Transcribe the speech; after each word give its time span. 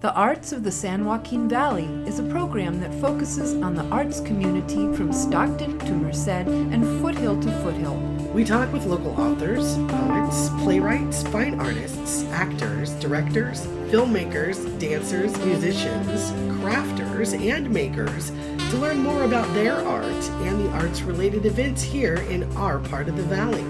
The 0.00 0.14
Arts 0.14 0.52
of 0.52 0.64
the 0.64 0.70
San 0.70 1.04
Joaquin 1.04 1.46
Valley 1.46 1.84
is 2.06 2.18
a 2.18 2.22
program 2.22 2.80
that 2.80 2.94
focuses 3.02 3.60
on 3.60 3.74
the 3.74 3.84
arts 3.90 4.22
community 4.22 4.90
from 4.96 5.12
Stockton 5.12 5.78
to 5.80 5.92
Merced 5.92 6.28
and 6.28 7.02
foothill 7.02 7.38
to 7.38 7.52
foothill. 7.60 7.96
We 8.32 8.42
talk 8.44 8.72
with 8.72 8.86
local 8.86 9.10
authors, 9.20 9.76
poets, 9.92 10.48
playwrights, 10.62 11.22
fine 11.24 11.60
artists, 11.60 12.24
actors, 12.30 12.92
directors, 12.92 13.66
filmmakers, 13.90 14.78
dancers, 14.78 15.36
musicians, 15.44 16.32
crafters, 16.62 17.38
and 17.38 17.70
makers 17.70 18.30
to 18.70 18.78
learn 18.78 19.00
more 19.00 19.24
about 19.24 19.52
their 19.52 19.74
art 19.86 20.30
and 20.40 20.64
the 20.64 20.70
arts 20.70 21.02
related 21.02 21.44
events 21.44 21.82
here 21.82 22.14
in 22.30 22.50
our 22.56 22.78
part 22.78 23.06
of 23.10 23.18
the 23.18 23.22
valley. 23.24 23.64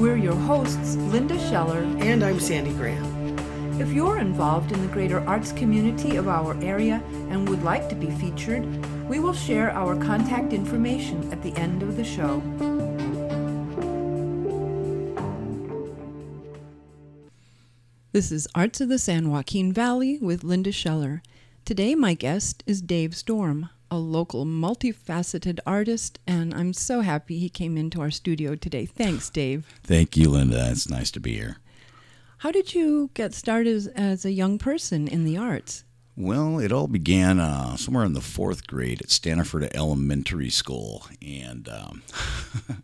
We're 0.00 0.16
your 0.16 0.36
hosts, 0.36 0.96
Linda 0.96 1.38
Scheller. 1.38 1.80
And 1.98 2.22
I'm 2.22 2.40
Sandy 2.40 2.72
Graham. 2.72 3.15
If 3.78 3.92
you're 3.92 4.18
involved 4.18 4.72
in 4.72 4.80
the 4.80 4.90
greater 4.90 5.20
arts 5.28 5.52
community 5.52 6.16
of 6.16 6.28
our 6.28 6.56
area 6.62 7.02
and 7.28 7.46
would 7.46 7.62
like 7.62 7.90
to 7.90 7.94
be 7.94 8.10
featured, 8.10 8.64
we 9.06 9.18
will 9.18 9.34
share 9.34 9.70
our 9.70 9.94
contact 9.96 10.54
information 10.54 11.30
at 11.30 11.42
the 11.42 11.52
end 11.56 11.82
of 11.82 11.98
the 11.98 12.02
show. 12.02 12.40
This 18.12 18.32
is 18.32 18.48
Arts 18.54 18.80
of 18.80 18.88
the 18.88 18.98
San 18.98 19.30
Joaquin 19.30 19.74
Valley 19.74 20.18
with 20.22 20.42
Linda 20.42 20.72
Scheller. 20.72 21.22
Today, 21.66 21.94
my 21.94 22.14
guest 22.14 22.64
is 22.66 22.80
Dave 22.80 23.14
Storm, 23.14 23.68
a 23.90 23.98
local 23.98 24.46
multifaceted 24.46 25.58
artist, 25.66 26.18
and 26.26 26.54
I'm 26.54 26.72
so 26.72 27.02
happy 27.02 27.38
he 27.38 27.50
came 27.50 27.76
into 27.76 28.00
our 28.00 28.10
studio 28.10 28.54
today. 28.54 28.86
Thanks, 28.86 29.28
Dave. 29.28 29.66
Thank 29.82 30.16
you, 30.16 30.30
Linda. 30.30 30.70
It's 30.70 30.88
nice 30.88 31.10
to 31.10 31.20
be 31.20 31.34
here. 31.34 31.58
How 32.38 32.50
did 32.50 32.74
you 32.74 33.10
get 33.14 33.32
started 33.32 33.74
as, 33.74 33.86
as 33.88 34.24
a 34.24 34.30
young 34.30 34.58
person 34.58 35.08
in 35.08 35.24
the 35.24 35.38
arts? 35.38 35.84
Well, 36.16 36.58
it 36.58 36.72
all 36.72 36.86
began 36.86 37.38
uh, 37.40 37.76
somewhere 37.76 38.04
in 38.04 38.12
the 38.14 38.20
fourth 38.20 38.66
grade 38.66 39.02
at 39.02 39.10
Stanford 39.10 39.68
Elementary 39.74 40.50
School, 40.50 41.06
and 41.20 41.68
um, 41.68 42.02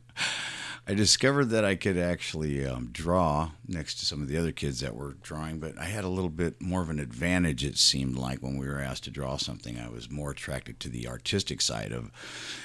I 0.84 0.94
discovered 0.94 1.46
that 1.50 1.64
I 1.64 1.76
could 1.76 1.96
actually 1.96 2.66
um, 2.66 2.88
draw 2.90 3.52
next 3.68 4.00
to 4.00 4.06
some 4.06 4.20
of 4.20 4.26
the 4.26 4.36
other 4.36 4.50
kids 4.50 4.80
that 4.80 4.96
were 4.96 5.14
drawing, 5.22 5.60
but 5.60 5.78
I 5.78 5.84
had 5.84 6.02
a 6.02 6.08
little 6.08 6.28
bit 6.28 6.60
more 6.60 6.82
of 6.82 6.90
an 6.90 6.98
advantage, 6.98 7.64
it 7.64 7.78
seemed 7.78 8.16
like, 8.16 8.40
when 8.40 8.56
we 8.56 8.66
were 8.66 8.80
asked 8.80 9.04
to 9.04 9.10
draw 9.10 9.36
something. 9.36 9.78
I 9.78 9.88
was 9.88 10.10
more 10.10 10.32
attracted 10.32 10.80
to 10.80 10.88
the 10.88 11.06
artistic 11.06 11.60
side 11.60 11.92
of, 11.92 12.10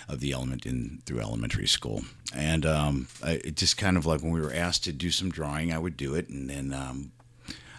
of 0.09 0.19
the 0.19 0.31
element 0.31 0.65
in 0.65 1.03
through 1.05 1.19
elementary 1.19 1.67
school. 1.67 2.05
And 2.35 2.65
um, 2.65 3.07
I, 3.23 3.33
it 3.33 3.55
just 3.55 3.77
kind 3.77 3.97
of 3.97 4.07
like 4.07 4.21
when 4.21 4.31
we 4.31 4.41
were 4.41 4.53
asked 4.53 4.83
to 4.85 4.93
do 4.93 5.11
some 5.11 5.29
drawing, 5.29 5.71
I 5.71 5.77
would 5.77 5.95
do 5.95 6.15
it, 6.15 6.27
and 6.27 6.49
then 6.49 6.73
um, 6.73 7.11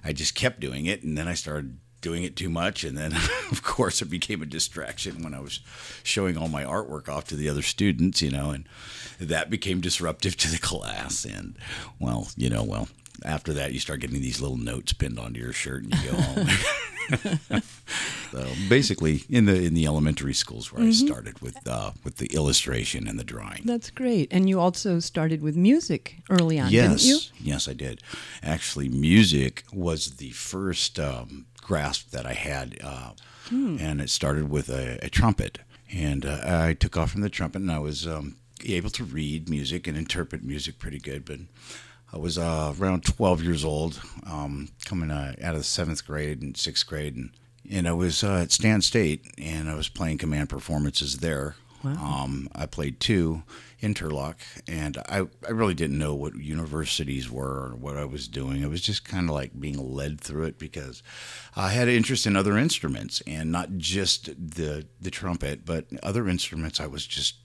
I 0.04 0.12
just 0.12 0.36
kept 0.36 0.60
doing 0.60 0.86
it, 0.86 1.02
and 1.02 1.18
then 1.18 1.26
I 1.26 1.34
started 1.34 1.78
doing 2.00 2.22
it 2.22 2.36
too 2.36 2.48
much 2.48 2.84
and 2.84 2.96
then 2.96 3.12
of 3.50 3.62
course 3.62 4.00
it 4.00 4.04
became 4.04 4.40
a 4.40 4.46
distraction 4.46 5.22
when 5.22 5.34
i 5.34 5.40
was 5.40 5.60
showing 6.02 6.36
all 6.36 6.48
my 6.48 6.62
artwork 6.62 7.08
off 7.08 7.24
to 7.24 7.34
the 7.34 7.48
other 7.48 7.62
students 7.62 8.22
you 8.22 8.30
know 8.30 8.50
and 8.50 8.68
that 9.20 9.50
became 9.50 9.80
disruptive 9.80 10.36
to 10.36 10.50
the 10.50 10.58
class 10.58 11.24
and 11.24 11.56
well 11.98 12.28
you 12.36 12.48
know 12.48 12.62
well 12.62 12.88
after 13.24 13.52
that 13.52 13.72
you 13.72 13.80
start 13.80 14.00
getting 14.00 14.20
these 14.20 14.40
little 14.40 14.56
notes 14.56 14.92
pinned 14.92 15.18
onto 15.18 15.40
your 15.40 15.52
shirt 15.52 15.82
and 15.82 15.94
you 15.94 16.10
go 16.10 16.16
home 16.16 16.48
so 18.30 18.46
basically 18.68 19.24
in 19.30 19.46
the 19.46 19.64
in 19.64 19.74
the 19.74 19.86
elementary 19.86 20.34
schools 20.34 20.72
where 20.72 20.82
mm-hmm. 20.82 20.90
i 20.90 21.06
started 21.06 21.40
with 21.40 21.56
uh, 21.66 21.90
with 22.04 22.18
the 22.18 22.26
illustration 22.26 23.08
and 23.08 23.18
the 23.18 23.24
drawing 23.24 23.62
that's 23.64 23.90
great 23.90 24.28
and 24.30 24.48
you 24.48 24.60
also 24.60 25.00
started 25.00 25.42
with 25.42 25.56
music 25.56 26.18
early 26.30 26.60
on 26.60 26.70
yes 26.70 27.02
didn't 27.02 27.32
you 27.40 27.50
yes 27.52 27.66
i 27.66 27.72
did 27.72 28.00
actually 28.42 28.88
music 28.88 29.64
was 29.72 30.16
the 30.16 30.30
first 30.30 31.00
um, 31.00 31.46
grasp 31.68 32.10
that 32.10 32.26
I 32.26 32.32
had. 32.32 32.78
Uh, 32.82 33.12
hmm. 33.50 33.76
And 33.78 34.00
it 34.00 34.10
started 34.10 34.50
with 34.50 34.70
a, 34.70 34.98
a 35.04 35.10
trumpet. 35.10 35.58
And 35.92 36.26
uh, 36.26 36.40
I 36.42 36.72
took 36.72 36.96
off 36.96 37.12
from 37.12 37.20
the 37.20 37.30
trumpet 37.30 37.62
and 37.62 37.70
I 37.70 37.78
was 37.78 38.06
um, 38.06 38.37
able 38.66 38.90
to 38.90 39.04
read 39.04 39.48
music 39.48 39.86
and 39.86 39.96
interpret 39.96 40.42
music 40.42 40.78
pretty 40.78 40.98
good. 40.98 41.24
But 41.24 41.40
I 42.12 42.18
was 42.18 42.38
uh, 42.38 42.74
around 42.78 43.04
12 43.04 43.42
years 43.42 43.64
old, 43.64 44.00
um, 44.26 44.68
coming 44.84 45.10
uh, 45.10 45.34
out 45.42 45.54
of 45.54 45.60
the 45.60 45.64
seventh 45.64 46.06
grade 46.06 46.42
and 46.42 46.56
sixth 46.56 46.86
grade. 46.86 47.16
And, 47.16 47.30
and 47.70 47.88
I 47.88 47.92
was 47.92 48.24
uh, 48.24 48.36
at 48.42 48.52
Stan 48.52 48.80
State 48.82 49.26
and 49.36 49.68
I 49.68 49.74
was 49.74 49.88
playing 49.88 50.18
command 50.18 50.48
performances 50.48 51.18
there. 51.18 51.56
Wow. 51.84 52.24
Um, 52.24 52.48
I 52.54 52.66
played 52.66 52.98
two 52.98 53.44
Interlock, 53.80 54.40
and 54.66 54.98
I, 55.08 55.28
I 55.46 55.50
really 55.50 55.74
didn't 55.74 55.98
know 55.98 56.14
what 56.14 56.34
universities 56.34 57.30
were 57.30 57.68
or 57.68 57.76
what 57.76 57.96
I 57.96 58.04
was 58.04 58.26
doing. 58.26 58.60
It 58.60 58.68
was 58.68 58.80
just 58.80 59.04
kind 59.04 59.28
of 59.28 59.34
like 59.34 59.58
being 59.58 59.94
led 59.94 60.20
through 60.20 60.46
it 60.46 60.58
because 60.58 61.02
I 61.54 61.70
had 61.70 61.86
an 61.86 61.94
interest 61.94 62.26
in 62.26 62.34
other 62.34 62.58
instruments 62.58 63.22
and 63.26 63.52
not 63.52 63.76
just 63.76 64.26
the 64.26 64.86
the 65.00 65.10
trumpet, 65.10 65.64
but 65.64 65.86
other 66.02 66.28
instruments. 66.28 66.80
I 66.80 66.88
was 66.88 67.06
just 67.06 67.36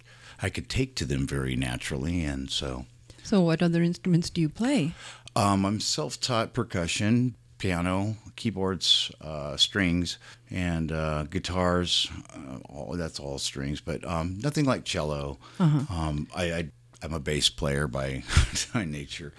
I 0.44 0.50
could 0.50 0.68
take 0.68 0.96
to 0.96 1.06
them 1.06 1.26
very 1.26 1.56
naturally, 1.56 2.26
and 2.26 2.50
so. 2.50 2.86
So, 3.24 3.40
what 3.40 3.64
other 3.64 3.82
instruments 3.82 4.30
do 4.30 4.42
you 4.42 4.50
play? 4.50 4.94
Um, 5.38 5.66
I'm 5.66 5.80
self-taught 5.80 6.54
percussion, 6.54 7.36
piano, 7.58 8.18
keyboards, 8.36 9.10
uh, 9.22 9.56
strings, 9.56 10.18
and 10.52 10.92
uh, 10.92 11.24
guitars. 11.24 12.12
Uh, 12.36 12.58
all, 12.68 12.98
that's 12.98 13.22
all 13.22 13.40
strings, 13.40 13.80
but 13.80 14.06
um, 14.06 14.38
nothing 14.44 14.66
like 14.66 14.84
cello. 14.84 15.38
Uh-huh. 15.62 15.94
Um, 15.96 16.28
I, 16.36 16.44
I, 16.52 16.70
am 17.02 17.14
a 17.14 17.20
bass 17.20 17.50
player 17.50 17.88
by, 17.88 18.24
by 18.74 18.84
nature. 18.84 19.34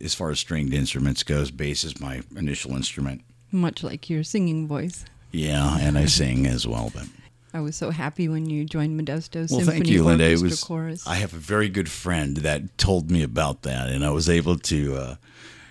As 0.00 0.14
far 0.14 0.30
as 0.30 0.40
stringed 0.40 0.74
instruments 0.74 1.22
goes, 1.22 1.52
bass 1.52 1.84
is 1.84 2.00
my 2.00 2.22
initial 2.36 2.72
instrument. 2.72 3.22
Much 3.52 3.84
like 3.84 4.10
your 4.10 4.24
singing 4.24 4.66
voice. 4.66 5.04
Yeah, 5.30 5.78
and 5.80 5.96
I 5.96 6.06
sing 6.06 6.46
as 6.46 6.66
well, 6.66 6.90
but. 6.92 7.06
I 7.54 7.60
was 7.60 7.76
so 7.76 7.90
happy 7.90 8.28
when 8.28 8.48
you 8.50 8.64
joined 8.64 9.00
Modesto 9.00 9.36
well, 9.36 9.60
Symphony 9.60 9.66
thank 9.66 9.88
you, 9.88 10.04
Linda. 10.04 10.24
Orchestra 10.24 10.46
it 10.46 10.50
was, 10.50 10.64
Chorus. 10.64 11.06
I 11.06 11.16
have 11.16 11.32
a 11.32 11.38
very 11.38 11.68
good 11.68 11.90
friend 11.90 12.38
that 12.38 12.76
told 12.76 13.10
me 13.10 13.22
about 13.22 13.62
that, 13.62 13.88
and 13.88 14.04
I 14.04 14.10
was 14.10 14.28
able 14.28 14.58
to 14.58 14.96
uh, 14.96 15.16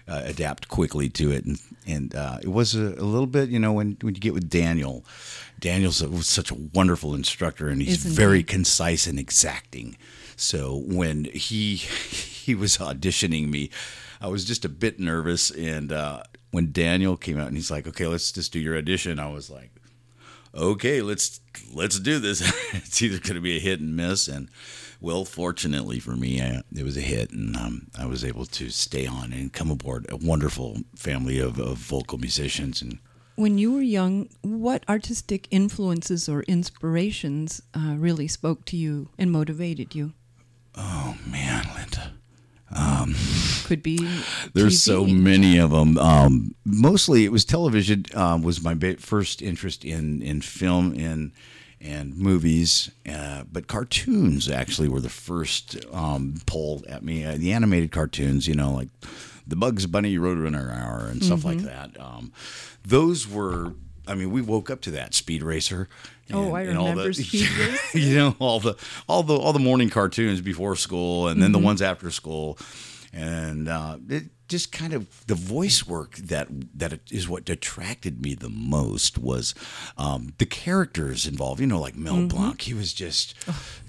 uh, 0.07 0.21
adapt 0.25 0.69
quickly 0.69 1.09
to 1.09 1.31
it. 1.31 1.45
And, 1.45 1.59
and 1.85 2.15
uh, 2.15 2.39
it 2.41 2.47
was 2.47 2.75
a, 2.75 2.93
a, 2.93 3.05
little 3.05 3.27
bit, 3.27 3.49
you 3.49 3.59
know, 3.59 3.73
when, 3.73 3.97
when 4.01 4.15
you 4.15 4.21
get 4.21 4.33
with 4.33 4.49
Daniel, 4.49 5.05
Daniel's 5.59 6.01
a, 6.01 6.23
such 6.23 6.51
a 6.51 6.55
wonderful 6.73 7.13
instructor 7.13 7.67
and 7.67 7.81
he's 7.81 8.05
Isn't 8.05 8.13
very 8.13 8.39
he? 8.39 8.43
concise 8.43 9.05
and 9.07 9.19
exacting. 9.19 9.97
So 10.35 10.83
when 10.85 11.25
he 11.25 11.75
he 11.75 12.55
was 12.55 12.77
auditioning 12.77 13.49
me, 13.49 13.69
I 14.21 14.27
was 14.27 14.45
just 14.45 14.65
a 14.65 14.69
bit 14.69 14.99
nervous. 14.99 15.51
And 15.51 15.91
uh, 15.91 16.23
when 16.51 16.71
Daniel 16.71 17.17
came 17.17 17.39
out 17.39 17.47
and 17.47 17.55
he's 17.55 17.71
like, 17.71 17.87
"Okay, 17.87 18.07
let's 18.07 18.31
just 18.31 18.53
do 18.53 18.59
your 18.59 18.77
audition," 18.77 19.19
I 19.19 19.29
was 19.29 19.49
like, 19.49 19.71
"Okay, 20.57 21.01
let's 21.01 21.39
let's 21.73 21.99
do 21.99 22.19
this. 22.19 22.41
it's 22.73 23.01
either 23.01 23.19
going 23.19 23.35
to 23.35 23.41
be 23.41 23.57
a 23.57 23.61
hit 23.61 23.79
and 23.79 23.95
miss." 23.95 24.27
And 24.27 24.49
well, 24.99 25.25
fortunately 25.25 25.99
for 25.99 26.15
me, 26.15 26.41
I, 26.41 26.63
it 26.75 26.83
was 26.83 26.97
a 26.97 27.01
hit, 27.01 27.31
and 27.31 27.55
um, 27.55 27.87
I 27.97 28.05
was 28.05 28.25
able 28.25 28.45
to 28.45 28.69
stay 28.69 29.05
on 29.05 29.31
and 29.31 29.53
come 29.53 29.69
aboard 29.69 30.07
a 30.09 30.17
wonderful 30.17 30.77
family 30.95 31.39
of, 31.39 31.59
of 31.59 31.77
vocal 31.77 32.17
musicians. 32.17 32.81
And 32.81 32.99
when 33.35 33.59
you 33.59 33.73
were 33.73 33.81
young, 33.81 34.29
what 34.41 34.83
artistic 34.89 35.47
influences 35.51 36.27
or 36.27 36.41
inspirations 36.43 37.61
uh, 37.75 37.95
really 37.97 38.27
spoke 38.27 38.65
to 38.65 38.77
you 38.77 39.09
and 39.17 39.31
motivated 39.31 39.93
you? 39.93 40.13
Oh 40.75 41.17
man, 41.27 41.69
Linda. 41.75 42.13
Um, 42.75 43.15
Could 43.65 43.83
be. 43.83 43.97
There's 44.53 44.79
TV. 44.79 44.85
so 44.85 45.05
many 45.05 45.57
of 45.57 45.71
them. 45.71 45.97
Um, 45.97 46.55
mostly, 46.65 47.25
it 47.25 47.31
was 47.31 47.45
television. 47.45 48.05
Um, 48.13 48.41
was 48.41 48.61
my 48.61 48.75
first 48.99 49.41
interest 49.41 49.85
in 49.85 50.21
in 50.21 50.41
film 50.41 50.93
in 50.93 51.31
and 51.79 52.17
movies, 52.17 52.89
uh, 53.07 53.43
but 53.51 53.67
cartoons 53.67 54.49
actually 54.49 54.89
were 54.89 54.99
the 54.99 55.09
first 55.09 55.77
um, 55.93 56.35
pull 56.45 56.83
at 56.89 57.03
me. 57.03 57.23
Uh, 57.23 57.37
the 57.37 57.53
animated 57.53 57.91
cartoons, 57.91 58.47
you 58.47 58.55
know, 58.55 58.71
like 58.71 58.89
the 59.45 59.55
Bugs 59.55 59.85
Bunny 59.85 60.17
Roadrunner 60.17 60.75
Hour 60.75 61.07
and 61.07 61.23
stuff 61.23 61.39
mm-hmm. 61.39 61.47
like 61.47 61.59
that. 61.59 61.99
Um, 61.99 62.31
those 62.85 63.27
were. 63.27 63.73
I 64.07 64.15
mean, 64.15 64.31
we 64.31 64.41
woke 64.41 64.69
up 64.69 64.81
to 64.81 64.91
that 64.91 65.13
Speed 65.13 65.43
Racer. 65.43 65.89
And, 66.27 66.37
oh, 66.37 66.53
I 66.53 66.63
remember 66.63 67.07
the, 67.07 67.13
Speed 67.23 67.49
Racer. 67.57 67.97
you 67.97 68.15
know, 68.15 68.35
all 68.39 68.59
the 68.59 68.75
all 69.07 69.23
the 69.23 69.35
all 69.35 69.53
the 69.53 69.59
morning 69.59 69.89
cartoons 69.89 70.41
before 70.41 70.75
school, 70.75 71.27
and 71.27 71.35
mm-hmm. 71.35 71.41
then 71.41 71.51
the 71.51 71.57
mm-hmm. 71.59 71.65
ones 71.65 71.81
after 71.81 72.11
school, 72.11 72.57
and 73.13 73.67
uh, 73.67 73.97
it, 74.09 74.25
just 74.47 74.71
kind 74.71 74.93
of 74.93 75.25
the 75.27 75.35
voice 75.35 75.85
work 75.85 76.15
that 76.17 76.47
that 76.73 76.99
is 77.11 77.27
what 77.27 77.49
attracted 77.49 78.21
me 78.21 78.33
the 78.33 78.49
most 78.49 79.17
was 79.17 79.53
um, 79.97 80.33
the 80.37 80.45
characters 80.45 81.25
involved. 81.25 81.59
You 81.59 81.67
know, 81.67 81.79
like 81.79 81.95
Mel 81.95 82.15
mm-hmm. 82.15 82.27
Blanc, 82.27 82.61
he 82.61 82.73
was 82.73 82.93
just 82.93 83.35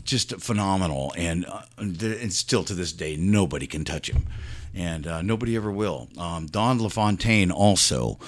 just 0.05 0.41
phenomenal, 0.41 1.13
and 1.17 1.47
uh, 1.47 1.63
and 1.79 2.33
still 2.33 2.65
to 2.65 2.75
this 2.75 2.93
day 2.93 3.17
nobody 3.17 3.67
can 3.67 3.85
touch 3.85 4.11
him. 4.11 4.27
And 4.75 5.07
uh, 5.07 5.23
nobody 5.23 5.57
ever 5.57 5.71
will. 5.71 6.09
Um, 6.19 6.47
Don 6.47 6.81
LaFontaine 6.83 7.51
also 7.51 8.19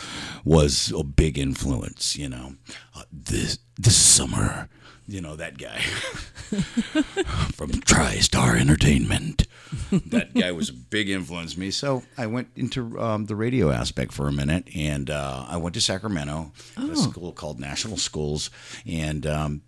was 0.45 0.93
a 0.97 1.03
big 1.05 1.39
influence. 1.39 2.17
You 2.17 2.29
know, 2.29 2.55
uh, 2.95 3.03
this 3.13 3.59
this 3.77 3.97
summer, 3.97 4.69
you 5.07 5.21
know 5.21 5.37
that 5.37 5.59
guy 5.59 5.81
from 7.55 7.71
TriStar 7.71 8.59
Entertainment. 8.59 9.47
that 10.07 10.35
guy 10.35 10.51
was 10.53 10.69
a 10.69 10.75
big 10.75 11.09
influence 11.09 11.57
me. 11.57 11.71
So 11.71 12.03
I 12.19 12.27
went 12.27 12.49
into 12.57 12.99
um, 13.01 13.27
the 13.27 13.37
radio 13.37 13.71
aspect 13.71 14.13
for 14.13 14.27
a 14.29 14.33
minute, 14.33 14.69
and 14.75 15.11
uh, 15.11 15.47
I 15.49 15.57
went 15.59 15.75
to 15.75 15.81
Sacramento, 15.81 16.53
a 16.77 16.97
school 16.97 17.33
called 17.33 17.61
National 17.61 17.97
Schools, 17.97 18.51
and 18.85 19.27
um, 19.27 19.63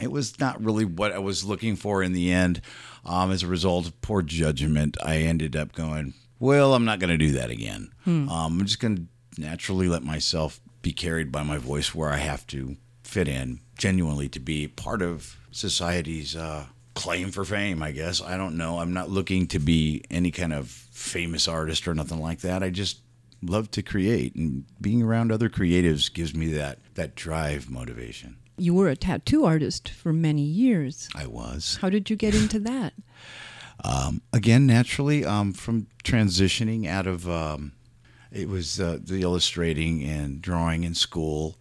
it 0.00 0.10
was 0.10 0.38
not 0.38 0.62
really 0.62 0.84
what 0.84 1.12
I 1.12 1.18
was 1.18 1.44
looking 1.44 1.76
for 1.76 2.02
in 2.02 2.12
the 2.12 2.32
end. 2.32 2.60
Um, 3.04 3.32
as 3.32 3.42
a 3.42 3.48
result 3.48 3.86
of 3.86 4.00
poor 4.00 4.22
judgment, 4.22 4.96
I 5.04 5.16
ended 5.16 5.56
up 5.56 5.72
going, 5.72 6.14
well, 6.38 6.74
I'm 6.74 6.84
not 6.84 7.00
going 7.00 7.10
to 7.10 7.18
do 7.18 7.32
that 7.32 7.50
again. 7.50 7.90
Um, 8.06 8.60
I'm 8.60 8.66
just 8.66 8.80
going 8.80 8.96
to 8.96 9.40
naturally 9.40 9.88
let 9.88 10.02
myself 10.02 10.60
be 10.82 10.92
carried 10.92 11.30
by 11.32 11.42
my 11.42 11.58
voice 11.58 11.94
where 11.94 12.10
I 12.10 12.18
have 12.18 12.46
to 12.48 12.76
fit 13.04 13.28
in, 13.28 13.60
genuinely 13.78 14.28
to 14.30 14.40
be 14.40 14.68
part 14.68 15.02
of 15.02 15.36
society's 15.50 16.34
uh, 16.36 16.66
claim 16.94 17.30
for 17.30 17.44
fame, 17.44 17.82
I 17.82 17.90
guess. 17.92 18.22
I 18.22 18.36
don't 18.36 18.56
know. 18.56 18.78
I'm 18.78 18.92
not 18.92 19.10
looking 19.10 19.46
to 19.48 19.58
be 19.58 20.04
any 20.10 20.30
kind 20.30 20.52
of 20.52 20.68
famous 20.68 21.48
artist 21.48 21.86
or 21.88 21.94
nothing 21.94 22.20
like 22.20 22.40
that. 22.40 22.62
I 22.62 22.70
just 22.70 23.00
love 23.42 23.70
to 23.72 23.82
create, 23.82 24.34
and 24.36 24.64
being 24.80 25.02
around 25.02 25.32
other 25.32 25.48
creatives 25.48 26.12
gives 26.12 26.34
me 26.34 26.52
that, 26.52 26.78
that 26.94 27.14
drive 27.16 27.68
motivation. 27.70 28.36
You 28.56 28.74
were 28.74 28.88
a 28.88 28.96
tattoo 28.96 29.44
artist 29.44 29.88
for 29.88 30.12
many 30.12 30.42
years. 30.42 31.08
I 31.14 31.26
was. 31.26 31.78
How 31.80 31.90
did 31.90 32.10
you 32.10 32.16
get 32.16 32.34
into 32.34 32.58
that? 32.60 32.92
Um, 33.84 34.22
again, 34.32 34.66
naturally, 34.66 35.24
um, 35.24 35.52
from 35.52 35.88
transitioning 36.04 36.86
out 36.86 37.08
of 37.08 37.28
um, 37.28 37.72
it 38.30 38.48
was 38.48 38.80
uh, 38.80 38.98
the 39.02 39.22
illustrating 39.22 40.04
and 40.04 40.40
drawing 40.40 40.84
in 40.84 40.94
school. 40.94 41.56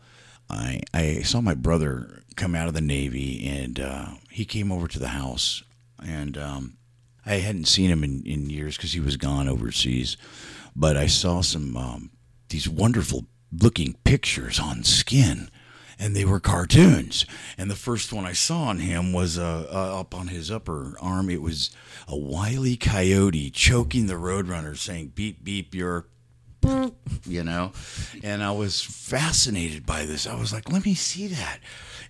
I 0.50 0.82
I 0.94 1.22
saw 1.22 1.42
my 1.42 1.56
brother 1.56 2.22
come 2.36 2.54
out 2.54 2.68
of 2.68 2.74
the 2.74 2.82
Navy, 2.82 3.48
and 3.48 3.80
uh, 3.80 4.06
he 4.30 4.46
came 4.46 4.72
over 4.72 4.88
to 4.88 5.00
the 5.00 5.10
house, 5.10 5.64
and 6.04 6.38
um, 6.38 6.78
I 7.26 7.36
hadn't 7.36 7.68
seen 7.68 7.90
him 7.90 8.04
in, 8.04 8.24
in 8.26 8.50
years 8.50 8.78
because 8.78 8.94
he 8.94 9.00
was 9.00 9.18
gone 9.18 9.48
overseas. 9.48 10.16
But 10.76 10.98
I 10.98 11.08
saw 11.08 11.42
some 11.42 11.76
um, 11.76 12.12
these 12.50 12.70
wonderful 12.70 13.26
looking 13.52 13.96
pictures 14.04 14.60
on 14.60 14.84
skin 14.84 15.50
and 16.02 16.16
they 16.16 16.26
were 16.26 16.40
cartoons. 16.40 17.26
And 17.58 17.70
the 17.70 17.76
first 17.76 18.12
one 18.12 18.26
I 18.26 18.34
saw 18.34 18.64
on 18.64 18.80
him 18.80 19.14
was 19.14 19.38
uh, 19.38 19.68
uh, 19.72 20.00
up 20.00 20.16
on 20.16 20.30
his 20.30 20.50
upper 20.50 20.96
arm. 21.00 21.30
It 21.30 21.44
was 21.44 21.70
a 22.08 22.18
wily 22.18 22.76
coyote 22.76 23.52
choking 23.52 24.08
the 24.08 24.16
roadrunner, 24.16 24.76
saying 24.76 25.14
"Beep 25.16 25.44
beep, 25.46 25.74
you're." 25.74 26.08
You 27.26 27.44
know, 27.44 27.72
and 28.24 28.44
I 28.44 28.52
was 28.52 28.82
fascinated 28.82 29.86
by 29.86 30.06
this. 30.06 30.26
I 30.26 30.36
was 30.36 30.52
like, 30.52 30.72
"Let 30.72 30.86
me 30.86 30.96
see 30.96 31.28
that." 31.28 31.60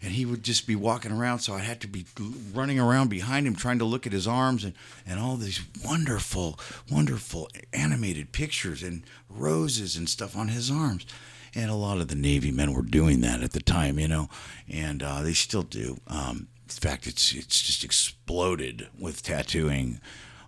And 0.01 0.13
he 0.13 0.25
would 0.25 0.43
just 0.43 0.67
be 0.67 0.75
walking 0.75 1.11
around, 1.11 1.39
so 1.39 1.53
I 1.53 1.59
had 1.59 1.81
to 1.81 1.87
be 1.87 2.05
running 2.53 2.79
around 2.79 3.09
behind 3.09 3.45
him, 3.45 3.55
trying 3.55 3.79
to 3.79 3.85
look 3.85 4.07
at 4.07 4.13
his 4.13 4.27
arms 4.27 4.63
and, 4.63 4.73
and 5.05 5.19
all 5.19 5.35
these 5.35 5.61
wonderful, 5.83 6.59
wonderful 6.89 7.49
animated 7.73 8.31
pictures 8.31 8.83
and 8.83 9.03
roses 9.29 9.97
and 9.97 10.07
stuff 10.07 10.37
on 10.37 10.47
his 10.47 10.71
arms 10.71 11.05
and 11.55 11.69
a 11.69 11.75
lot 11.75 11.99
of 11.99 12.07
the 12.07 12.15
Navy 12.15 12.51
men 12.51 12.73
were 12.73 12.81
doing 12.81 13.21
that 13.21 13.41
at 13.41 13.51
the 13.51 13.61
time, 13.61 13.99
you 13.99 14.07
know, 14.07 14.29
and 14.69 15.03
uh, 15.03 15.21
they 15.21 15.33
still 15.33 15.63
do. 15.63 15.99
Um, 16.07 16.47
in 16.63 16.69
fact, 16.69 17.07
it's 17.07 17.33
it's 17.33 17.61
just 17.61 17.83
exploded 17.83 18.87
with 18.97 19.23
tattooing. 19.23 19.99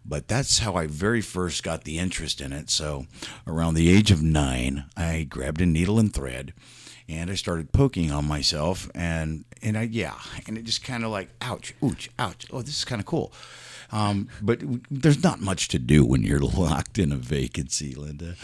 But 0.05 0.27
that's 0.27 0.59
how 0.59 0.75
I 0.75 0.87
very 0.87 1.21
first 1.21 1.63
got 1.63 1.85
the 1.85 1.97
interest 1.97 2.41
in 2.41 2.51
it. 2.51 2.69
So, 2.69 3.05
around 3.47 3.75
the 3.75 3.89
age 3.89 4.11
of 4.11 4.21
nine, 4.21 4.85
I 4.97 5.23
grabbed 5.29 5.61
a 5.61 5.65
needle 5.65 5.97
and 5.97 6.13
thread, 6.13 6.53
and 7.07 7.31
I 7.31 7.35
started 7.35 7.71
poking 7.71 8.11
on 8.11 8.27
myself, 8.27 8.89
and 8.93 9.45
and 9.61 9.77
I 9.77 9.83
yeah, 9.83 10.15
and 10.45 10.57
it 10.57 10.63
just 10.65 10.83
kind 10.83 11.05
of 11.05 11.11
like 11.11 11.29
ouch, 11.41 11.73
ouch, 11.81 12.09
ouch. 12.19 12.47
Oh, 12.51 12.61
this 12.61 12.77
is 12.77 12.85
kind 12.85 12.99
of 12.99 13.05
cool. 13.05 13.31
Um, 13.93 14.27
but 14.41 14.59
there's 14.89 15.23
not 15.23 15.39
much 15.39 15.67
to 15.69 15.77
do 15.79 16.03
when 16.03 16.23
you're 16.23 16.39
locked 16.63 16.97
in 16.97 17.11
a 17.11 17.15
vacancy, 17.15 17.93
Linda. 17.93 18.35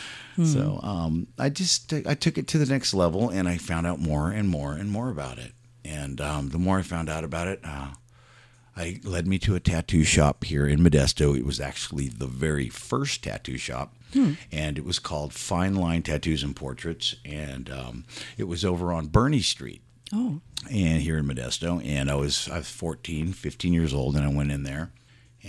So 0.45 0.79
um, 0.83 1.27
I 1.37 1.49
just 1.49 1.91
I 1.91 2.13
took 2.13 2.37
it 2.37 2.47
to 2.49 2.57
the 2.57 2.65
next 2.71 2.93
level, 2.93 3.29
and 3.29 3.49
I 3.49 3.57
found 3.57 3.85
out 3.85 3.99
more 3.99 4.31
and 4.31 4.47
more 4.47 4.71
and 4.73 4.89
more 4.89 5.09
about 5.09 5.37
it. 5.37 5.51
And 5.83 6.21
um, 6.21 6.49
the 6.49 6.59
more 6.59 6.79
I 6.79 6.81
found 6.83 7.09
out 7.09 7.25
about 7.25 7.47
it, 7.49 7.59
uh, 7.63 7.89
I 8.77 9.01
led 9.03 9.27
me 9.27 9.37
to 9.39 9.55
a 9.55 9.59
tattoo 9.59 10.03
shop 10.05 10.45
here 10.45 10.65
in 10.65 10.79
Modesto. 10.79 11.37
It 11.37 11.45
was 11.45 11.59
actually 11.59 12.07
the 12.07 12.27
very 12.27 12.69
first 12.69 13.23
tattoo 13.23 13.57
shop, 13.57 13.95
and 14.51 14.77
it 14.77 14.85
was 14.85 14.97
called 14.99 15.33
Fine 15.33 15.75
Line 15.75 16.03
Tattoos 16.03 16.41
and 16.43 16.55
Portraits, 16.55 17.15
and 17.25 17.69
um, 17.69 18.05
it 18.37 18.45
was 18.45 18.63
over 18.63 18.93
on 18.93 19.07
Bernie 19.07 19.41
Street 19.41 19.81
Oh, 20.13 20.39
and 20.71 21.01
here 21.01 21.17
in 21.17 21.25
Modesto. 21.25 21.83
And 21.85 22.09
I 22.09 22.15
was 22.15 22.47
I 22.49 22.59
was 22.59 22.69
14, 22.69 23.33
15 23.33 23.73
years 23.73 23.93
old, 23.93 24.15
and 24.15 24.23
I 24.25 24.29
went 24.29 24.51
in 24.51 24.63
there, 24.63 24.91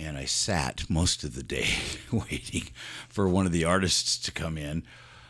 and 0.01 0.17
I 0.17 0.25
sat 0.25 0.89
most 0.89 1.23
of 1.23 1.35
the 1.35 1.43
day 1.43 1.67
waiting 2.11 2.63
for 3.07 3.29
one 3.29 3.45
of 3.45 3.51
the 3.51 3.65
artists 3.65 4.17
to 4.19 4.31
come 4.31 4.57
in. 4.57 4.83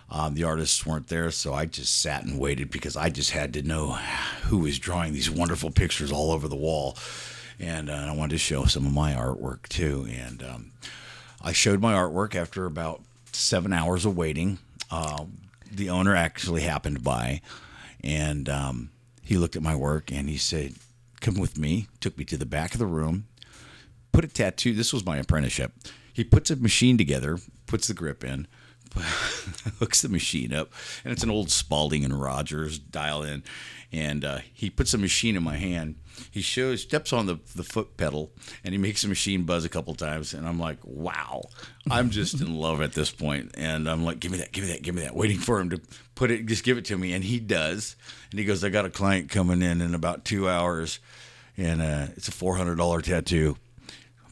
Um, 0.09 0.33
the 0.33 0.43
artists 0.43 0.85
weren't 0.85 1.07
there, 1.07 1.31
so 1.31 1.53
I 1.53 1.65
just 1.65 2.01
sat 2.01 2.23
and 2.23 2.37
waited 2.37 2.69
because 2.69 2.97
I 2.97 3.09
just 3.09 3.31
had 3.31 3.53
to 3.53 3.61
know 3.61 3.91
who 4.43 4.59
was 4.59 4.77
drawing 4.77 5.13
these 5.13 5.29
wonderful 5.29 5.71
pictures 5.71 6.11
all 6.11 6.31
over 6.31 6.47
the 6.47 6.55
wall, 6.55 6.97
and 7.59 7.89
uh, 7.89 8.07
I 8.09 8.15
wanted 8.15 8.31
to 8.31 8.37
show 8.37 8.65
some 8.65 8.85
of 8.85 8.93
my 8.93 9.13
artwork 9.13 9.69
too. 9.69 10.07
And 10.09 10.43
um, 10.43 10.71
I 11.41 11.53
showed 11.53 11.79
my 11.79 11.93
artwork 11.93 12.35
after 12.35 12.65
about 12.65 13.01
seven 13.31 13.71
hours 13.71 14.05
of 14.05 14.17
waiting. 14.17 14.59
Uh, 14.89 15.25
the 15.71 15.89
owner 15.89 16.13
actually 16.13 16.63
happened 16.63 17.03
by, 17.03 17.39
and 18.03 18.49
um, 18.49 18.89
he 19.21 19.37
looked 19.37 19.55
at 19.55 19.61
my 19.61 19.75
work 19.75 20.11
and 20.11 20.27
he 20.27 20.37
said, 20.37 20.75
"Come 21.21 21.39
with 21.39 21.57
me." 21.57 21.87
Took 22.01 22.17
me 22.17 22.25
to 22.25 22.37
the 22.37 22.45
back 22.45 22.73
of 22.73 22.79
the 22.79 22.85
room, 22.85 23.27
put 24.11 24.25
a 24.25 24.27
tattoo. 24.27 24.73
This 24.73 24.93
was 24.93 25.05
my 25.05 25.17
apprenticeship. 25.17 25.73
He 26.13 26.23
puts 26.23 26.51
a 26.51 26.55
machine 26.55 26.97
together, 26.97 27.37
puts 27.67 27.87
the 27.87 27.93
grip 27.93 28.23
in, 28.23 28.47
hooks 29.79 30.01
the 30.01 30.09
machine 30.09 30.53
up, 30.53 30.71
and 31.03 31.13
it's 31.13 31.23
an 31.23 31.29
old 31.29 31.49
Spaulding 31.49 32.03
and 32.03 32.19
Rogers 32.19 32.77
dial 32.79 33.23
in. 33.23 33.43
And 33.93 34.23
uh, 34.23 34.39
he 34.53 34.69
puts 34.69 34.93
a 34.93 34.97
machine 34.97 35.35
in 35.35 35.43
my 35.43 35.57
hand. 35.57 35.95
He 36.29 36.41
shows, 36.41 36.81
steps 36.81 37.11
on 37.11 37.25
the, 37.25 37.39
the 37.55 37.63
foot 37.63 37.97
pedal, 37.97 38.31
and 38.63 38.73
he 38.73 38.77
makes 38.77 39.01
the 39.01 39.09
machine 39.09 39.43
buzz 39.43 39.65
a 39.65 39.69
couple 39.69 39.93
times. 39.95 40.33
And 40.33 40.47
I'm 40.47 40.59
like, 40.59 40.77
wow, 40.83 41.43
I'm 41.89 42.09
just 42.09 42.39
in 42.39 42.55
love 42.55 42.81
at 42.81 42.93
this 42.93 43.11
point. 43.11 43.51
And 43.57 43.89
I'm 43.89 44.05
like, 44.05 44.21
give 44.21 44.31
me 44.31 44.37
that, 44.37 44.53
give 44.53 44.63
me 44.63 44.71
that, 44.71 44.81
give 44.81 44.95
me 44.95 45.01
that, 45.01 45.15
waiting 45.15 45.39
for 45.39 45.59
him 45.59 45.69
to 45.71 45.81
put 46.15 46.31
it, 46.31 46.45
just 46.45 46.63
give 46.63 46.77
it 46.77 46.85
to 46.85 46.97
me. 46.97 47.11
And 47.11 47.23
he 47.23 47.41
does. 47.41 47.97
And 48.29 48.39
he 48.39 48.45
goes, 48.45 48.63
I 48.63 48.69
got 48.69 48.85
a 48.85 48.89
client 48.89 49.29
coming 49.29 49.61
in 49.61 49.81
in 49.81 49.93
about 49.93 50.23
two 50.23 50.47
hours, 50.47 50.99
and 51.57 51.81
uh, 51.81 52.07
it's 52.15 52.29
a 52.29 52.31
$400 52.31 53.03
tattoo, 53.03 53.57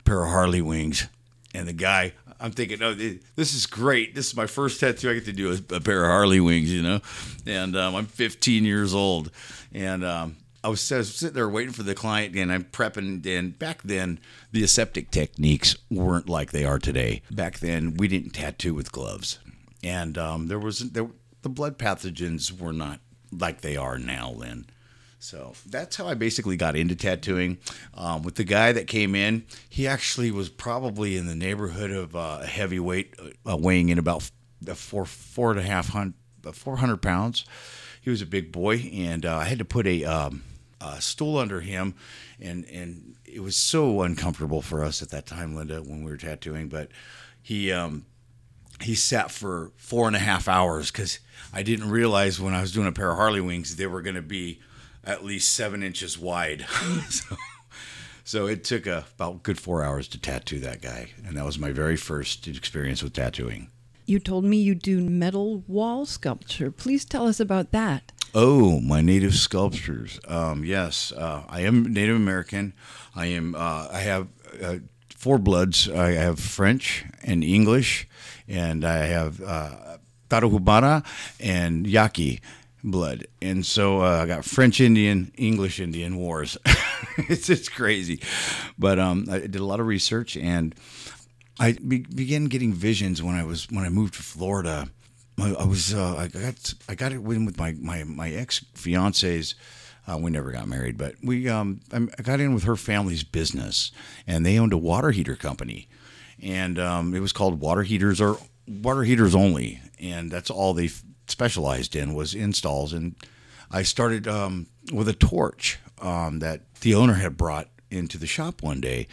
pair 0.09 0.23
of 0.23 0.29
Harley 0.31 0.61
wings. 0.61 1.07
And 1.53 1.67
the 1.67 1.73
guy, 1.73 2.13
I'm 2.39 2.51
thinking, 2.51 2.81
oh, 2.81 2.95
this 2.95 3.53
is 3.53 3.67
great. 3.67 4.15
This 4.15 4.29
is 4.29 4.35
my 4.35 4.47
first 4.47 4.79
tattoo 4.79 5.11
I 5.11 5.13
get 5.13 5.25
to 5.25 5.33
do 5.33 5.51
a 5.69 5.79
pair 5.79 6.03
of 6.03 6.09
Harley 6.09 6.39
wings, 6.39 6.73
you 6.73 6.81
know. 6.81 7.01
And 7.45 7.75
um, 7.75 7.95
I'm 7.95 8.05
15 8.07 8.65
years 8.65 8.93
old, 8.93 9.29
and 9.71 10.03
um, 10.03 10.37
I 10.63 10.69
was, 10.69 10.91
I 10.91 10.97
was 10.97 11.13
sitting 11.13 11.35
there 11.35 11.47
waiting 11.47 11.73
for 11.73 11.83
the 11.83 11.93
client, 11.93 12.35
and 12.35 12.51
I'm 12.51 12.63
prepping. 12.63 13.25
And 13.25 13.57
back 13.57 13.83
then, 13.83 14.19
the 14.51 14.63
aseptic 14.63 15.11
techniques 15.11 15.75
weren't 15.91 16.27
like 16.27 16.51
they 16.51 16.65
are 16.65 16.79
today. 16.79 17.21
Back 17.29 17.59
then, 17.59 17.95
we 17.95 18.07
didn't 18.07 18.31
tattoo 18.31 18.73
with 18.73 18.91
gloves, 18.91 19.37
and 19.83 20.17
um, 20.17 20.47
there 20.47 20.59
was 20.59 20.79
there, 20.91 21.07
the 21.43 21.49
blood 21.49 21.77
pathogens 21.77 22.59
were 22.59 22.73
not 22.73 22.99
like 23.31 23.61
they 23.61 23.77
are 23.77 23.99
now, 23.99 24.31
Lynn. 24.31 24.65
So 25.19 25.53
that's 25.65 25.97
how 25.97 26.07
I 26.07 26.13
basically 26.13 26.55
got 26.55 26.77
into 26.77 26.95
tattooing. 26.95 27.57
Um, 27.93 28.23
with 28.23 28.35
the 28.35 28.45
guy 28.45 28.71
that 28.71 28.87
came 28.87 29.15
in, 29.15 29.45
he 29.69 29.85
actually 29.85 30.31
was 30.31 30.47
probably 30.47 31.17
in 31.17 31.27
the 31.27 31.35
neighborhood 31.35 31.91
of 31.91 32.15
uh, 32.15 32.39
a 32.41 32.47
heavyweight, 32.47 33.15
uh, 33.47 33.57
weighing 33.57 33.89
in 33.89 33.99
about 33.99 34.29
four 34.75 35.05
four 35.05 35.51
and 35.51 35.59
a 35.59 35.63
half 35.63 35.89
hundred 35.89 36.13
four 36.53 36.77
hundred 36.77 37.01
pounds. 37.01 37.45
He 38.01 38.09
was 38.09 38.21
a 38.21 38.25
big 38.25 38.51
boy, 38.51 38.77
and 38.93 39.25
uh, 39.25 39.37
I 39.37 39.43
had 39.43 39.59
to 39.59 39.65
put 39.65 39.85
a, 39.85 40.05
um, 40.05 40.43
a 40.79 41.01
stool 41.01 41.37
under 41.37 41.59
him, 41.59 41.95
and 42.39 42.65
and 42.65 43.15
it 43.25 43.41
was 43.41 43.57
so 43.57 44.01
uncomfortable 44.01 44.61
for 44.61 44.85
us 44.85 45.01
at 45.01 45.09
that 45.09 45.25
time, 45.25 45.53
Linda, 45.53 45.81
when 45.81 46.05
we 46.05 46.11
were 46.11 46.17
tattooing. 46.17 46.69
But 46.69 46.89
he 47.41 47.73
um, 47.73 48.05
he 48.81 48.95
sat 48.95 49.31
for 49.31 49.73
four 49.75 50.07
and 50.07 50.15
a 50.15 50.19
half 50.19 50.47
hours 50.47 50.91
because 50.91 51.19
I 51.53 51.61
didn't 51.61 51.89
realize 51.89 52.39
when 52.39 52.53
I 52.53 52.61
was 52.61 52.71
doing 52.71 52.87
a 52.87 52.93
pair 52.93 53.11
of 53.11 53.17
Harley 53.17 53.41
wings 53.41 53.75
they 53.75 53.87
were 53.87 54.01
going 54.01 54.15
to 54.15 54.21
be 54.21 54.61
at 55.03 55.23
least 55.23 55.53
seven 55.53 55.83
inches 55.83 56.17
wide. 56.17 56.65
so, 57.09 57.35
so 58.23 58.47
it 58.47 58.63
took 58.63 58.85
a, 58.87 59.05
about 59.15 59.43
good 59.43 59.59
four 59.59 59.83
hours 59.83 60.07
to 60.09 60.19
tattoo 60.19 60.59
that 60.59 60.81
guy, 60.81 61.11
and 61.25 61.37
that 61.37 61.45
was 61.45 61.59
my 61.59 61.71
very 61.71 61.97
first 61.97 62.47
experience 62.47 63.01
with 63.03 63.13
tattooing. 63.13 63.69
you 64.05 64.19
told 64.19 64.43
me 64.43 64.57
you 64.57 64.73
do 64.75 65.01
metal 65.01 65.63
wall 65.67 66.05
sculpture. 66.05 66.71
Please 66.71 67.05
tell 67.05 67.27
us 67.27 67.39
about 67.39 67.71
that. 67.71 68.11
Oh, 68.33 68.79
my 68.79 69.01
native 69.01 69.33
sculptures. 69.35 70.19
Um, 70.27 70.63
yes, 70.63 71.11
uh, 71.11 71.43
I 71.49 71.61
am 71.61 71.91
Native 71.91 72.15
American. 72.15 72.73
I 73.15 73.27
am. 73.27 73.55
Uh, 73.55 73.87
I 73.91 73.99
have 74.01 74.27
uh, 74.61 74.75
four 75.15 75.39
bloods. 75.39 75.89
I 75.89 76.11
have 76.11 76.39
French 76.39 77.05
and 77.23 77.43
English, 77.43 78.07
and 78.47 78.85
I 78.85 79.05
have 79.05 79.41
uh, 79.41 79.97
Tarahumara 80.29 81.03
and 81.39 81.87
Yaqui 81.87 82.39
blood. 82.83 83.27
And 83.41 83.65
so 83.65 84.01
uh, 84.01 84.21
I 84.23 84.25
got 84.25 84.45
French 84.45 84.79
Indian, 84.79 85.31
English 85.37 85.79
Indian 85.79 86.17
wars. 86.17 86.57
it's 87.17 87.49
it's 87.49 87.69
crazy, 87.69 88.21
but 88.77 88.99
um, 88.99 89.25
I 89.29 89.39
did 89.39 89.57
a 89.57 89.65
lot 89.65 89.79
of 89.79 89.87
research 89.87 90.37
and 90.37 90.75
I 91.59 91.73
be- 91.73 91.99
began 91.99 92.45
getting 92.45 92.73
visions 92.73 93.21
when 93.21 93.35
I 93.35 93.43
was 93.43 93.69
when 93.69 93.83
I 93.83 93.89
moved 93.89 94.13
to 94.15 94.23
Florida. 94.23 94.87
I, 95.37 95.53
I 95.53 95.65
was 95.65 95.93
uh, 95.93 96.15
I 96.17 96.27
got 96.27 96.73
I 96.87 96.95
got 96.95 97.11
it 97.11 97.15
in 97.17 97.45
with 97.45 97.57
my 97.57 97.73
my 97.79 98.03
my 98.03 98.31
ex 98.31 98.65
fiance's. 98.73 99.55
Uh, 100.07 100.17
we 100.17 100.31
never 100.31 100.51
got 100.51 100.67
married, 100.67 100.97
but 100.97 101.15
we 101.21 101.47
um, 101.49 101.81
I 101.91 102.21
got 102.23 102.39
in 102.39 102.53
with 102.53 102.63
her 102.63 102.75
family's 102.75 103.23
business, 103.23 103.91
and 104.25 104.45
they 104.45 104.57
owned 104.57 104.73
a 104.73 104.77
water 104.77 105.11
heater 105.11 105.35
company, 105.35 105.87
and 106.41 106.79
um, 106.79 107.13
it 107.13 107.19
was 107.19 107.33
called 107.33 107.59
Water 107.59 107.83
Heaters 107.83 108.19
or 108.19 108.37
Water 108.67 109.03
Heaters 109.03 109.35
Only, 109.35 109.81
and 109.99 110.31
that's 110.31 110.49
all 110.49 110.73
they 110.73 110.89
specialized 111.31 111.95
in 111.95 112.13
was 112.13 112.33
installs. 112.33 112.93
And 112.93 113.15
I 113.71 113.83
started 113.83 114.27
um, 114.27 114.67
with 114.91 115.07
a 115.07 115.13
torch 115.13 115.79
um, 116.01 116.39
that 116.39 116.61
the 116.81 116.95
owner 116.95 117.13
had 117.13 117.37
brought 117.37 117.69
into 117.91 118.17
the 118.17 118.27
shop 118.27 118.61
one 118.61 118.81
day, 118.81 119.07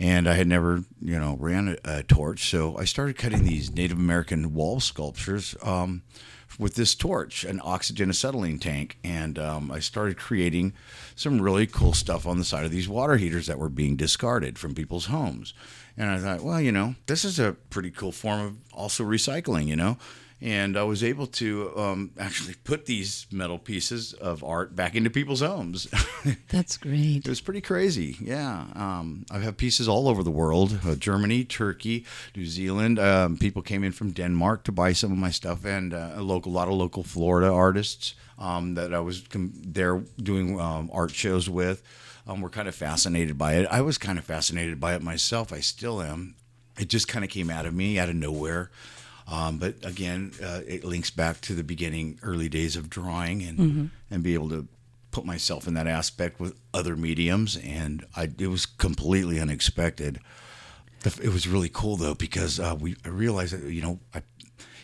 and 0.00 0.28
I 0.28 0.34
had 0.34 0.48
never, 0.48 0.84
you 1.00 1.18
know, 1.18 1.36
ran 1.38 1.76
a, 1.84 1.98
a 1.98 2.02
torch. 2.02 2.50
So 2.50 2.76
I 2.76 2.84
started 2.84 3.16
cutting 3.16 3.44
these 3.44 3.72
Native 3.72 3.98
American 3.98 4.54
wall 4.54 4.80
sculptures 4.80 5.54
um, 5.62 6.02
with 6.58 6.74
this 6.74 6.94
torch, 6.94 7.44
an 7.44 7.60
oxygen 7.62 8.10
acetylene 8.10 8.58
tank, 8.58 8.98
and 9.04 9.38
um, 9.38 9.70
I 9.70 9.80
started 9.80 10.16
creating 10.16 10.72
some 11.14 11.40
really 11.40 11.66
cool 11.66 11.92
stuff 11.92 12.26
on 12.26 12.38
the 12.38 12.44
side 12.44 12.64
of 12.64 12.70
these 12.70 12.88
water 12.88 13.16
heaters 13.16 13.46
that 13.46 13.58
were 13.58 13.68
being 13.68 13.96
discarded 13.96 14.58
from 14.58 14.74
people's 14.74 15.06
homes. 15.06 15.54
And 15.96 16.10
I 16.10 16.18
thought, 16.18 16.42
well, 16.42 16.60
you 16.60 16.72
know, 16.72 16.96
this 17.06 17.24
is 17.24 17.38
a 17.38 17.52
pretty 17.70 17.90
cool 17.90 18.12
form 18.12 18.40
of 18.40 18.56
also 18.72 19.04
recycling, 19.04 19.66
you 19.66 19.76
know 19.76 19.96
and 20.44 20.76
I 20.76 20.82
was 20.82 21.02
able 21.02 21.26
to 21.28 21.72
um, 21.74 22.10
actually 22.18 22.54
put 22.64 22.84
these 22.84 23.26
metal 23.32 23.58
pieces 23.58 24.12
of 24.12 24.44
art 24.44 24.76
back 24.76 24.94
into 24.94 25.08
people's 25.08 25.40
homes. 25.40 25.88
That's 26.50 26.76
great. 26.76 27.24
it 27.24 27.28
was 27.28 27.40
pretty 27.40 27.62
crazy. 27.62 28.18
Yeah, 28.20 28.66
um, 28.74 29.24
I 29.30 29.38
have 29.38 29.56
pieces 29.56 29.88
all 29.88 30.06
over 30.06 30.22
the 30.22 30.30
world: 30.30 30.78
uh, 30.84 30.96
Germany, 30.96 31.44
Turkey, 31.44 32.04
New 32.36 32.44
Zealand. 32.44 32.98
Um, 32.98 33.38
people 33.38 33.62
came 33.62 33.82
in 33.82 33.92
from 33.92 34.10
Denmark 34.10 34.64
to 34.64 34.72
buy 34.72 34.92
some 34.92 35.10
of 35.10 35.16
my 35.16 35.30
stuff, 35.30 35.64
and 35.64 35.94
uh, 35.94 36.10
a 36.14 36.22
local, 36.22 36.52
lot 36.52 36.68
of 36.68 36.74
local 36.74 37.02
Florida 37.02 37.50
artists 37.50 38.14
um, 38.38 38.74
that 38.74 38.92
I 38.92 39.00
was 39.00 39.22
com- 39.22 39.54
there 39.56 40.02
doing 40.22 40.60
um, 40.60 40.90
art 40.92 41.12
shows 41.12 41.48
with. 41.48 41.82
Um, 42.26 42.40
were 42.40 42.48
kind 42.48 42.68
of 42.68 42.74
fascinated 42.74 43.36
by 43.36 43.56
it. 43.56 43.66
I 43.70 43.82
was 43.82 43.98
kind 43.98 44.18
of 44.18 44.24
fascinated 44.24 44.80
by 44.80 44.94
it 44.94 45.02
myself. 45.02 45.52
I 45.52 45.60
still 45.60 46.00
am. 46.00 46.36
It 46.78 46.88
just 46.88 47.06
kind 47.06 47.22
of 47.22 47.30
came 47.30 47.50
out 47.50 47.66
of 47.66 47.74
me, 47.74 47.98
out 47.98 48.08
of 48.08 48.14
nowhere. 48.14 48.70
Um, 49.26 49.58
but 49.58 49.76
again, 49.84 50.32
uh, 50.42 50.60
it 50.66 50.84
links 50.84 51.10
back 51.10 51.40
to 51.42 51.54
the 51.54 51.64
beginning, 51.64 52.18
early 52.22 52.48
days 52.48 52.76
of 52.76 52.90
drawing, 52.90 53.42
and 53.42 53.58
mm-hmm. 53.58 53.86
and 54.10 54.22
be 54.22 54.34
able 54.34 54.50
to 54.50 54.68
put 55.10 55.24
myself 55.24 55.66
in 55.66 55.74
that 55.74 55.86
aspect 55.86 56.40
with 56.40 56.58
other 56.74 56.96
mediums, 56.96 57.56
and 57.56 58.04
I, 58.16 58.28
it 58.38 58.48
was 58.48 58.66
completely 58.66 59.40
unexpected. 59.40 60.20
It 61.04 61.32
was 61.32 61.46
really 61.46 61.70
cool 61.72 61.96
though 61.96 62.14
because 62.14 62.58
uh, 62.58 62.76
we 62.78 62.96
I 63.04 63.08
realized 63.08 63.54
that 63.54 63.70
you 63.70 63.82
know 63.82 64.00
I, 64.14 64.22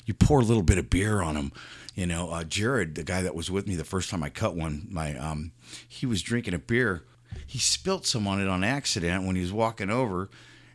you 0.07 0.15
pour 0.15 0.41
a 0.41 0.45
little 0.45 0.63
bit 0.63 0.79
of 0.79 0.89
beer 0.89 1.21
on 1.21 1.35
them. 1.35 1.53
You 1.95 2.07
know, 2.07 2.31
uh, 2.31 2.45
Jared, 2.45 2.95
the 2.95 3.03
guy 3.03 3.21
that 3.23 3.35
was 3.35 3.51
with 3.51 3.67
me 3.67 3.75
the 3.75 3.85
first 3.85 4.09
time 4.09 4.23
I 4.23 4.31
cut 4.31 4.55
one, 4.55 4.87
my 4.91 5.17
um, 5.19 5.53
he 5.87 6.07
was 6.07 6.23
drinking 6.23 6.55
a 6.55 6.59
beer. 6.59 7.05
He 7.47 7.59
spilt 7.59 8.07
some 8.07 8.27
on 8.27 8.41
it 8.41 8.49
on 8.49 8.65
accident 8.65 9.25
when 9.25 9.37
he 9.37 9.43
was 9.43 9.53
walking 9.53 9.91
over 9.91 10.31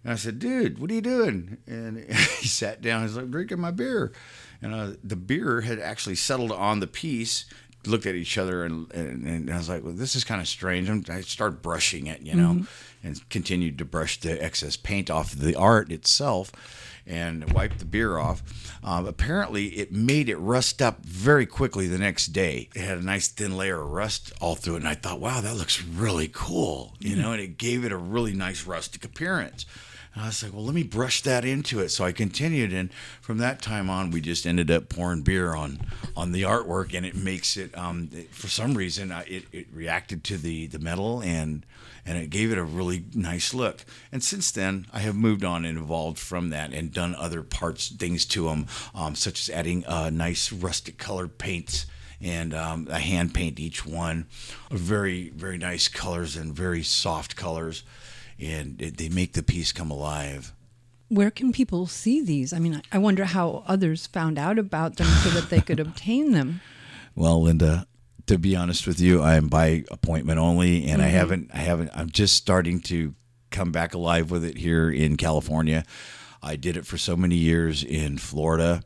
and 0.05 0.13
I 0.13 0.17
said, 0.17 0.37
dude, 0.37 0.77
what 0.77 0.91
are 0.91 0.93
you 0.93 1.01
doing? 1.01 1.57
And 1.65 1.97
he 2.39 2.47
sat 2.47 2.79
down. 2.79 3.01
He's 3.01 3.17
like, 3.17 3.31
drinking 3.31 3.59
my 3.59 3.71
beer. 3.71 4.13
And 4.61 4.73
uh, 4.73 4.91
the 5.03 5.15
beer 5.15 5.61
had 5.61 5.79
actually 5.79 6.13
settled 6.13 6.51
on 6.51 6.79
the 6.79 6.85
piece. 6.85 7.45
Looked 7.87 8.05
at 8.05 8.13
each 8.13 8.37
other 8.37 8.63
and, 8.63 8.91
and, 8.93 9.25
and 9.25 9.51
I 9.51 9.57
was 9.57 9.67
like, 9.69 9.83
well, 9.83 9.93
this 9.93 10.15
is 10.15 10.23
kind 10.23 10.39
of 10.39 10.47
strange. 10.47 10.89
And 10.89 11.07
I 11.09 11.21
started 11.21 11.63
brushing 11.63 12.05
it, 12.05 12.21
you 12.21 12.35
know, 12.35 12.49
mm-hmm. 12.49 13.07
and 13.07 13.29
continued 13.29 13.79
to 13.79 13.85
brush 13.85 14.19
the 14.19 14.43
excess 14.43 14.75
paint 14.75 15.09
off 15.09 15.33
the 15.33 15.55
art 15.55 15.91
itself 15.91 16.51
and 17.07 17.51
wiped 17.53 17.79
the 17.79 17.85
beer 17.85 18.17
off. 18.17 18.43
Um, 18.83 19.07
apparently, 19.07 19.67
it 19.67 19.91
made 19.91 20.29
it 20.29 20.37
rust 20.37 20.81
up 20.81 21.03
very 21.03 21.45
quickly 21.45 21.87
the 21.87 21.99
next 21.99 22.27
day. 22.27 22.69
It 22.75 22.81
had 22.81 22.97
a 22.97 23.05
nice 23.05 23.27
thin 23.27 23.55
layer 23.55 23.81
of 23.81 23.91
rust 23.91 24.33
all 24.41 24.55
through 24.55 24.75
it, 24.75 24.79
and 24.79 24.87
I 24.87 24.95
thought, 24.95 25.19
wow, 25.19 25.41
that 25.41 25.55
looks 25.55 25.83
really 25.83 26.29
cool, 26.31 26.95
you 26.99 27.11
mm-hmm. 27.11 27.21
know, 27.21 27.31
and 27.33 27.41
it 27.41 27.59
gave 27.59 27.85
it 27.85 27.91
a 27.91 27.97
really 27.97 28.33
nice 28.33 28.65
rustic 28.65 29.05
appearance. 29.05 29.67
And 30.15 30.23
I 30.23 30.27
was 30.27 30.41
like, 30.41 30.53
well, 30.53 30.63
let 30.63 30.73
me 30.73 30.83
brush 30.83 31.21
that 31.23 31.43
into 31.43 31.81
it. 31.81 31.89
So 31.89 32.05
I 32.05 32.13
continued, 32.13 32.71
and 32.71 32.91
from 33.21 33.37
that 33.39 33.61
time 33.61 33.89
on, 33.89 34.11
we 34.11 34.21
just 34.21 34.47
ended 34.47 34.71
up 34.71 34.87
pouring 34.87 35.21
beer 35.21 35.53
on 35.53 35.81
on 36.15 36.31
the 36.31 36.43
artwork, 36.43 36.93
and 36.93 37.05
it 37.05 37.15
makes 37.15 37.57
it. 37.57 37.77
Um, 37.77 38.09
it, 38.13 38.33
for 38.33 38.47
some 38.47 38.75
reason, 38.75 39.11
it, 39.27 39.43
it 39.51 39.67
reacted 39.73 40.23
to 40.25 40.37
the 40.37 40.67
the 40.67 40.79
metal, 40.79 41.21
and 41.21 41.65
and 42.05 42.17
it 42.17 42.29
gave 42.29 42.51
it 42.53 42.57
a 42.57 42.63
really 42.63 43.03
nice 43.13 43.53
look. 43.53 43.83
And 44.09 44.23
since 44.23 44.51
then, 44.51 44.87
I 44.93 44.99
have 44.99 45.15
moved 45.15 45.43
on 45.43 45.65
and 45.65 45.77
evolved 45.77 46.17
from 46.17 46.49
that, 46.51 46.73
and 46.73 46.93
done 46.93 47.13
other 47.15 47.43
parts, 47.43 47.89
things 47.89 48.25
to 48.27 48.45
them, 48.45 48.67
um, 48.95 49.15
such 49.15 49.41
as 49.41 49.53
adding 49.53 49.85
uh, 49.85 50.09
nice 50.11 50.51
rustic 50.51 50.97
colored 50.97 51.37
paints 51.37 51.85
and 52.21 52.53
um, 52.53 52.87
I 52.89 52.99
hand 52.99 53.33
paint 53.33 53.59
each 53.59 53.85
one. 53.85 54.27
Very, 54.71 55.29
very 55.31 55.57
nice 55.57 55.89
colors 55.89 56.37
and 56.37 56.53
very 56.53 56.81
soft 56.81 57.35
colors 57.35 57.83
and 58.39 58.81
it, 58.81 58.97
they 58.97 59.09
make 59.09 59.33
the 59.33 59.43
piece 59.43 59.71
come 59.71 59.91
alive. 59.91 60.53
Where 61.07 61.31
can 61.31 61.51
people 61.51 61.87
see 61.87 62.21
these? 62.21 62.51
I 62.51 62.59
mean, 62.59 62.81
I 62.91 62.97
wonder 62.97 63.25
how 63.25 63.63
others 63.67 64.07
found 64.07 64.37
out 64.37 64.57
about 64.57 64.97
them 64.97 65.07
so 65.07 65.29
that 65.29 65.49
they 65.49 65.61
could 65.61 65.79
obtain 65.87 66.31
them. 66.31 66.61
Well, 67.15 67.41
Linda, 67.41 67.87
to 68.27 68.37
be 68.37 68.55
honest 68.55 68.87
with 68.87 68.99
you, 68.99 69.21
I'm 69.21 69.47
by 69.47 69.85
appointment 69.91 70.39
only, 70.39 70.87
and 70.89 70.99
mm-hmm. 70.99 71.01
I 71.01 71.07
haven't, 71.07 71.51
I 71.53 71.59
haven't, 71.59 71.91
I'm 71.93 72.09
just 72.09 72.35
starting 72.35 72.81
to 72.81 73.13
come 73.51 73.71
back 73.71 73.93
alive 73.93 74.31
with 74.31 74.43
it 74.43 74.57
here 74.57 74.89
in 74.89 75.15
California. 75.15 75.85
I 76.41 76.55
did 76.55 76.77
it 76.77 76.85
for 76.85 76.97
so 76.97 77.15
many 77.15 77.35
years 77.35 77.83
in 77.83 78.17
Florida. 78.17 78.83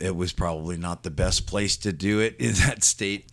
It 0.00 0.14
was 0.14 0.32
probably 0.32 0.76
not 0.76 1.02
the 1.02 1.10
best 1.10 1.46
place 1.46 1.76
to 1.78 1.92
do 1.92 2.20
it 2.20 2.36
in 2.38 2.54
that 2.54 2.84
state 2.84 3.32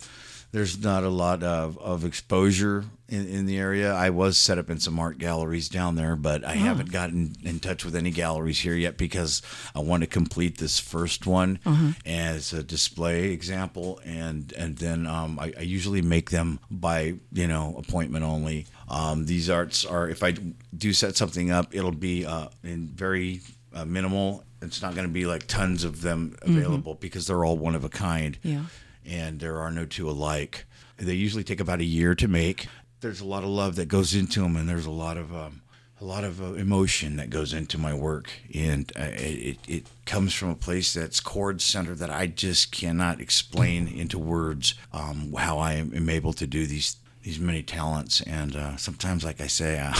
there's 0.56 0.82
not 0.82 1.04
a 1.04 1.10
lot 1.10 1.42
of, 1.42 1.76
of 1.80 2.02
exposure 2.02 2.82
in, 3.10 3.28
in 3.28 3.44
the 3.44 3.58
area. 3.58 3.92
I 3.92 4.08
was 4.08 4.38
set 4.38 4.56
up 4.56 4.70
in 4.70 4.80
some 4.80 4.98
art 4.98 5.18
galleries 5.18 5.68
down 5.68 5.96
there, 5.96 6.16
but 6.16 6.46
I 6.46 6.54
oh. 6.54 6.60
haven't 6.60 6.90
gotten 6.90 7.36
in 7.42 7.60
touch 7.60 7.84
with 7.84 7.94
any 7.94 8.10
galleries 8.10 8.58
here 8.60 8.74
yet 8.74 8.96
because 8.96 9.42
I 9.74 9.80
want 9.80 10.02
to 10.02 10.06
complete 10.06 10.56
this 10.56 10.78
first 10.80 11.26
one 11.26 11.58
uh-huh. 11.66 11.92
as 12.06 12.54
a 12.54 12.62
display 12.62 13.32
example, 13.32 14.00
and 14.02 14.50
and 14.54 14.78
then 14.78 15.06
um, 15.06 15.38
I, 15.38 15.52
I, 15.58 15.60
usually 15.60 16.00
make 16.00 16.30
them 16.30 16.58
by 16.70 17.16
you 17.32 17.48
know 17.48 17.74
appointment 17.76 18.24
only. 18.24 18.64
Um, 18.88 19.26
these 19.26 19.50
arts 19.50 19.84
are 19.84 20.08
if 20.08 20.22
I 20.22 20.36
do 20.74 20.94
set 20.94 21.18
something 21.18 21.50
up, 21.50 21.74
it'll 21.74 21.90
be 21.92 22.24
uh, 22.24 22.48
in 22.64 22.88
very 22.88 23.42
uh, 23.74 23.84
minimal. 23.84 24.42
It's 24.62 24.80
not 24.80 24.94
going 24.94 25.06
to 25.06 25.12
be 25.12 25.26
like 25.26 25.46
tons 25.48 25.84
of 25.84 26.00
them 26.00 26.30
mm-hmm. 26.30 26.56
available 26.56 26.94
mm-hmm. 26.94 27.00
because 27.00 27.26
they're 27.26 27.44
all 27.44 27.58
one 27.58 27.74
of 27.74 27.84
a 27.84 27.90
kind. 27.90 28.38
Yeah 28.42 28.62
and 29.06 29.40
there 29.40 29.60
are 29.60 29.70
no 29.70 29.84
two 29.84 30.08
alike. 30.08 30.66
They 30.96 31.14
usually 31.14 31.44
take 31.44 31.60
about 31.60 31.80
a 31.80 31.84
year 31.84 32.14
to 32.14 32.28
make. 32.28 32.66
There's 33.00 33.20
a 33.20 33.26
lot 33.26 33.44
of 33.44 33.50
love 33.50 33.76
that 33.76 33.88
goes 33.88 34.14
into 34.14 34.40
them, 34.40 34.56
and 34.56 34.68
there's 34.68 34.86
a 34.86 34.90
lot 34.90 35.16
of 35.16 35.34
um, 35.34 35.62
a 36.00 36.04
lot 36.04 36.24
of 36.24 36.42
uh, 36.42 36.52
emotion 36.54 37.16
that 37.16 37.30
goes 37.30 37.52
into 37.52 37.78
my 37.78 37.94
work, 37.94 38.30
and 38.54 38.90
uh, 38.98 39.10
it 39.12 39.58
it 39.66 39.86
comes 40.04 40.34
from 40.34 40.50
a 40.50 40.54
place 40.54 40.92
that's 40.94 41.20
chord 41.20 41.60
centered 41.60 41.98
that 41.98 42.10
I 42.10 42.26
just 42.26 42.72
cannot 42.72 43.20
explain 43.20 43.88
into 43.88 44.18
words. 44.18 44.74
Um, 44.92 45.34
how 45.36 45.58
I 45.58 45.74
am 45.74 46.08
able 46.08 46.32
to 46.34 46.46
do 46.46 46.66
these 46.66 46.96
these 47.22 47.38
many 47.38 47.62
talents, 47.62 48.20
and 48.22 48.56
uh, 48.56 48.76
sometimes, 48.76 49.24
like 49.24 49.40
I 49.40 49.46
say. 49.46 49.78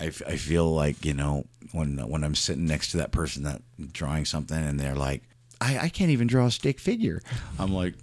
I, 0.00 0.06
I 0.06 0.36
feel 0.36 0.74
like 0.74 1.04
you 1.04 1.14
know 1.14 1.44
when 1.70 1.98
when 2.08 2.24
I'm 2.24 2.34
sitting 2.34 2.66
next 2.66 2.90
to 2.90 2.96
that 2.98 3.12
person 3.12 3.44
that 3.44 3.62
drawing 3.92 4.24
something 4.24 4.56
and 4.56 4.78
they're 4.78 4.96
like, 4.96 5.22
I, 5.64 5.78
I 5.84 5.88
can't 5.88 6.10
even 6.10 6.26
draw 6.26 6.46
a 6.46 6.50
stick 6.50 6.78
figure. 6.78 7.22
I'm 7.58 7.72
like, 7.72 7.94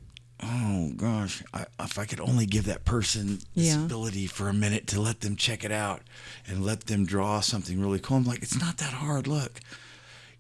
oh 0.42 0.92
gosh, 0.96 1.44
I, 1.54 1.66
if 1.80 2.00
I 2.00 2.06
could 2.06 2.20
only 2.20 2.48
give 2.48 2.66
that 2.66 2.86
person 2.86 3.40
this 3.56 3.76
yeah. 3.76 3.86
ability 3.86 4.26
for 4.26 4.50
a 4.50 4.54
minute 4.54 4.88
to 4.88 5.00
let 5.00 5.22
them 5.22 5.36
check 5.36 5.64
it 5.64 5.72
out 5.72 6.02
and 6.48 6.66
let 6.66 6.88
them 6.88 7.06
draw 7.06 7.40
something 7.40 7.80
really 7.80 8.00
cool. 8.00 8.18
I'm 8.18 8.24
like, 8.24 8.42
it's 8.42 8.60
not 8.60 8.78
that 8.78 8.94
hard. 8.94 9.28
Look, 9.28 9.60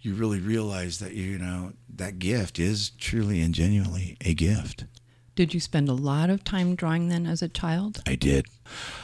you 0.01 0.15
really 0.15 0.39
realize 0.39 0.97
that 0.97 1.13
you 1.13 1.37
know 1.37 1.73
that 1.95 2.17
gift 2.17 2.57
is 2.57 2.89
truly 2.89 3.39
and 3.41 3.53
genuinely 3.53 4.17
a 4.21 4.33
gift. 4.33 4.85
Did 5.33 5.53
you 5.53 5.61
spend 5.61 5.87
a 5.87 5.93
lot 5.93 6.29
of 6.29 6.43
time 6.43 6.75
drawing 6.75 7.07
then 7.07 7.25
as 7.25 7.41
a 7.41 7.47
child? 7.47 8.01
I 8.05 8.15
did. 8.15 8.47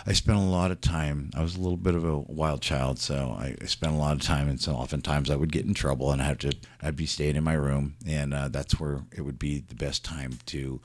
I 0.05 0.12
spent 0.12 0.38
a 0.38 0.41
lot 0.41 0.72
of 0.72 0.81
time. 0.81 1.31
I 1.34 1.41
was 1.41 1.55
a 1.55 1.62
little 1.62 1.77
bit 1.77 1.96
of 1.96 2.03
a 2.03 2.19
wild 2.19 2.62
child, 2.62 3.00
so 3.00 3.38
I 3.39 3.55
spent 3.65 3.93
a 3.93 3.98
lot 3.98 4.15
of 4.15 4.22
time, 4.22 4.50
and 4.50 4.60
so 4.60 4.74
oftentimes 4.74 5.29
I 5.29 5.38
would 5.38 5.53
get 5.53 5.65
in 5.65 5.74
trouble, 5.74 6.12
and 6.12 6.22
I 6.22 6.25
have 6.25 6.39
to. 6.39 6.51
I'd 6.81 6.98
be 6.98 7.05
staying 7.05 7.38
in 7.38 7.46
my 7.46 7.53
room, 7.53 7.96
and 8.05 8.34
uh, 8.34 8.50
that's 8.50 8.77
where 8.79 9.05
it 9.15 9.22
would 9.22 9.39
be 9.39 9.62
the 9.62 9.75
best 9.75 10.03
time 10.03 10.39
to 10.48 10.81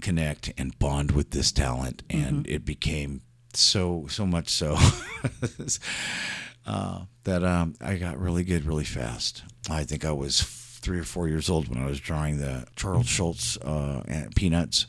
connect 0.00 0.52
and 0.58 0.76
bond 0.80 1.12
with 1.12 1.30
this 1.30 1.52
talent, 1.52 2.02
and 2.10 2.44
mm-hmm. 2.44 2.54
it 2.54 2.64
became 2.64 3.22
so 3.54 4.06
so 4.08 4.26
much 4.26 4.48
so. 4.48 4.76
uh, 6.66 7.02
that 7.22 7.44
um, 7.44 7.74
I 7.80 7.96
got 7.96 8.18
really 8.18 8.42
good 8.42 8.64
really 8.64 8.84
fast. 8.84 9.44
I 9.70 9.84
think 9.84 10.04
I 10.04 10.12
was 10.12 10.61
three 10.82 10.98
or 10.98 11.04
four 11.04 11.28
years 11.28 11.48
old 11.48 11.68
when 11.68 11.82
I 11.82 11.86
was 11.86 12.00
drawing 12.00 12.38
the 12.38 12.66
Charles 12.76 13.06
Schulz 13.06 13.56
uh, 13.58 14.02
Peanuts 14.34 14.86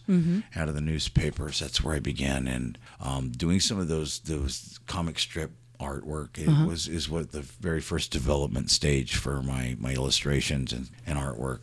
out 0.56 0.68
of 0.68 0.76
the 0.76 0.82
newspapers. 0.82 1.60
That's 1.60 1.84
where 1.84 1.96
I 1.96 2.00
began, 2.00 2.48
and 2.48 2.78
um, 3.00 3.30
doing 3.30 3.60
some 3.60 3.80
of 3.80 3.88
those 3.88 4.20
those 4.20 4.80
comic 4.88 5.20
strip 5.20 5.52
artwork 5.80 6.38
it 6.38 6.48
was 6.68 6.88
is 6.88 7.10
what 7.10 7.32
the 7.32 7.42
very 7.42 7.82
first 7.82 8.10
development 8.12 8.70
stage 8.72 9.16
for 9.16 9.42
my 9.44 9.76
my 9.80 9.94
illustrations 9.94 10.72
and, 10.74 10.90
and 11.06 11.18
artwork. 11.18 11.60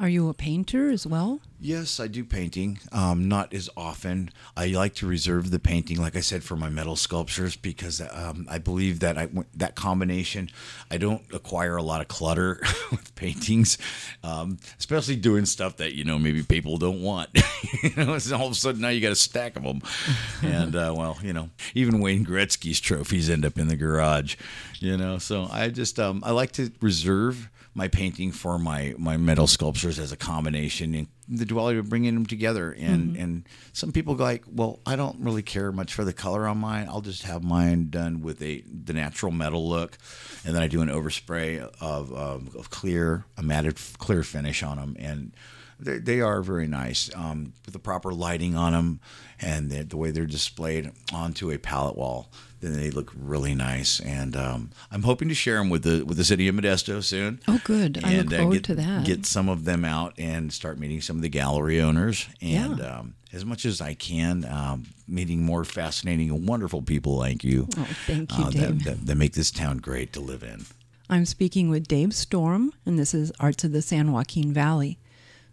Are 0.00 0.08
you 0.08 0.28
a 0.28 0.34
painter 0.34 0.90
as 0.90 1.08
well? 1.08 1.40
Yes, 1.60 1.98
I 1.98 2.06
do 2.06 2.22
painting. 2.22 2.78
Um, 2.92 3.28
not 3.28 3.52
as 3.52 3.68
often. 3.76 4.30
I 4.56 4.66
like 4.68 4.94
to 4.96 5.08
reserve 5.08 5.50
the 5.50 5.58
painting, 5.58 6.00
like 6.00 6.14
I 6.14 6.20
said, 6.20 6.44
for 6.44 6.54
my 6.54 6.68
metal 6.68 6.94
sculptures 6.94 7.56
because 7.56 8.00
um, 8.12 8.46
I 8.48 8.58
believe 8.58 9.00
that 9.00 9.18
I 9.18 9.28
that 9.56 9.74
combination. 9.74 10.50
I 10.88 10.98
don't 10.98 11.22
acquire 11.32 11.76
a 11.76 11.82
lot 11.82 12.00
of 12.00 12.06
clutter 12.06 12.60
with 12.92 13.12
paintings, 13.16 13.76
um, 14.22 14.58
especially 14.78 15.16
doing 15.16 15.46
stuff 15.46 15.78
that 15.78 15.96
you 15.96 16.04
know 16.04 16.16
maybe 16.16 16.44
people 16.44 16.76
don't 16.76 17.02
want. 17.02 17.30
you 17.82 17.90
know, 17.96 18.14
it's 18.14 18.30
all 18.30 18.46
of 18.46 18.52
a 18.52 18.54
sudden 18.54 18.80
now 18.80 18.90
you 18.90 19.00
got 19.00 19.10
a 19.10 19.16
stack 19.16 19.56
of 19.56 19.64
them, 19.64 19.82
and 20.42 20.76
uh, 20.76 20.94
well, 20.96 21.18
you 21.24 21.32
know, 21.32 21.50
even 21.74 21.98
Wayne 21.98 22.24
Gretzky's 22.24 22.78
trophies 22.78 23.28
end 23.28 23.44
up 23.44 23.58
in 23.58 23.66
the 23.66 23.76
garage. 23.76 24.36
You 24.78 24.96
know, 24.96 25.18
so 25.18 25.48
I 25.50 25.70
just 25.70 25.98
um, 25.98 26.22
I 26.24 26.30
like 26.30 26.52
to 26.52 26.70
reserve 26.80 27.50
my 27.78 27.86
painting 27.86 28.32
for 28.32 28.58
my 28.58 28.92
my 28.98 29.16
metal 29.16 29.46
sculptures 29.46 30.00
as 30.00 30.10
a 30.10 30.16
combination 30.16 30.94
and 30.96 31.06
the 31.28 31.44
duality 31.44 31.78
of 31.78 31.88
bringing 31.88 32.12
them 32.12 32.26
together. 32.26 32.72
And 32.72 33.12
mm-hmm. 33.12 33.22
and 33.22 33.48
some 33.72 33.92
people 33.92 34.16
go 34.16 34.24
like 34.24 34.42
well 34.52 34.80
i 34.84 34.96
don't 34.96 35.20
really 35.20 35.42
care 35.42 35.70
much 35.70 35.94
for 35.94 36.04
the 36.04 36.12
color 36.12 36.48
on 36.48 36.58
mine. 36.58 36.88
I'll 36.90 37.00
just 37.00 37.22
have 37.22 37.44
mine 37.44 37.88
done 37.88 38.20
with 38.20 38.42
a 38.42 38.64
the 38.66 38.92
natural 38.92 39.30
metal 39.30 39.66
look. 39.68 39.96
And 40.44 40.56
then 40.56 40.62
i 40.62 40.66
do 40.66 40.82
an 40.82 40.88
overspray 40.88 41.60
of, 41.80 42.12
of, 42.12 42.56
of 42.56 42.70
clear 42.70 43.24
a 43.36 43.44
matted 43.44 43.78
clear 43.98 44.24
finish 44.24 44.64
on 44.64 44.76
them 44.78 44.96
and 44.98 45.32
they, 45.80 45.98
they 45.98 46.20
are 46.20 46.42
very 46.42 46.66
nice 46.66 47.10
um, 47.14 47.52
with 47.64 47.72
the 47.72 47.78
proper 47.78 48.12
lighting 48.12 48.56
on 48.56 48.72
them 48.72 49.00
and 49.40 49.70
the, 49.70 49.82
the 49.84 49.96
way 49.96 50.10
they're 50.10 50.26
displayed 50.26 50.90
onto 51.12 51.50
a 51.50 51.58
pallet 51.58 51.96
wall 51.96 52.30
then 52.60 52.72
they 52.72 52.90
look 52.90 53.12
really 53.16 53.54
nice 53.54 54.00
and 54.00 54.34
um, 54.36 54.70
i'm 54.90 55.02
hoping 55.04 55.28
to 55.28 55.34
share 55.34 55.58
them 55.58 55.70
with 55.70 55.84
the 55.84 56.02
with 56.04 56.16
the 56.16 56.24
city 56.24 56.48
of 56.48 56.54
modesto 56.54 57.02
soon 57.02 57.38
Oh, 57.46 57.60
good. 57.64 58.00
I 58.04 58.16
look 58.18 58.32
uh, 58.32 58.36
forward 58.38 58.52
get, 58.54 58.64
to 58.64 58.74
that. 58.76 59.04
get 59.06 59.24
some 59.26 59.48
of 59.48 59.64
them 59.64 59.84
out 59.84 60.14
and 60.18 60.52
start 60.52 60.78
meeting 60.78 61.00
some 61.00 61.16
of 61.16 61.22
the 61.22 61.28
gallery 61.28 61.80
owners 61.80 62.28
and 62.42 62.78
Yeah. 62.78 62.98
um, 62.98 63.14
as 63.32 63.44
much 63.44 63.66
as 63.66 63.82
I 63.82 63.92
can, 63.92 64.46
um, 64.46 64.86
meeting 65.06 65.42
more 65.44 65.62
fascinating 65.62 66.30
and 66.30 66.48
wonderful 66.48 66.80
people 66.80 67.14
like 67.18 67.44
you. 67.44 67.68
Oh, 67.76 67.86
thank 68.06 68.36
you, 68.38 68.44
uh, 68.44 68.50
Dave. 68.50 68.84
that, 68.84 68.84
that, 68.84 69.06
that 69.06 69.14
make 69.16 69.34
this 69.34 69.50
town 69.50 69.76
great 69.78 70.14
to 70.14 70.20
live 70.20 70.42
in. 70.42 70.64
I'm 71.10 71.26
speaking 71.26 71.68
with 71.68 71.86
Dave 71.86 72.14
Storm, 72.14 72.72
and 72.86 72.98
this 72.98 73.12
is 73.12 73.30
Arts 73.38 73.64
of 73.64 73.72
the 73.72 73.82
San 73.82 74.12
Joaquin 74.12 74.54
Valley. 74.54 74.98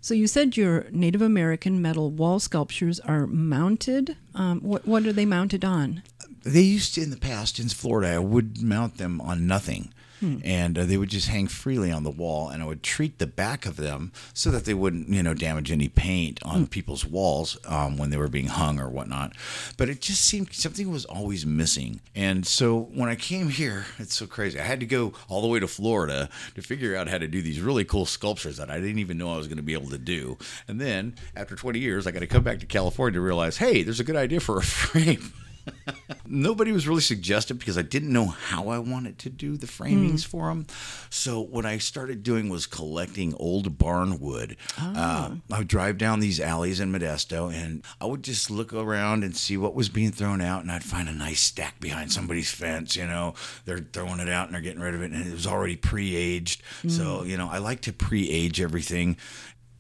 So 0.06 0.14
you 0.14 0.28
said 0.28 0.56
your 0.56 0.86
Native 0.92 1.24
American 1.24 1.82
metal 1.82 2.12
wall 2.12 2.40
sculptures 2.40 3.00
are 3.00 3.26
mounted. 3.26 4.16
Um, 4.36 4.62
what 4.62 4.86
what 4.86 5.04
are 5.08 5.12
they 5.12 5.26
mounted 5.26 5.66
on? 5.66 6.04
They 6.44 6.62
used 6.62 6.94
to, 6.94 7.02
in 7.02 7.10
the 7.10 7.18
past 7.18 7.58
in 7.58 7.70
Florida, 7.70 8.14
I 8.14 8.20
would 8.20 8.62
mount 8.62 9.00
them 9.00 9.20
on 9.20 9.48
nothing. 9.48 9.92
And 10.22 10.78
uh, 10.78 10.86
they 10.86 10.98
would 10.98 11.10
just 11.10 11.28
hang 11.28 11.48
freely 11.48 11.92
on 11.92 12.04
the 12.04 12.10
wall, 12.10 12.50
and 12.50 12.64
I 12.64 12.66
would 12.66 12.84
treat 12.84 13.20
the 13.20 13.28
back 13.28 13.66
of 13.66 13.76
them 13.76 14.12
so 14.34 14.50
that 14.52 14.66
they 14.66 14.74
wouldn't, 14.74 15.10
you 15.10 15.22
know, 15.22 15.34
damage 15.34 15.72
any 15.72 15.88
paint 15.88 16.40
on 16.44 16.68
people's 16.68 17.06
walls 17.06 17.58
um, 17.66 17.98
when 17.98 18.10
they 18.10 18.18
were 18.18 18.28
being 18.28 18.48
hung 18.48 18.80
or 18.80 18.90
whatnot. 18.90 19.34
But 19.78 19.90
it 19.90 20.02
just 20.02 20.22
seemed 20.24 20.54
something 20.54 20.90
was 20.90 21.06
always 21.06 21.46
missing. 21.46 22.02
And 22.16 22.46
so 22.46 22.90
when 22.94 23.10
I 23.10 23.16
came 23.16 23.50
here, 23.50 23.86
it's 24.00 24.16
so 24.16 24.26
crazy. 24.26 24.60
I 24.60 24.64
had 24.64 24.80
to 24.80 24.86
go 24.86 25.14
all 25.28 25.42
the 25.42 25.48
way 25.48 25.60
to 25.60 25.68
Florida 25.68 26.30
to 26.56 26.62
figure 26.62 26.96
out 26.96 27.08
how 27.08 27.18
to 27.18 27.28
do 27.28 27.42
these 27.42 27.62
really 27.62 27.86
cool 27.86 28.06
sculptures 28.06 28.58
that 28.58 28.72
I 28.72 28.80
didn't 28.80 29.00
even 29.00 29.18
know 29.18 29.34
I 29.34 29.38
was 29.38 29.48
going 29.48 29.58
to 29.58 29.64
be 29.64 29.74
able 29.74 29.90
to 29.90 29.98
do. 29.98 30.38
And 30.68 30.80
then 30.80 31.16
after 31.36 31.56
20 31.56 31.80
years, 31.80 32.08
I 32.08 32.12
got 32.12 32.20
to 32.20 32.28
come 32.28 32.44
back 32.44 32.60
to 32.60 32.66
California 32.66 33.20
to 33.20 33.22
realize, 33.22 33.58
hey, 33.58 33.84
there's 33.84 34.00
a 34.00 34.04
good 34.04 34.16
idea 34.16 34.40
for 34.40 34.58
a 34.58 34.64
frame. 34.64 35.34
Nobody 36.28 36.72
was 36.72 36.88
really 36.88 37.02
suggestive 37.02 37.60
because 37.60 37.78
I 37.78 37.82
didn't 37.82 38.12
know 38.12 38.26
how 38.26 38.70
I 38.70 38.80
wanted 38.80 39.20
to 39.20 39.30
do 39.30 39.58
the 39.58 39.68
framings 39.68 40.26
for 40.26 40.48
them. 40.48 40.66
So 41.10 41.40
what 41.40 41.66
I 41.66 41.78
started 41.78 42.24
doing 42.24 42.50
was 42.50 42.66
collecting 42.66 43.34
old 43.36 43.78
barn 43.78 44.20
wood. 44.20 44.58
Uh, 44.78 45.36
I 45.52 45.58
would 45.60 45.68
drive 45.68 45.98
down 45.98 46.20
these 46.20 46.40
alleys 46.40 46.80
in 46.80 46.92
Modesto, 46.92 47.54
and 47.54 47.84
I 48.02 48.06
would 48.06 48.24
just 48.24 48.50
look 48.50 48.74
around 48.74 49.24
and 49.24 49.36
see 49.36 49.58
what 49.58 49.76
was 49.76 49.90
being 49.90 50.12
thrown 50.12 50.42
out, 50.42 50.62
and 50.62 50.72
I'd 50.72 50.84
find 50.84 51.08
a 51.08 51.14
nice 51.14 51.42
stack 51.42 51.80
behind 51.80 52.12
somebody's 52.12 52.52
fence. 52.52 52.96
You 52.96 53.06
know, 53.08 53.36
they're 53.66 53.80
throwing 53.80 54.20
it 54.20 54.30
out 54.30 54.48
and 54.48 54.56
they're 54.56 54.62
getting 54.62 54.82
rid 54.82 54.96
of 54.96 55.02
it, 55.02 55.12
and 55.12 55.28
it 55.28 55.34
was 55.34 55.48
already 55.48 55.76
pre-aged. 55.76 56.62
So 56.88 57.24
you 57.24 57.38
know, 57.38 57.50
I 57.50 57.60
like 57.60 57.82
to 57.82 57.94
pre-age 57.94 58.62
everything 58.62 59.18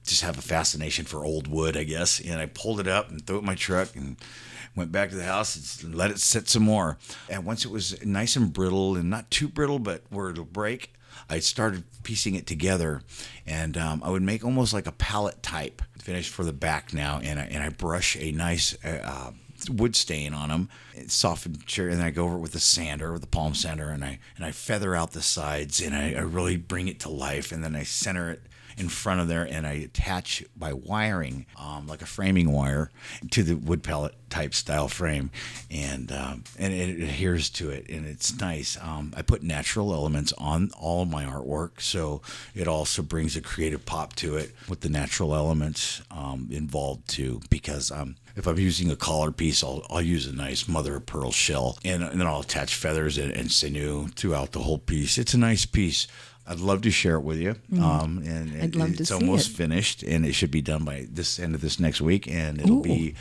just 0.06 0.22
have 0.22 0.38
a 0.38 0.42
fascination 0.42 1.06
for 1.06 1.26
old 1.26 1.48
wood, 1.48 1.76
I 1.76 1.84
guess. 1.84 2.20
And 2.20 2.40
I 2.40 2.46
pulled 2.46 2.80
it 2.80 2.88
up 2.88 3.10
and 3.10 3.26
threw 3.26 3.38
it 3.38 3.40
in 3.40 3.46
my 3.46 3.56
truck 3.56 3.96
and 3.96 4.18
went 4.76 4.92
back 4.92 5.10
to 5.10 5.16
the 5.16 5.24
house 5.24 5.82
and 5.84 5.96
let 5.96 6.12
it 6.12 6.20
sit 6.20 6.50
some 6.50 6.64
more. 6.64 6.98
And 7.30 7.46
once 7.46 7.66
it 7.66 7.72
was 7.72 8.04
nice 8.06 8.36
and 8.36 8.52
brittle 8.52 8.96
and 8.96 9.10
not 9.10 9.32
too 9.32 9.48
brittle, 9.48 9.80
but 9.80 10.04
where 10.10 10.30
it'll 10.30 10.46
break, 10.46 10.94
I 11.30 11.40
started 11.40 11.84
piecing 12.04 12.36
it 12.36 12.46
together. 12.46 13.02
And 13.46 13.78
um, 13.78 14.02
I 14.04 14.10
would 14.10 14.22
make 14.22 14.44
almost 14.44 14.74
like 14.74 14.88
a 14.88 14.92
pallet 14.92 15.42
type 15.42 15.82
finish 15.98 16.30
for 16.30 16.44
the 16.44 16.54
back 16.54 16.94
now. 16.94 17.20
And 17.24 17.40
I, 17.40 17.44
and 17.44 17.64
I 17.64 17.70
brush 17.70 18.16
a 18.18 18.32
nice. 18.32 18.76
Uh, 18.84 19.32
wood 19.70 19.96
stain 19.96 20.34
on 20.34 20.50
them, 20.50 20.70
cherry, 21.66 21.92
and 21.92 22.00
then 22.00 22.06
I 22.06 22.12
go 22.12 22.26
over 22.26 22.36
it 22.36 22.40
with 22.40 22.52
the 22.52 22.60
sander, 22.60 23.14
with 23.14 23.22
the 23.22 23.28
palm 23.28 23.56
sander, 23.56 23.90
and 23.90 24.04
I 24.04 24.20
and 24.36 24.46
I 24.46 24.52
feather 24.52 24.96
out 24.96 25.14
the 25.14 25.22
sides, 25.22 25.82
and 25.82 25.96
I, 25.96 26.14
I 26.14 26.20
really 26.20 26.58
bring 26.58 26.90
it 26.90 27.00
to 27.00 27.10
life, 27.10 27.54
and 27.54 27.64
then 27.64 27.74
I 27.74 27.84
center 27.84 28.30
it 28.30 28.42
in 28.78 28.90
front 28.90 29.22
of 29.22 29.28
there 29.28 29.44
and 29.44 29.66
I 29.66 29.74
attach 29.74 30.44
by 30.56 30.74
wiring, 30.74 31.46
um, 31.60 31.88
like 31.88 32.02
a 32.02 32.06
framing 32.06 32.52
wire, 32.52 32.92
to 33.32 33.44
the 33.44 33.56
wood 33.56 33.84
pellet 33.84 34.14
type 34.30 34.54
style 34.54 34.88
frame, 34.88 35.30
and 35.72 36.12
um, 36.12 36.44
and 36.60 36.74
it 36.74 37.00
adheres 37.02 37.50
to 37.52 37.70
it, 37.70 37.90
and 37.90 38.06
it's 38.06 38.38
nice. 38.40 38.78
Um, 38.82 39.14
I 39.16 39.22
put 39.22 39.44
natural 39.44 39.94
elements 39.94 40.34
on 40.38 40.72
all 40.78 41.04
of 41.04 41.10
my 41.10 41.26
artwork, 41.26 41.80
so 41.80 42.22
it 42.54 42.68
also 42.68 43.02
brings 43.02 43.36
a 43.36 43.42
creative 43.42 43.86
pop 43.86 44.16
to 44.18 44.36
it 44.36 44.54
with 44.68 44.82
the 44.82 44.90
natural 44.90 45.36
elements 45.36 46.02
um, 46.12 46.50
involved 46.52 47.08
too. 47.08 47.40
Because 47.50 47.92
um, 47.92 48.16
if 48.36 48.48
I'm 48.48 48.60
using 48.60 48.92
a 48.92 48.96
collar 48.96 49.32
piece, 49.32 49.64
I'll, 49.64 49.86
I'll 49.90 50.02
use 50.02 50.28
a 50.28 50.36
nice 50.36 50.68
mother 50.68 50.98
of 50.98 51.06
pearl 51.06 51.32
shell, 51.32 51.78
and, 51.86 52.04
and 52.04 52.20
then 52.20 52.28
I'll 52.28 52.42
attach 52.42 52.76
feathers 52.76 53.18
and, 53.18 53.32
and 53.32 53.52
sinew 53.52 54.08
throughout 54.10 54.52
the 54.52 54.60
whole 54.60 54.80
piece. 54.80 55.18
It's 55.18 55.34
a 55.34 55.38
nice 55.38 55.66
piece. 55.66 56.08
I'd 56.48 56.60
love 56.60 56.82
to 56.84 56.92
share 56.92 57.16
it 57.16 57.24
with 57.24 57.40
you. 57.40 57.56
Um, 57.82 58.20
and 58.26 58.52
Mm. 58.52 58.64
I'd 58.64 58.76
love 58.76 58.94
to 58.96 59.00
it's 59.02 59.10
see 59.10 59.16
almost 59.16 59.50
it. 59.52 59.56
finished, 59.56 60.04
and 60.04 60.26
it 60.26 60.34
should 60.34 60.52
be 60.52 60.62
done 60.62 60.84
by 60.84 61.08
this 61.12 61.40
end 61.40 61.56
of 61.56 61.62
this 61.62 61.80
next 61.80 62.02
week, 62.02 62.28
and 62.28 62.60
it'll 62.62 62.80
Ooh. 62.80 62.84
be 62.84 63.16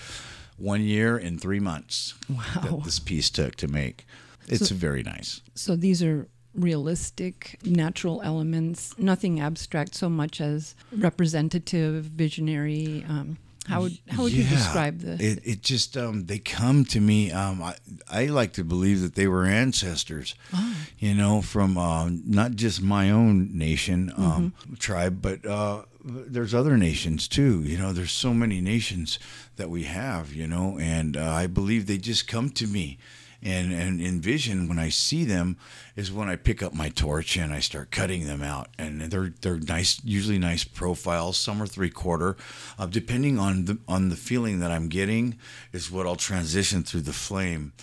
one 0.59 0.83
year 0.83 1.17
and 1.17 1.41
three 1.41 1.61
months 1.61 2.15
Wow. 2.29 2.45
that 2.63 2.85
this 2.85 2.99
piece 2.99 3.31
took 3.31 3.57
to 3.57 3.67
make. 3.69 4.07
It's 4.47 4.71
very 4.71 5.03
nice. 5.03 5.41
So 5.55 5.75
these 5.75 6.03
are 6.03 6.29
realistic, 6.55 7.59
natural 7.65 8.21
elements, 8.23 8.95
nothing 8.99 9.41
abstract 9.41 9.95
so 9.95 10.09
much 10.11 10.41
as 10.41 10.75
representative, 10.93 12.05
visionary. 12.05 13.05
Um, 13.09 13.39
how 13.67 13.83
would 13.83 13.99
how 14.09 14.23
would 14.25 14.33
you 14.33 14.43
Yeah. 14.45 14.51
describe 14.51 14.99
the? 15.01 15.13
It, 15.15 15.41
it 15.45 15.63
just 15.63 15.97
um, 15.97 16.27
they 16.27 16.39
come 16.39 16.85
to 16.87 17.01
me. 17.01 17.33
Um, 17.33 17.63
I 17.63 17.75
I 18.11 18.27
like 18.27 18.53
to 18.55 18.65
believe 18.65 19.01
that 19.03 19.15
they 19.15 19.27
were 19.27 19.45
ancestors, 19.47 20.35
Oh. 20.53 20.75
you 20.99 21.15
know, 21.15 21.41
from 21.43 21.77
uh, 21.79 22.09
not 22.27 22.53
just 22.57 22.83
my 22.83 23.11
own 23.11 23.57
nation 23.57 24.13
um, 24.17 24.53
Mm-hmm. 24.61 24.75
tribe, 24.75 25.21
but 25.23 25.45
uh, 25.47 25.83
there's 26.05 26.55
other 26.55 26.77
nations 26.77 27.27
too. 27.29 27.63
You 27.63 27.79
know, 27.79 27.93
there's 27.93 28.13
so 28.13 28.35
many 28.35 28.61
nations 28.61 29.19
that 29.57 29.71
we 29.71 29.85
have. 29.85 30.33
You 30.33 30.47
know, 30.47 30.79
and 30.79 31.17
uh, 31.17 31.31
I 31.43 31.47
believe 31.47 31.87
they 31.87 31.99
just 31.99 32.29
come 32.29 32.51
to 32.51 32.67
me. 32.67 32.99
And, 33.45 33.75
and 33.75 34.01
envision 34.01 34.69
when 34.69 34.79
I 34.79 34.89
see 34.89 35.25
them, 35.25 35.59
is 35.97 36.11
when 36.11 36.31
I 36.31 36.37
pick 36.37 36.63
up 36.63 36.73
my 36.73 36.89
torch 36.89 37.37
and 37.37 37.53
I 37.53 37.61
start 37.61 37.91
cutting 37.91 38.27
them 38.27 38.43
out. 38.43 38.69
And 38.79 39.03
they're 39.03 39.35
they're 39.43 39.59
nice, 39.59 40.01
usually 40.03 40.39
nice 40.39 40.65
profiles. 40.65 41.37
Some 41.37 41.63
are 41.63 41.67
three 41.67 41.91
quarter, 41.91 42.37
uh, 42.79 42.87
depending 42.87 43.39
on 43.39 43.67
the 43.67 43.79
on 43.87 44.09
the 44.09 44.17
feeling 44.17 44.61
that 44.61 44.71
I'm 44.71 44.89
getting, 44.89 45.39
is 45.73 45.91
what 45.91 46.07
I'll 46.07 46.17
transition 46.17 46.85
through 46.85 47.03
the 47.03 47.13
flame. 47.13 47.75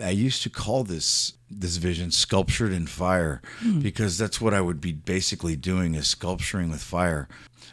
I 0.00 0.10
used 0.10 0.42
to 0.44 0.50
call 0.50 0.84
this 0.84 1.34
this 1.50 1.76
vision 1.76 2.10
sculptured 2.10 2.72
in 2.72 2.86
fire 2.86 3.42
because 3.82 4.16
that's 4.16 4.40
what 4.40 4.54
I 4.54 4.60
would 4.62 4.80
be 4.80 4.92
basically 4.92 5.54
doing 5.54 5.94
is 5.94 6.08
sculpturing 6.08 6.70
with 6.70 6.80
fire. 6.82 7.28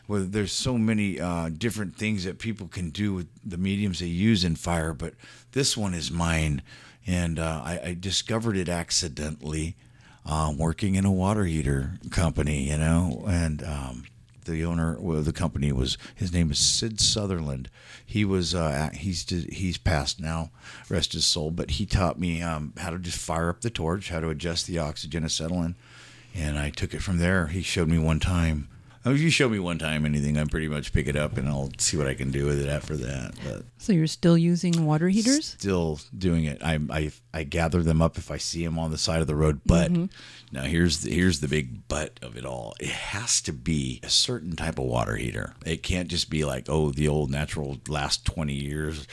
Well, 0.08 0.26
there's 0.28 0.52
so 0.52 0.78
many 0.78 1.20
uh, 1.20 1.50
different 1.50 1.96
things 1.96 2.24
that 2.26 2.40
people 2.40 2.68
can 2.68 2.90
do 2.90 3.14
with 3.14 3.28
the 3.46 3.58
mediums 3.58 4.00
they 4.00 4.08
use 4.08 4.44
in 4.44 4.56
fire, 4.56 4.94
but 4.94 5.14
this 5.52 5.78
one 5.78 5.94
is 5.94 6.12
mine, 6.12 6.62
and 7.10 7.40
uh, 7.40 7.62
I, 7.66 7.80
I 7.86 7.98
discovered 8.00 8.56
it 8.56 8.70
accidentally, 8.70 9.76
uh, 10.28 10.54
working 10.56 10.94
in 10.94 11.06
a 11.06 11.12
water 11.12 11.46
heater 11.46 11.94
company, 12.12 12.70
you 12.70 12.78
know, 12.78 13.26
and 13.28 13.64
um, 13.64 14.04
the 14.46 14.64
owner 14.64 14.96
of 14.96 15.26
the 15.26 15.34
company 15.34 15.72
was 15.72 15.98
his 16.14 16.32
name 16.32 16.52
is 16.52 16.60
Sid 16.60 17.02
Sutherland. 17.02 17.68
He 18.06 18.24
was 18.24 18.54
uh, 18.54 18.92
he's 18.94 19.28
he's 19.28 19.80
passed 19.80 20.20
now, 20.20 20.52
rest 20.88 21.14
his 21.14 21.26
soul. 21.26 21.50
But 21.50 21.72
he 21.72 21.88
taught 21.88 22.20
me 22.20 22.44
um, 22.44 22.74
how 22.78 22.92
to 22.92 23.00
just 23.00 23.18
fire 23.18 23.50
up 23.50 23.62
the 23.62 23.72
torch, 23.72 24.10
how 24.10 24.20
to 24.20 24.30
adjust 24.30 24.68
the 24.68 24.78
oxygen 24.78 25.24
acetylene, 25.24 25.76
and 26.36 26.60
I 26.60 26.70
took 26.70 26.94
it 26.94 27.02
from 27.02 27.18
there. 27.18 27.48
He 27.48 27.64
showed 27.64 27.90
me 27.90 27.98
one 27.98 28.20
time 28.20 28.68
Oh, 29.06 29.14
if 29.14 29.22
you 29.22 29.30
show 29.30 29.48
me 29.48 29.60
one 29.60 29.80
time 29.80 30.06
anything, 30.06 30.38
I'm 30.38 30.50
pretty 30.50 30.68
much 30.68 30.92
pick 30.92 31.08
it 31.08 31.16
up 31.16 31.38
and 31.38 31.48
I'll 31.48 31.70
see 31.78 31.96
what 31.96 32.08
I 32.08 32.16
can 32.16 32.32
do 32.32 32.46
with 32.46 32.62
it 32.62 32.68
after 32.68 32.98
that. 32.98 33.34
But 33.46 33.64
so 33.78 33.94
you're 33.94 34.08
still 34.08 34.38
using 34.38 34.86
water 34.86 35.08
heaters? 35.08 35.48
Still 35.48 36.02
doing 36.18 36.44
it. 36.44 36.62
I 36.62 36.80
I, 36.90 37.12
I 37.34 37.44
gather 37.44 37.82
them 37.82 38.02
up 38.02 38.18
if 38.18 38.30
I 38.30 38.38
see 38.38 38.64
them 38.64 38.78
on 38.78 38.92
the 38.92 38.98
side 38.98 39.22
of 39.22 39.28
the 39.28 39.38
road. 39.38 39.62
But 39.66 39.92
mm-hmm. 39.92 40.06
now 40.52 40.64
here's 40.64 41.02
the, 41.02 41.12
here's 41.12 41.40
the 41.40 41.48
big 41.48 41.88
but 41.88 42.20
of 42.22 42.36
it 42.36 42.46
all. 42.46 42.76
It 42.80 42.90
has 42.90 43.42
to 43.44 43.54
be 43.54 44.02
a 44.04 44.10
certain 44.10 44.58
type 44.58 44.78
of 44.78 44.86
water 44.86 45.16
heater. 45.16 45.54
It 45.66 45.82
can't 45.82 46.10
just 46.10 46.30
be 46.30 46.44
like 46.44 46.66
oh 46.68 46.92
the 46.92 47.08
old 47.08 47.32
natural 47.32 47.80
last 47.88 48.26
twenty 48.26 48.56
years. 48.56 49.08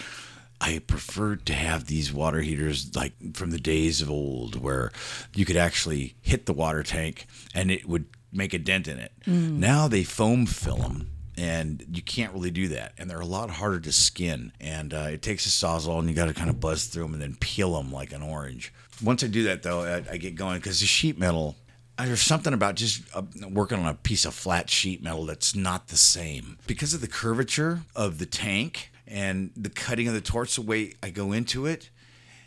I 0.60 0.78
prefer 0.78 1.36
to 1.36 1.52
have 1.52 1.86
these 1.86 2.12
water 2.12 2.40
heaters 2.40 2.96
like 2.96 3.12
from 3.36 3.50
the 3.50 3.60
days 3.60 4.00
of 4.02 4.10
old 4.10 4.60
where 4.60 4.90
you 5.34 5.44
could 5.44 5.56
actually 5.56 6.16
hit 6.22 6.46
the 6.46 6.54
water 6.54 6.82
tank 6.82 7.26
and 7.54 7.70
it 7.70 7.86
would 7.86 8.06
make 8.32 8.54
a 8.54 8.58
dent 8.58 8.88
in 8.88 8.98
it. 8.98 9.12
Mm. 9.26 9.58
Now 9.58 9.88
they 9.88 10.04
foam 10.04 10.46
fill 10.46 10.76
them 10.76 11.10
and 11.38 11.84
you 11.92 12.02
can't 12.02 12.32
really 12.32 12.50
do 12.50 12.68
that. 12.68 12.92
And 12.98 13.10
they're 13.10 13.20
a 13.20 13.26
lot 13.26 13.50
harder 13.50 13.80
to 13.80 13.92
skin. 13.92 14.52
And 14.60 14.94
uh, 14.94 15.08
it 15.10 15.22
takes 15.22 15.46
a 15.46 15.50
sawzall, 15.50 15.98
and 15.98 16.08
you 16.08 16.14
got 16.14 16.26
to 16.26 16.34
kind 16.34 16.50
of 16.50 16.60
buzz 16.60 16.86
through 16.86 17.04
them 17.04 17.12
and 17.14 17.22
then 17.22 17.36
peel 17.38 17.74
them 17.74 17.92
like 17.92 18.12
an 18.12 18.22
orange. 18.22 18.72
Once 19.02 19.22
I 19.22 19.26
do 19.26 19.44
that, 19.44 19.62
though, 19.62 19.82
I, 19.82 20.12
I 20.12 20.16
get 20.16 20.34
going 20.34 20.58
because 20.58 20.80
the 20.80 20.86
sheet 20.86 21.18
metal. 21.18 21.56
There's 21.98 22.20
something 22.20 22.52
about 22.52 22.74
just 22.74 23.02
uh, 23.14 23.22
working 23.48 23.78
on 23.78 23.86
a 23.86 23.94
piece 23.94 24.26
of 24.26 24.34
flat 24.34 24.68
sheet 24.68 25.02
metal 25.02 25.24
that's 25.24 25.54
not 25.54 25.88
the 25.88 25.96
same 25.96 26.58
because 26.66 26.92
of 26.92 27.00
the 27.00 27.08
curvature 27.08 27.80
of 27.94 28.18
the 28.18 28.26
tank 28.26 28.90
and 29.06 29.50
the 29.56 29.70
cutting 29.70 30.06
of 30.06 30.12
the 30.12 30.20
torch. 30.20 30.56
The 30.56 30.62
way 30.62 30.92
I 31.02 31.08
go 31.08 31.32
into 31.32 31.64
it, 31.64 31.88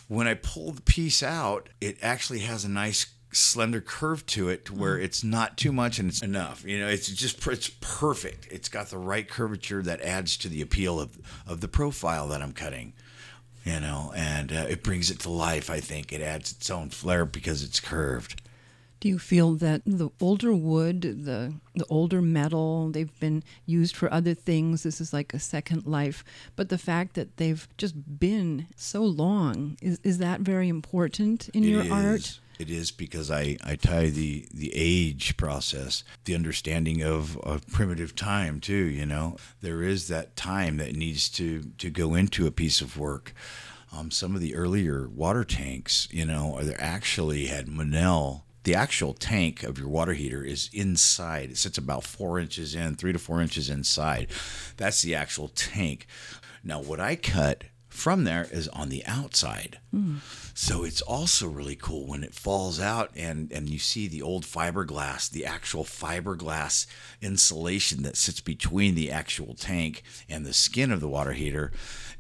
when 0.07 0.27
I 0.27 0.35
pull 0.35 0.71
the 0.71 0.83
piece 0.83 1.23
out, 1.23 1.69
it 1.81 1.97
actually 2.03 2.39
has 2.39 2.63
a 2.63 2.69
nice 2.69 3.07
slender 3.31 3.81
curve 3.81 4.25
to 4.25 4.49
it 4.49 4.65
to 4.65 4.73
where 4.73 4.97
mm. 4.97 5.03
it's 5.03 5.23
not 5.23 5.57
too 5.57 5.71
much 5.71 5.99
and 5.99 6.09
it's 6.09 6.21
enough. 6.21 6.63
You 6.65 6.79
know, 6.79 6.87
it's 6.87 7.07
just 7.07 7.45
it's 7.47 7.69
perfect. 7.81 8.47
It's 8.51 8.69
got 8.69 8.87
the 8.87 8.97
right 8.97 9.27
curvature 9.27 9.81
that 9.83 10.01
adds 10.01 10.37
to 10.37 10.49
the 10.49 10.61
appeal 10.61 10.99
of 10.99 11.17
of 11.47 11.61
the 11.61 11.67
profile 11.67 12.27
that 12.29 12.41
I'm 12.41 12.53
cutting. 12.53 12.93
You 13.65 13.79
know, 13.79 14.13
and 14.15 14.51
uh, 14.51 14.65
it 14.69 14.83
brings 14.83 15.11
it 15.11 15.19
to 15.21 15.29
life. 15.29 15.69
I 15.69 15.79
think 15.79 16.11
it 16.11 16.21
adds 16.21 16.51
its 16.53 16.69
own 16.69 16.89
flair 16.89 17.25
because 17.25 17.61
it's 17.61 17.79
curved. 17.79 18.41
Do 18.99 19.07
you 19.07 19.19
feel 19.19 19.53
that 19.55 19.81
the 19.85 20.09
older 20.19 20.53
wood, 20.53 21.01
the 21.01 21.53
the 21.75 21.85
older 21.89 22.21
metal, 22.21 22.89
they've 22.89 23.19
been 23.19 23.43
used 23.65 23.95
for 23.95 24.11
other 24.11 24.33
things. 24.33 24.83
This 24.83 24.99
is 24.99 25.13
like 25.13 25.33
a 25.33 25.39
second 25.39 25.85
life. 25.85 26.23
But 26.55 26.69
the 26.69 26.77
fact 26.77 27.13
that 27.15 27.37
they've 27.37 27.67
just 27.77 28.19
been 28.19 28.67
so 28.75 29.03
long 29.03 29.77
is 29.81 29.99
is 30.03 30.17
that 30.17 30.41
very 30.41 30.67
important 30.67 31.49
in 31.49 31.63
it 31.63 31.67
your 31.67 31.83
is. 31.83 31.91
art? 31.91 32.39
It 32.59 32.69
is 32.69 32.91
because 32.91 33.31
I, 33.31 33.57
I 33.63 33.77
tie 33.77 34.09
the, 34.09 34.45
the 34.53 34.73
age 34.75 35.37
process, 35.37 36.03
the 36.25 36.35
understanding 36.35 37.01
of, 37.01 37.37
of 37.37 37.65
primitive 37.69 38.17
time 38.17 38.59
too, 38.59 38.73
you 38.73 39.05
know. 39.05 39.37
There 39.61 39.81
is 39.81 40.09
that 40.09 40.35
time 40.35 40.75
that 40.77 40.93
needs 40.93 41.29
to, 41.29 41.63
to 41.77 41.89
go 41.89 42.15
into 42.15 42.45
a 42.45 42.51
piece 42.51 42.81
of 42.81 42.97
work. 42.97 43.33
Um, 43.95 44.11
some 44.11 44.35
of 44.35 44.41
the 44.41 44.55
earlier 44.55 45.07
water 45.07 45.45
tanks, 45.45 46.09
you 46.11 46.25
know, 46.25 46.59
they 46.61 46.75
actually 46.75 47.45
had 47.45 47.67
Monel 47.67 48.43
the 48.63 48.75
actual 48.75 49.13
tank 49.13 49.63
of 49.63 49.79
your 49.79 49.87
water 49.87 50.13
heater 50.13 50.43
is 50.43 50.69
inside. 50.73 51.49
It 51.49 51.57
sits 51.57 51.77
about 51.77 52.03
four 52.03 52.39
inches 52.39 52.75
in, 52.75 52.95
three 52.95 53.13
to 53.13 53.17
four 53.17 53.41
inches 53.41 53.69
inside. 53.69 54.27
That's 54.77 55.01
the 55.01 55.15
actual 55.15 55.47
tank. 55.47 56.07
Now, 56.63 56.81
what 56.81 56.99
I 56.99 57.15
cut 57.15 57.63
from 57.99 58.23
there 58.23 58.47
is 58.51 58.67
on 58.69 58.89
the 58.89 59.05
outside. 59.05 59.79
Mm. 59.93 60.17
So 60.53 60.83
it's 60.83 61.01
also 61.01 61.47
really 61.47 61.75
cool 61.75 62.07
when 62.07 62.23
it 62.23 62.33
falls 62.33 62.79
out 62.79 63.12
and, 63.15 63.51
and 63.51 63.69
you 63.69 63.79
see 63.79 64.07
the 64.07 64.21
old 64.21 64.43
fiberglass, 64.43 65.29
the 65.29 65.45
actual 65.45 65.83
fiberglass 65.83 66.85
insulation 67.21 68.03
that 68.03 68.17
sits 68.17 68.41
between 68.41 68.95
the 68.95 69.12
actual 69.12 69.53
tank 69.53 70.03
and 70.27 70.45
the 70.45 70.53
skin 70.53 70.91
of 70.91 70.99
the 70.99 71.07
water 71.07 71.33
heater. 71.33 71.71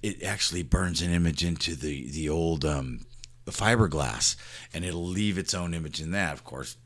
It 0.01 0.23
actually 0.23 0.63
burns 0.63 1.01
an 1.01 1.11
image 1.11 1.43
into 1.43 1.75
the, 1.75 2.09
the 2.09 2.29
old 2.29 2.63
um, 2.63 3.05
fiberglass 3.51 4.35
and 4.73 4.85
it'll 4.85 5.05
leave 5.05 5.37
its 5.37 5.53
own 5.53 5.73
image 5.73 6.01
in 6.01 6.11
that. 6.11 6.33
Of 6.33 6.43
course, 6.43 6.77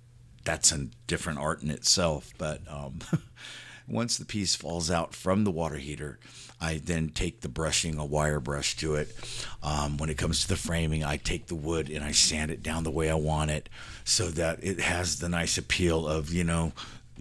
that's 0.43 0.71
a 0.71 0.87
different 1.07 1.39
art 1.39 1.61
in 1.61 1.69
itself. 1.69 2.33
But 2.37 2.61
um, 2.67 2.99
once 3.87 4.17
the 4.17 4.25
piece 4.25 4.55
falls 4.55 4.89
out 4.89 5.13
from 5.13 5.43
the 5.43 5.51
water 5.51 5.77
heater, 5.77 6.19
I 6.63 6.79
then 6.83 7.09
take 7.09 7.41
the 7.41 7.49
brushing, 7.49 7.97
a 7.97 8.05
wire 8.05 8.39
brush 8.39 8.77
to 8.77 8.95
it. 8.95 9.13
Um, 9.61 9.97
when 9.97 10.09
it 10.09 10.17
comes 10.17 10.41
to 10.41 10.47
the 10.47 10.55
framing, 10.55 11.03
I 11.03 11.17
take 11.17 11.47
the 11.47 11.55
wood 11.55 11.89
and 11.89 12.03
I 12.03 12.13
sand 12.13 12.51
it 12.51 12.63
down 12.63 12.83
the 12.83 12.91
way 12.91 13.09
I 13.09 13.15
want 13.15 13.51
it 13.51 13.67
so 14.05 14.29
that 14.29 14.63
it 14.63 14.79
has 14.79 15.19
the 15.19 15.27
nice 15.27 15.57
appeal 15.57 16.07
of, 16.07 16.31
you 16.31 16.45
know, 16.45 16.71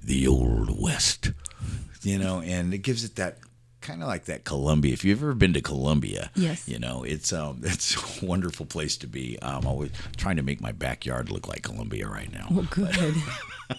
the 0.03 0.29
old 0.29 0.81
West, 0.81 1.33
you 2.03 2.19
know, 2.19 2.41
and 2.41 2.73
it 2.73 2.79
gives 2.79 3.05
it 3.05 3.17
that 3.17 3.39
kind 3.83 4.03
of 4.03 4.09
like 4.09 4.25
that 4.27 4.45
Columbia. 4.45 4.93
If 4.93 5.05
you've 5.05 5.23
ever 5.23 5.35
been 5.35 5.53
to 5.55 5.61
Columbia, 5.61 6.31
yes, 6.35 6.69
you 6.69 6.79
know 6.79 7.03
it's 7.03 7.33
um 7.33 7.61
it's 7.65 8.23
a 8.23 8.25
wonderful 8.25 8.67
place 8.67 8.97
to 8.99 9.07
be. 9.07 9.39
I'm 9.43 9.67
always 9.67 9.91
trying 10.17 10.37
to 10.37 10.43
make 10.43 10.61
my 10.61 10.73
backyard 10.73 11.31
look 11.31 11.49
like 11.49 11.63
Columbia 11.63 12.09
right 12.09 12.33
now. 12.33 12.49
Well, 12.51 12.67
good. 12.71 13.15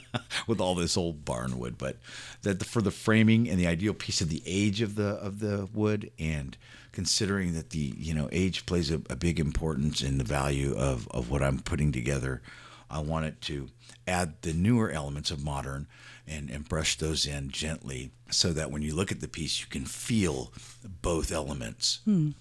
with 0.48 0.60
all 0.60 0.76
this 0.76 0.98
old 0.98 1.26
barnwood, 1.26 1.78
but 1.78 1.98
that 2.42 2.64
for 2.66 2.82
the 2.82 2.92
framing 2.92 3.50
and 3.50 3.60
the 3.60 3.68
ideal 3.68 3.94
piece 3.94 4.22
of 4.22 4.30
the 4.30 4.42
age 4.46 4.82
of 4.82 4.96
the 4.96 5.10
of 5.10 5.40
the 5.40 5.68
wood 5.74 6.12
and 6.20 6.58
considering 6.92 7.54
that 7.54 7.72
the 7.72 7.94
you 7.98 8.14
know 8.14 8.30
age 8.32 8.66
plays 8.66 8.92
a, 8.92 8.96
a 9.10 9.16
big 9.16 9.40
importance 9.40 10.02
in 10.02 10.18
the 10.18 10.24
value 10.24 10.76
of 10.76 11.08
of 11.10 11.30
what 11.30 11.42
I'm 11.42 11.60
putting 11.60 11.92
together. 11.92 12.42
I 12.90 13.00
want 13.00 13.26
it 13.26 13.42
to 13.42 13.70
add 14.08 14.42
the 14.44 14.54
newer 14.54 14.92
elements 14.92 15.32
of 15.32 15.44
modern 15.44 15.88
and, 16.28 16.50
and 16.50 16.68
brush 16.68 16.98
those 16.98 17.26
in 17.26 17.50
gently 17.50 18.12
so 18.32 18.54
that 18.54 18.72
when 18.72 18.82
you 18.82 18.96
look 18.96 19.12
at 19.12 19.22
the 19.22 19.28
piece, 19.28 19.60
you 19.60 19.68
can 19.68 19.86
feel 19.86 20.54
both 21.02 21.32
elements. 21.32 22.00
Hmm. 22.06 22.32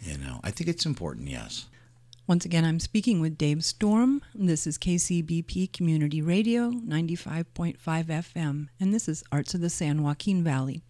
You 0.00 0.18
know, 0.18 0.40
I 0.42 0.50
think 0.50 0.68
it's 0.68 0.86
important, 0.86 1.28
yes. 1.28 1.66
Once 2.26 2.44
again, 2.44 2.64
I'm 2.64 2.80
speaking 2.80 3.20
with 3.20 3.36
Dave 3.36 3.64
Storm. 3.64 4.22
This 4.34 4.66
is 4.66 4.78
KCBP 4.78 5.72
Community 5.72 6.22
Radio, 6.22 6.70
95.5 6.70 7.76
FM, 7.78 8.68
and 8.80 8.94
this 8.94 9.08
is 9.08 9.24
Arts 9.32 9.54
of 9.54 9.60
the 9.60 9.68
San 9.68 10.02
Joaquin 10.02 10.44
Valley. 10.44 10.82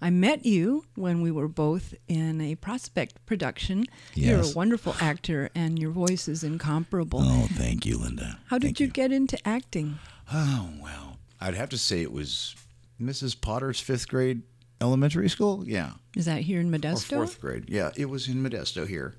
I 0.00 0.10
met 0.10 0.44
you 0.44 0.84
when 0.96 1.22
we 1.22 1.30
were 1.30 1.48
both 1.48 1.94
in 2.08 2.40
a 2.40 2.54
prospect 2.56 3.24
production. 3.26 3.84
Yes. 4.14 4.28
You're 4.28 4.52
a 4.52 4.54
wonderful 4.54 4.94
actor, 5.00 5.50
and 5.54 5.78
your 5.78 5.90
voice 5.90 6.28
is 6.28 6.44
incomparable. 6.44 7.20
Oh, 7.22 7.48
thank 7.52 7.84
you, 7.86 7.98
Linda. 7.98 8.38
How 8.46 8.58
did 8.58 8.78
you, 8.78 8.86
you 8.86 8.92
get 8.92 9.12
into 9.12 9.38
acting? 9.46 9.98
Oh, 10.32 10.70
well, 10.80 11.13
I'd 11.44 11.54
have 11.54 11.68
to 11.70 11.78
say 11.78 12.00
it 12.00 12.10
was 12.10 12.54
Mrs. 13.00 13.38
Potter's 13.38 13.78
fifth 13.78 14.08
grade 14.08 14.42
elementary 14.80 15.28
school. 15.28 15.62
Yeah. 15.66 15.92
Is 16.16 16.24
that 16.24 16.40
here 16.40 16.58
in 16.58 16.70
Modesto? 16.70 17.12
Or 17.12 17.26
fourth 17.26 17.40
grade. 17.40 17.66
Yeah, 17.68 17.90
it 17.96 18.06
was 18.06 18.28
in 18.28 18.42
Modesto 18.42 18.88
here. 18.88 19.16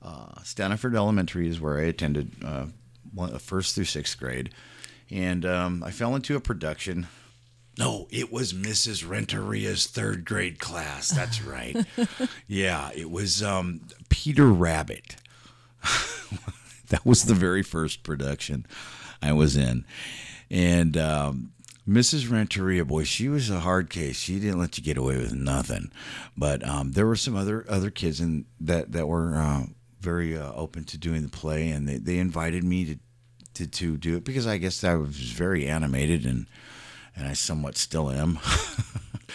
Uh, 0.00 0.40
Stanford 0.44 0.94
Elementary 0.94 1.48
is 1.48 1.60
where 1.60 1.78
I 1.78 1.82
attended 1.82 2.30
uh, 2.44 2.66
one, 3.12 3.36
first 3.38 3.74
through 3.74 3.86
sixth 3.86 4.18
grade. 4.20 4.50
And 5.10 5.44
um, 5.44 5.82
I 5.82 5.90
fell 5.90 6.14
into 6.14 6.36
a 6.36 6.40
production. 6.40 7.08
No, 7.76 8.06
it 8.10 8.30
was 8.32 8.52
Mrs. 8.52 9.04
Renteria's 9.04 9.86
third 9.88 10.24
grade 10.24 10.60
class. 10.60 11.08
That's 11.08 11.42
right. 11.44 11.76
yeah, 12.46 12.90
it 12.94 13.10
was 13.10 13.42
um, 13.42 13.80
Peter 14.10 14.46
Rabbit. 14.46 15.16
that 16.88 17.04
was 17.04 17.24
the 17.24 17.34
very 17.34 17.64
first 17.64 18.04
production 18.04 18.64
I 19.20 19.32
was 19.32 19.56
in. 19.56 19.84
And 20.50 20.96
um, 20.96 21.50
Mrs. 21.88 22.30
Renteria, 22.30 22.84
boy, 22.84 23.04
she 23.04 23.28
was 23.28 23.50
a 23.50 23.60
hard 23.60 23.90
case. 23.90 24.16
She 24.16 24.40
didn't 24.40 24.58
let 24.58 24.78
you 24.78 24.84
get 24.84 24.96
away 24.96 25.18
with 25.18 25.34
nothing. 25.34 25.90
But 26.36 26.66
um, 26.66 26.92
there 26.92 27.06
were 27.06 27.16
some 27.16 27.36
other 27.36 27.66
other 27.68 27.90
kids 27.90 28.20
in 28.20 28.46
that 28.60 28.92
that 28.92 29.06
were 29.06 29.36
uh, 29.36 29.66
very 30.00 30.36
uh, 30.36 30.52
open 30.52 30.84
to 30.84 30.98
doing 30.98 31.22
the 31.22 31.28
play, 31.28 31.68
and 31.70 31.86
they, 31.86 31.98
they 31.98 32.18
invited 32.18 32.64
me 32.64 32.84
to, 32.86 32.98
to 33.54 33.66
to 33.66 33.96
do 33.98 34.16
it 34.16 34.24
because 34.24 34.46
I 34.46 34.56
guess 34.56 34.82
I 34.82 34.94
was 34.94 35.14
very 35.14 35.66
animated 35.66 36.24
and 36.24 36.46
and 37.14 37.28
I 37.28 37.34
somewhat 37.34 37.76
still 37.76 38.10
am. 38.10 38.38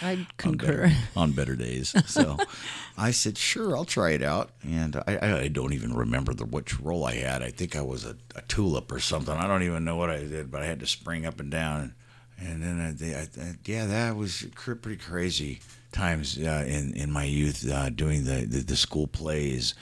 I 0.02 0.26
concur. 0.38 0.66
on, 0.66 0.88
better, 0.88 0.96
on 1.16 1.32
better 1.32 1.56
days. 1.56 1.94
So 2.06 2.38
I 2.96 3.10
said, 3.10 3.36
sure, 3.36 3.76
I'll 3.76 3.84
try 3.84 4.10
it 4.10 4.22
out. 4.22 4.50
And 4.62 4.96
I, 4.96 5.42
I 5.42 5.48
don't 5.48 5.74
even 5.74 5.94
remember 5.94 6.32
the 6.32 6.46
which 6.46 6.80
role 6.80 7.04
I 7.04 7.16
had. 7.16 7.42
I 7.42 7.50
think 7.50 7.76
I 7.76 7.82
was 7.82 8.04
a, 8.04 8.16
a, 8.34 8.42
tulip 8.42 8.90
or 8.92 8.98
something. 8.98 9.34
I 9.34 9.46
don't 9.46 9.62
even 9.62 9.84
know 9.84 9.96
what 9.96 10.08
I 10.08 10.20
did, 10.20 10.50
but 10.50 10.62
I 10.62 10.66
had 10.66 10.80
to 10.80 10.86
spring 10.86 11.26
up 11.26 11.38
and 11.38 11.50
down 11.50 11.94
and 12.40 12.62
then 12.62 12.80
I, 12.80 13.06
I, 13.18 13.48
I, 13.48 13.54
yeah, 13.64 13.86
that 13.86 14.16
was 14.16 14.46
pretty 14.54 14.96
crazy 14.96 15.60
times 15.92 16.38
uh, 16.38 16.64
in 16.66 16.94
in 16.94 17.10
my 17.10 17.24
youth 17.24 17.70
uh, 17.70 17.90
doing 17.90 18.24
the, 18.24 18.46
the, 18.46 18.60
the 18.60 18.76
school 18.76 19.06
plays, 19.06 19.74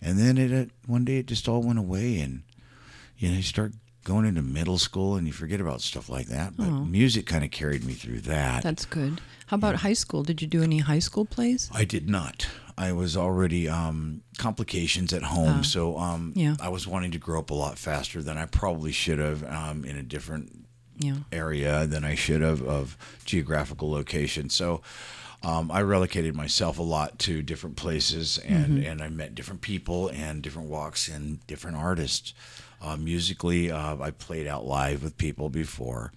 and 0.00 0.18
then 0.18 0.38
it 0.38 0.52
uh, 0.52 0.70
one 0.86 1.04
day 1.04 1.18
it 1.18 1.26
just 1.26 1.48
all 1.48 1.62
went 1.62 1.78
away, 1.78 2.20
and 2.20 2.42
you 3.18 3.28
know 3.30 3.36
you 3.36 3.42
start 3.42 3.72
going 4.04 4.26
into 4.26 4.42
middle 4.42 4.76
school 4.76 5.16
and 5.16 5.26
you 5.26 5.32
forget 5.32 5.60
about 5.62 5.80
stuff 5.80 6.10
like 6.10 6.26
that. 6.26 6.54
But 6.56 6.68
music 6.70 7.24
kind 7.26 7.42
of 7.42 7.50
carried 7.50 7.84
me 7.84 7.94
through 7.94 8.20
that. 8.20 8.62
That's 8.62 8.84
good. 8.84 9.20
How 9.46 9.54
about 9.56 9.76
high 9.76 9.94
school? 9.94 10.22
Did 10.22 10.42
you 10.42 10.46
do 10.48 10.62
any 10.62 10.78
high 10.78 10.98
school 10.98 11.24
plays? 11.24 11.70
I 11.72 11.84
did 11.84 12.06
not. 12.08 12.46
I 12.76 12.92
was 12.92 13.16
already 13.16 13.66
um, 13.68 14.20
complications 14.36 15.12
at 15.14 15.22
home, 15.22 15.64
so 15.64 15.96
um, 15.96 16.32
Yeah. 16.36 16.56
I 16.60 16.68
was 16.68 16.86
wanting 16.86 17.12
to 17.12 17.18
grow 17.18 17.38
up 17.38 17.50
a 17.50 17.54
lot 17.54 17.78
faster 17.78 18.22
than 18.22 18.36
I 18.36 18.44
probably 18.46 18.92
should 18.92 19.18
have 19.18 19.42
um, 19.44 19.84
in 19.84 19.96
a 19.96 20.02
different 20.02 20.63
Yeah. 20.98 21.16
area 21.32 21.86
than 21.86 22.04
I 22.04 22.14
should 22.14 22.40
have 22.40 22.62
of 22.62 22.96
geographical 23.24 23.90
location. 23.90 24.48
So 24.50 24.80
um, 25.42 25.70
I 25.70 25.80
relocated 25.80 26.34
myself 26.34 26.78
a 26.78 26.82
lot 26.82 27.18
to 27.20 27.42
different 27.42 27.76
places, 27.76 28.38
and 28.38 28.78
and 28.84 29.02
I 29.02 29.08
met 29.08 29.34
different 29.34 29.60
people 29.60 30.08
and 30.08 30.40
different 30.42 30.68
walks 30.68 31.08
and 31.08 31.44
different 31.46 31.76
artists. 31.76 32.32
Uh, 32.80 32.96
musically, 32.98 33.70
uh, 33.70 33.96
I 33.98 34.10
played 34.10 34.46
out 34.46 34.66
live 34.66 35.02
with 35.02 35.16
people 35.16 35.48
before. 35.48 36.12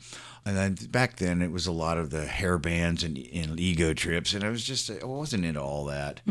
And 0.45 0.55
then 0.55 0.75
back 0.91 1.17
then, 1.17 1.41
it 1.41 1.51
was 1.51 1.65
a 1.67 1.71
lot 1.73 1.97
of 1.97 2.09
the 2.09 2.25
hair 2.25 2.57
bands 2.57 3.03
and, 3.03 3.17
and 3.33 3.59
ego 3.59 3.93
trips, 3.93 4.33
and 4.33 4.43
I 4.45 4.49
was 4.49 4.63
just 4.63 4.89
I 4.89 5.05
wasn't 5.05 5.43
into 5.43 5.61
all 5.61 5.85
that. 5.85 6.21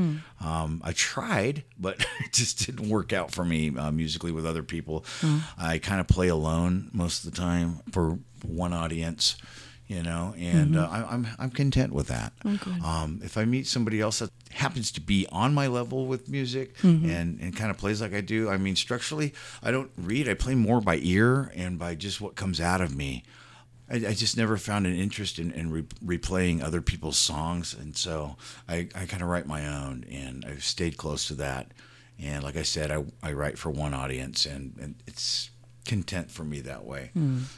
Um, 0.41 0.81
I 0.83 0.93
tried, 0.93 1.65
but 1.79 2.01
it 2.25 2.33
just 2.33 2.65
didn't 2.65 2.89
work 2.89 3.13
out 3.13 3.31
for 3.31 3.45
me 3.45 3.77
uh, 3.77 3.91
musically 3.91 4.33
with 4.33 4.47
other 4.47 4.63
people. 4.63 5.05
I 5.59 5.77
kind 5.79 6.01
of 6.01 6.09
play 6.09 6.29
alone 6.29 6.91
most 6.95 7.25
of 7.25 7.31
the 7.31 7.37
time 7.37 7.81
for 7.93 8.19
one 8.49 8.73
audience, 8.73 9.37
you 9.87 10.03
know, 10.03 10.35
and 10.37 10.77
uh, 10.77 10.89
I, 10.91 11.05
I'm 11.15 11.27
I'm 11.39 11.51
content 11.51 11.93
with 11.93 12.09
that. 12.09 12.33
Um, 12.85 13.21
if 13.23 13.37
I 13.37 13.45
meet 13.45 13.67
somebody 13.67 14.01
else 14.01 14.19
that 14.21 14.31
happens 14.51 14.91
to 14.93 15.01
be 15.01 15.27
on 15.31 15.55
my 15.55 15.67
level 15.67 16.07
with 16.07 16.29
music 16.29 16.75
and 16.83 17.41
and 17.41 17.57
kind 17.57 17.71
of 17.71 17.79
plays 17.79 18.01
like 18.01 18.15
I 18.15 18.21
do, 18.21 18.49
I 18.49 18.57
mean, 18.57 18.77
structurally, 18.77 19.33
I 19.63 19.71
don't 19.71 19.91
read. 19.97 20.29
I 20.29 20.35
play 20.35 20.55
more 20.55 20.81
by 20.81 20.97
ear 21.03 21.53
and 21.55 21.79
by 21.79 21.95
just 21.95 22.21
what 22.21 22.35
comes 22.37 22.61
out 22.61 22.81
of 22.81 22.97
me. 22.97 23.23
I, 23.89 23.97
I 23.97 24.15
just 24.15 24.37
never 24.37 24.57
found 24.57 24.85
an 24.87 24.97
interest 24.97 25.39
in, 25.39 25.53
in 25.53 25.71
re- 25.71 26.19
replaying 26.19 26.61
other 26.61 26.81
people's 26.83 27.17
songs, 27.19 27.73
and 27.73 27.97
so 27.97 28.37
I, 28.69 28.89
I 28.97 29.07
kind 29.07 29.23
of 29.23 29.29
write 29.29 29.47
my 29.47 29.65
own, 29.69 30.05
and 30.11 30.45
I've 30.45 30.65
stayed 30.65 30.97
close 30.97 31.29
to 31.29 31.35
that. 31.35 31.71
And 32.19 32.43
like 32.43 32.57
I 32.57 32.63
said, 32.65 32.91
I, 32.91 33.05
I 33.23 33.33
write 33.33 33.59
for 33.59 33.71
one 33.71 33.95
audience, 33.95 34.45
and, 34.47 34.75
and 34.81 34.95
it's 35.07 35.51
content 35.87 36.31
for 36.31 36.45
me 36.45 36.61
that 36.61 36.85
way. 36.85 37.11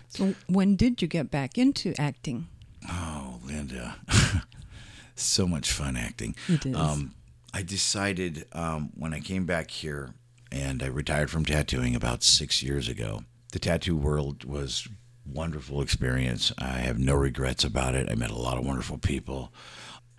So 0.09 0.35
when 0.47 0.77
did 0.77 1.03
you 1.03 1.09
get 1.09 1.31
back 1.31 1.59
into 1.59 1.95
acting? 1.99 2.49
Oh, 2.89 3.41
Linda, 3.45 3.97
so 5.17 5.47
much 5.47 5.73
fun 5.73 5.97
acting. 5.97 6.37
It 6.49 6.67
is. 6.67 6.77
Um, 6.77 7.15
I 7.53 7.63
decided 7.63 8.47
um, 8.53 8.91
when 8.95 9.13
I 9.13 9.21
came 9.21 9.47
back 9.47 9.71
here 9.71 10.15
and 10.53 10.83
I 10.83 10.87
retired 10.87 11.31
from 11.31 11.45
tattooing 11.45 11.97
about 11.97 12.23
six 12.23 12.63
years 12.63 12.89
ago. 12.89 13.25
The 13.53 13.59
tattoo 13.59 13.97
world 13.97 14.45
was 14.45 14.87
wonderful 15.27 15.83
experience. 15.83 16.53
I 16.59 16.79
have 16.79 16.99
no 16.99 17.15
regrets 17.15 17.65
about 17.65 17.95
it. 17.95 18.11
I 18.11 18.15
met 18.15 18.31
a 18.31 18.39
lot 18.39 18.59
of 18.59 18.65
wonderful 18.65 18.99
people. 18.99 19.53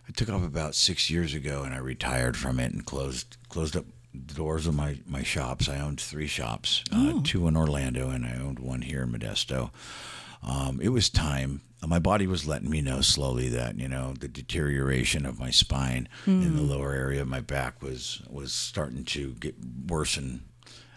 I 0.07 0.11
took 0.11 0.29
off 0.29 0.43
about 0.43 0.75
six 0.75 1.09
years 1.09 1.33
ago 1.33 1.63
and 1.63 1.73
I 1.73 1.77
retired 1.77 2.35
from 2.35 2.59
it 2.59 2.71
and 2.73 2.85
closed 2.85 3.37
closed 3.47 3.75
up 3.77 3.85
the 4.13 4.33
doors 4.33 4.67
of 4.67 4.75
my, 4.75 4.99
my 5.05 5.23
shops. 5.23 5.69
I 5.69 5.79
owned 5.79 5.99
three 6.01 6.27
shops, 6.27 6.83
uh, 6.91 7.19
two 7.23 7.47
in 7.47 7.55
Orlando 7.55 8.09
and 8.09 8.25
I 8.25 8.35
owned 8.35 8.59
one 8.59 8.81
here 8.81 9.03
in 9.03 9.11
Modesto. 9.11 9.71
Um, 10.41 10.79
it 10.81 10.89
was 10.89 11.09
time. 11.09 11.61
My 11.85 11.99
body 11.99 12.27
was 12.27 12.47
letting 12.47 12.69
me 12.69 12.81
know 12.81 13.01
slowly 13.01 13.47
that 13.49 13.77
you 13.77 13.87
know 13.87 14.13
the 14.13 14.27
deterioration 14.27 15.25
of 15.25 15.39
my 15.39 15.49
spine 15.49 16.09
in 16.25 16.55
the 16.55 16.61
lower 16.61 16.93
area 16.93 17.21
of 17.21 17.27
my 17.27 17.39
back 17.39 17.81
was 17.81 18.21
was 18.29 18.51
starting 18.51 19.05
to 19.05 19.31
get 19.39 19.55
worse, 19.87 20.17
and 20.17 20.41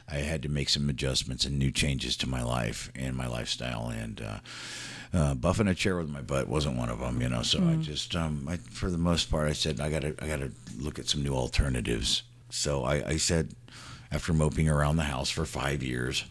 I 0.08 0.16
had 0.16 0.42
to 0.42 0.48
make 0.48 0.68
some 0.68 0.88
adjustments 0.88 1.44
and 1.44 1.56
new 1.58 1.70
changes 1.70 2.16
to 2.18 2.28
my 2.28 2.42
life 2.42 2.90
and 2.96 3.16
my 3.16 3.28
lifestyle. 3.28 3.88
And 3.88 4.20
uh, 4.20 4.38
uh, 5.12 5.34
buffing 5.34 5.70
a 5.70 5.74
chair 5.74 5.96
with 5.96 6.08
my 6.08 6.20
butt 6.22 6.48
wasn't 6.48 6.76
one 6.76 6.88
of 6.88 6.98
them, 6.98 7.20
you 7.20 7.28
know. 7.28 7.42
So 7.42 7.62
I 7.64 7.76
just, 7.76 8.16
um, 8.16 8.46
I, 8.48 8.56
for 8.56 8.90
the 8.90 8.98
most 8.98 9.30
part, 9.30 9.48
I 9.48 9.52
said 9.52 9.80
I 9.80 9.88
gotta 9.88 10.14
I 10.20 10.26
gotta 10.26 10.50
look 10.78 10.98
at 10.98 11.08
some 11.08 11.22
new 11.22 11.34
alternatives. 11.34 12.22
So 12.52 12.84
I, 12.84 13.06
I 13.08 13.16
said 13.16 13.54
after 14.12 14.32
moping 14.32 14.68
around 14.68 14.96
the 14.96 15.04
house 15.04 15.30
for 15.30 15.44
five 15.46 15.82
years. 15.82 16.24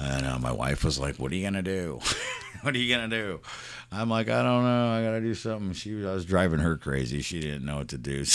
And 0.00 0.26
uh, 0.26 0.38
my 0.38 0.52
wife 0.52 0.84
was 0.84 0.98
like, 0.98 1.16
"What 1.16 1.32
are 1.32 1.34
you 1.34 1.44
gonna 1.44 1.62
do? 1.62 2.00
what 2.62 2.74
are 2.74 2.78
you 2.78 2.94
gonna 2.94 3.08
do?" 3.08 3.40
I'm 3.92 4.10
like, 4.10 4.28
"I 4.28 4.42
don't 4.42 4.64
know. 4.64 4.88
I 4.88 5.02
gotta 5.02 5.20
do 5.20 5.34
something." 5.34 5.72
She, 5.72 6.04
I 6.04 6.12
was 6.12 6.24
driving 6.24 6.58
her 6.60 6.76
crazy. 6.76 7.22
She 7.22 7.40
didn't 7.40 7.64
know 7.64 7.78
what 7.78 7.88
to 7.88 7.98
do. 7.98 8.24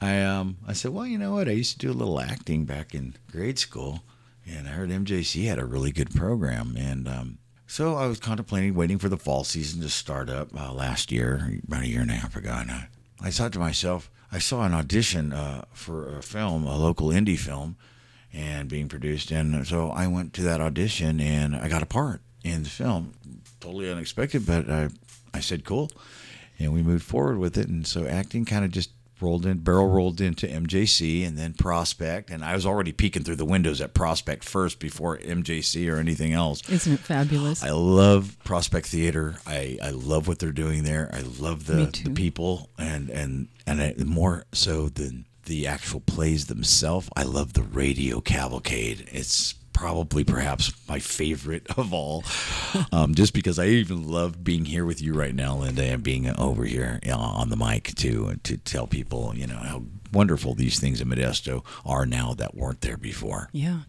So 0.00 0.08
I, 0.08 0.20
um, 0.22 0.58
I 0.66 0.74
said, 0.74 0.92
"Well, 0.92 1.06
you 1.06 1.18
know 1.18 1.32
what? 1.32 1.48
I 1.48 1.52
used 1.52 1.72
to 1.80 1.86
do 1.86 1.90
a 1.90 1.96
little 1.96 2.20
acting 2.20 2.64
back 2.66 2.94
in 2.94 3.14
grade 3.30 3.58
school, 3.58 4.02
and 4.46 4.68
I 4.68 4.72
heard 4.72 4.90
MJC 4.90 5.46
had 5.46 5.58
a 5.58 5.64
really 5.64 5.92
good 5.92 6.14
program, 6.14 6.76
and 6.78 7.08
um, 7.08 7.38
so 7.66 7.94
I 7.96 8.06
was 8.06 8.20
contemplating 8.20 8.74
waiting 8.74 8.98
for 8.98 9.08
the 9.08 9.16
fall 9.16 9.44
season 9.44 9.80
to 9.80 9.88
start 9.88 10.28
up 10.28 10.48
uh, 10.58 10.72
last 10.72 11.10
year, 11.10 11.58
about 11.66 11.82
a 11.82 11.88
year 11.88 12.02
and 12.02 12.10
a 12.10 12.14
half 12.14 12.36
ago, 12.36 12.54
and 12.54 12.70
I, 12.70 12.88
I 13.20 13.30
thought 13.30 13.52
to 13.54 13.58
myself, 13.58 14.10
I 14.34 14.40
saw 14.40 14.64
an 14.64 14.74
audition 14.74 15.32
uh, 15.32 15.64
for 15.72 16.18
a 16.18 16.20
film, 16.22 16.66
a 16.66 16.76
local 16.76 17.10
indie 17.10 17.38
film, 17.38 17.76
and 18.32 18.68
being 18.68 18.88
produced, 18.88 19.30
and 19.30 19.64
so 19.64 19.90
I 19.90 20.08
went 20.08 20.32
to 20.34 20.42
that 20.42 20.60
audition 20.60 21.20
and 21.20 21.54
I 21.54 21.68
got 21.68 21.84
a 21.84 21.86
part 21.86 22.20
in 22.42 22.64
the 22.64 22.68
film, 22.68 23.14
totally 23.60 23.88
unexpected, 23.88 24.44
but 24.44 24.68
I, 24.68 24.88
I 25.32 25.38
said 25.38 25.64
cool, 25.64 25.88
and 26.58 26.72
we 26.72 26.82
moved 26.82 27.04
forward 27.04 27.38
with 27.38 27.56
it, 27.56 27.68
and 27.68 27.86
so 27.86 28.06
acting 28.06 28.44
kind 28.44 28.64
of 28.64 28.72
just 28.72 28.90
rolled 29.24 29.46
in, 29.46 29.58
barrel 29.58 29.88
rolled 29.88 30.20
into 30.20 30.46
MJC 30.46 31.26
and 31.26 31.36
then 31.36 31.54
Prospect, 31.54 32.30
and 32.30 32.44
I 32.44 32.54
was 32.54 32.66
already 32.66 32.92
peeking 32.92 33.24
through 33.24 33.36
the 33.36 33.44
windows 33.44 33.80
at 33.80 33.94
Prospect 33.94 34.44
first 34.44 34.78
before 34.78 35.18
MJC 35.18 35.90
or 35.92 35.96
anything 35.96 36.32
else. 36.32 36.68
Isn't 36.68 36.92
it 36.92 37.00
fabulous? 37.00 37.62
I 37.62 37.70
love 37.70 38.36
Prospect 38.44 38.86
Theater. 38.86 39.36
I, 39.46 39.78
I 39.82 39.90
love 39.90 40.28
what 40.28 40.38
they're 40.38 40.52
doing 40.52 40.84
there. 40.84 41.10
I 41.12 41.20
love 41.20 41.66
the, 41.66 41.86
the 42.04 42.10
people 42.10 42.70
and 42.78 43.10
and 43.10 43.48
and 43.66 43.80
I, 43.80 43.94
more 44.04 44.44
so 44.52 44.88
than 44.88 45.24
the 45.46 45.66
actual 45.66 46.00
plays 46.00 46.46
themselves. 46.46 47.08
I 47.16 47.22
love 47.22 47.52
the 47.52 47.62
radio 47.62 48.20
cavalcade. 48.20 49.08
It's 49.12 49.54
probably 49.74 50.24
perhaps 50.24 50.72
my 50.88 50.98
favorite 50.98 51.66
of 51.76 51.92
all, 51.92 52.24
um, 52.92 53.14
just 53.14 53.34
because 53.34 53.58
I 53.58 53.66
even 53.66 54.08
love 54.08 54.42
being 54.42 54.64
here 54.64 54.86
with 54.86 55.02
you 55.02 55.12
right 55.12 55.34
now, 55.34 55.56
Linda, 55.56 55.82
and 55.82 56.02
being 56.02 56.26
over 56.38 56.64
here 56.64 56.98
on 57.12 57.50
the 57.50 57.56
mic 57.56 57.94
too, 57.94 58.36
to 58.44 58.56
tell 58.56 58.86
people 58.86 59.34
you 59.36 59.46
know 59.46 59.58
how 59.58 59.82
wonderful 60.12 60.54
these 60.54 60.78
things 60.80 61.00
in 61.02 61.08
Modesto 61.08 61.62
are 61.84 62.06
now 62.06 62.32
that 62.34 62.54
weren't 62.54 62.80
there 62.80 62.96
before. 62.96 63.50
yeah. 63.52 63.80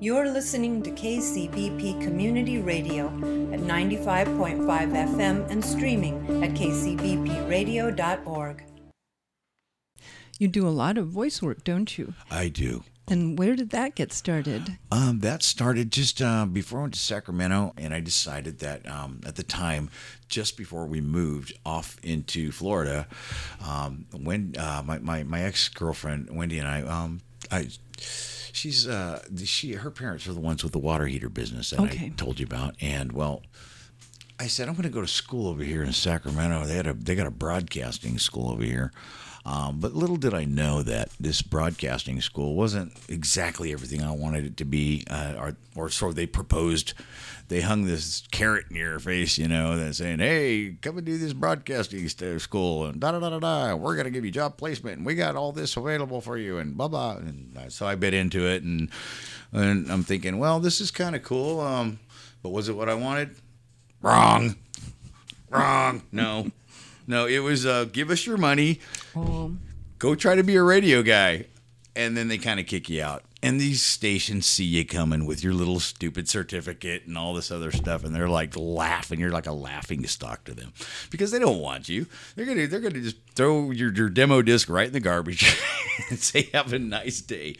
You're 0.00 0.28
listening 0.28 0.82
to 0.82 0.90
KCBP 0.90 2.02
Community 2.02 2.58
Radio 2.58 3.06
at 3.06 3.60
95.5 3.60 4.66
FM 4.66 5.48
and 5.48 5.64
streaming 5.64 6.42
at 6.42 6.50
kcbpradio.org. 6.54 8.64
You 10.40 10.48
do 10.48 10.66
a 10.66 10.70
lot 10.74 10.98
of 10.98 11.06
voice 11.06 11.40
work, 11.40 11.62
don't 11.62 11.96
you? 11.96 12.14
I 12.32 12.48
do. 12.48 12.82
And 13.08 13.38
where 13.38 13.56
did 13.56 13.70
that 13.70 13.94
get 13.96 14.12
started? 14.12 14.78
Um, 14.90 15.18
that 15.20 15.42
started 15.42 15.90
just 15.90 16.22
uh, 16.22 16.46
before 16.46 16.78
I 16.78 16.82
went 16.82 16.94
to 16.94 17.00
Sacramento, 17.00 17.74
and 17.76 17.92
I 17.92 18.00
decided 18.00 18.60
that 18.60 18.88
um, 18.88 19.20
at 19.26 19.34
the 19.36 19.42
time, 19.42 19.90
just 20.28 20.56
before 20.56 20.86
we 20.86 21.00
moved 21.00 21.52
off 21.66 21.96
into 22.02 22.52
Florida, 22.52 23.06
um, 23.66 24.06
when 24.16 24.54
uh, 24.58 24.82
my, 24.86 24.98
my, 24.98 25.24
my 25.24 25.42
ex 25.42 25.68
girlfriend 25.68 26.30
Wendy 26.34 26.58
and 26.58 26.68
I, 26.68 26.82
um, 26.82 27.20
I 27.50 27.68
she's 27.98 28.86
uh, 28.86 29.22
she 29.44 29.72
her 29.72 29.90
parents 29.90 30.26
are 30.28 30.32
the 30.32 30.40
ones 30.40 30.62
with 30.62 30.72
the 30.72 30.78
water 30.78 31.06
heater 31.06 31.28
business 31.28 31.70
that 31.70 31.80
Okay. 31.80 32.06
I 32.06 32.08
told 32.16 32.38
you 32.40 32.46
about, 32.46 32.76
and 32.80 33.12
well. 33.12 33.42
I 34.40 34.48
said 34.48 34.66
I'm 34.66 34.74
going 34.74 34.82
to 34.84 34.88
go 34.88 35.02
to 35.02 35.06
school 35.06 35.46
over 35.46 35.62
here 35.62 35.84
in 35.84 35.92
Sacramento. 35.92 36.64
They 36.64 36.74
had 36.74 36.88
a 36.88 36.94
they 36.94 37.14
got 37.14 37.28
a 37.28 37.30
broadcasting 37.30 38.18
school 38.18 38.50
over 38.50 38.64
here, 38.64 38.90
um, 39.44 39.80
but 39.80 39.94
little 39.94 40.16
did 40.16 40.34
I 40.34 40.44
know 40.44 40.82
that 40.82 41.10
this 41.18 41.42
broadcasting 41.42 42.20
school 42.20 42.54
wasn't 42.54 42.92
exactly 43.08 43.72
everything 43.72 44.02
I 44.02 44.12
wanted 44.12 44.44
it 44.44 44.56
to 44.58 44.64
be, 44.64 45.04
uh, 45.10 45.34
or 45.36 45.56
or 45.74 45.88
so 45.88 46.12
they 46.12 46.26
proposed. 46.26 46.94
They 47.48 47.60
hung 47.60 47.84
this 47.84 48.22
carrot 48.30 48.66
in 48.70 48.76
your 48.76 48.98
face, 48.98 49.36
you 49.36 49.48
know, 49.48 49.76
that 49.76 49.94
saying, 49.94 50.20
"Hey, 50.20 50.76
come 50.80 50.96
and 50.96 51.04
do 51.04 51.18
this 51.18 51.32
broadcasting 51.32 52.08
school, 52.08 52.86
and 52.86 53.00
da 53.00 53.12
da 53.12 53.18
da 53.18 53.30
da 53.30 53.38
da. 53.40 53.74
We're 53.74 53.94
going 53.96 54.04
to 54.04 54.10
give 54.10 54.24
you 54.24 54.30
job 54.30 54.56
placement, 54.56 54.98
and 54.98 55.06
we 55.06 55.16
got 55.16 55.34
all 55.34 55.50
this 55.50 55.76
available 55.76 56.20
for 56.20 56.38
you, 56.38 56.58
and 56.58 56.76
blah 56.76 56.88
blah." 56.88 57.16
And 57.16 57.56
so 57.68 57.86
I 57.86 57.96
bit 57.96 58.14
into 58.14 58.46
it, 58.46 58.62
and 58.62 58.90
and 59.52 59.90
I'm 59.90 60.02
thinking, 60.02 60.38
well, 60.38 60.60
this 60.60 60.80
is 60.80 60.90
kind 60.90 61.14
of 61.14 61.22
cool. 61.22 61.60
Um, 61.60 61.98
but 62.42 62.50
was 62.50 62.68
it 62.68 62.76
what 62.76 62.88
I 62.88 62.94
wanted? 62.94 63.36
Wrong. 64.00 64.56
Wrong. 65.50 66.02
No. 66.10 66.50
No, 67.12 67.26
it 67.26 67.40
was 67.40 67.66
uh, 67.66 67.84
give 67.84 68.08
us 68.10 68.26
your 68.26 68.38
money, 68.38 68.80
Oh, 69.14 69.54
go 69.98 70.14
try 70.14 70.34
to 70.34 70.42
be 70.42 70.56
a 70.56 70.62
radio 70.62 71.02
guy. 71.02 71.44
And 71.94 72.16
then 72.16 72.28
they 72.28 72.38
kind 72.38 72.58
of 72.58 72.64
kick 72.64 72.88
you 72.88 73.02
out. 73.02 73.22
And 73.42 73.60
these 73.60 73.82
stations 73.82 74.46
see 74.46 74.64
you 74.64 74.86
coming 74.86 75.26
with 75.26 75.44
your 75.44 75.52
little 75.52 75.78
stupid 75.78 76.26
certificate 76.26 77.02
and 77.06 77.18
all 77.18 77.34
this 77.34 77.50
other 77.50 77.70
stuff, 77.70 78.02
and 78.02 78.14
they're 78.14 78.30
like 78.30 78.56
laughing. 78.56 79.20
You're 79.20 79.30
like 79.30 79.46
a 79.46 79.52
laughing 79.52 80.06
stock 80.06 80.44
to 80.44 80.54
them 80.54 80.72
because 81.10 81.32
they 81.32 81.38
don't 81.38 81.58
want 81.60 81.90
you. 81.90 82.06
They're 82.34 82.46
gonna 82.46 82.66
they're 82.66 82.80
gonna 82.80 83.02
just 83.02 83.18
throw 83.34 83.72
your, 83.72 83.92
your 83.92 84.08
demo 84.08 84.40
disc 84.40 84.70
right 84.70 84.86
in 84.86 84.92
the 84.94 85.00
garbage 85.00 85.60
and 86.08 86.18
say 86.18 86.48
have 86.54 86.72
a 86.72 86.78
nice 86.78 87.20
day. 87.20 87.56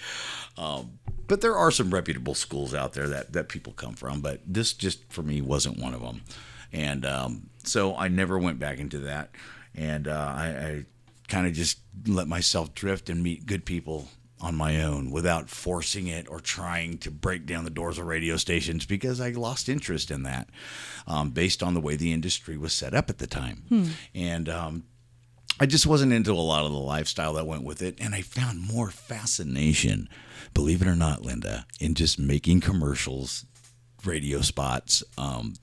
Um, 0.56 0.98
but 1.28 1.42
there 1.42 1.56
are 1.58 1.70
some 1.70 1.92
reputable 1.92 2.34
schools 2.34 2.72
out 2.72 2.94
there 2.94 3.08
that 3.08 3.34
that 3.34 3.50
people 3.50 3.74
come 3.74 3.94
from. 3.94 4.22
But 4.22 4.40
this 4.46 4.72
just 4.72 5.12
for 5.12 5.22
me 5.22 5.42
wasn't 5.42 5.78
one 5.78 5.92
of 5.92 6.00
them, 6.00 6.22
and 6.72 7.04
um, 7.04 7.50
so 7.64 7.96
I 7.96 8.08
never 8.08 8.38
went 8.38 8.58
back 8.58 8.78
into 8.78 9.00
that, 9.00 9.30
and 9.74 10.08
uh, 10.08 10.34
I, 10.36 10.46
I 10.46 10.84
kind 11.28 11.46
of 11.46 11.52
just 11.52 11.78
let 12.06 12.28
myself 12.28 12.74
drift 12.74 13.08
and 13.08 13.22
meet 13.22 13.46
good 13.46 13.64
people 13.64 14.08
on 14.40 14.54
my 14.56 14.82
own 14.82 15.10
without 15.12 15.48
forcing 15.48 16.08
it 16.08 16.28
or 16.28 16.40
trying 16.40 16.98
to 16.98 17.10
break 17.10 17.46
down 17.46 17.62
the 17.64 17.70
doors 17.70 17.96
of 17.96 18.06
radio 18.06 18.36
stations 18.36 18.84
because 18.84 19.20
I 19.20 19.30
lost 19.30 19.68
interest 19.68 20.10
in 20.10 20.24
that 20.24 20.50
um, 21.06 21.30
based 21.30 21.62
on 21.62 21.74
the 21.74 21.80
way 21.80 21.94
the 21.94 22.12
industry 22.12 22.58
was 22.58 22.72
set 22.72 22.92
up 22.92 23.08
at 23.08 23.18
the 23.18 23.26
time. 23.28 23.62
And 24.14 24.48
um, 24.48 24.84
I 25.60 25.66
just 25.66 25.86
wasn't 25.86 26.12
into 26.12 26.32
a 26.32 26.34
lot 26.34 26.64
of 26.66 26.72
the 26.72 26.78
lifestyle 26.78 27.34
that 27.34 27.46
went 27.46 27.62
with 27.62 27.82
it. 27.82 27.96
And 28.00 28.16
I 28.16 28.22
found 28.22 28.60
more 28.60 28.90
fascination, 28.90 30.08
believe 30.54 30.82
it 30.82 30.88
or 30.88 30.96
not, 30.96 31.22
Linda, 31.22 31.66
in 31.78 31.94
just 31.94 32.18
making 32.18 32.60
commercials, 32.60 33.46
radio 34.04 34.40
spots. 34.40 35.04
Um, 35.16 35.54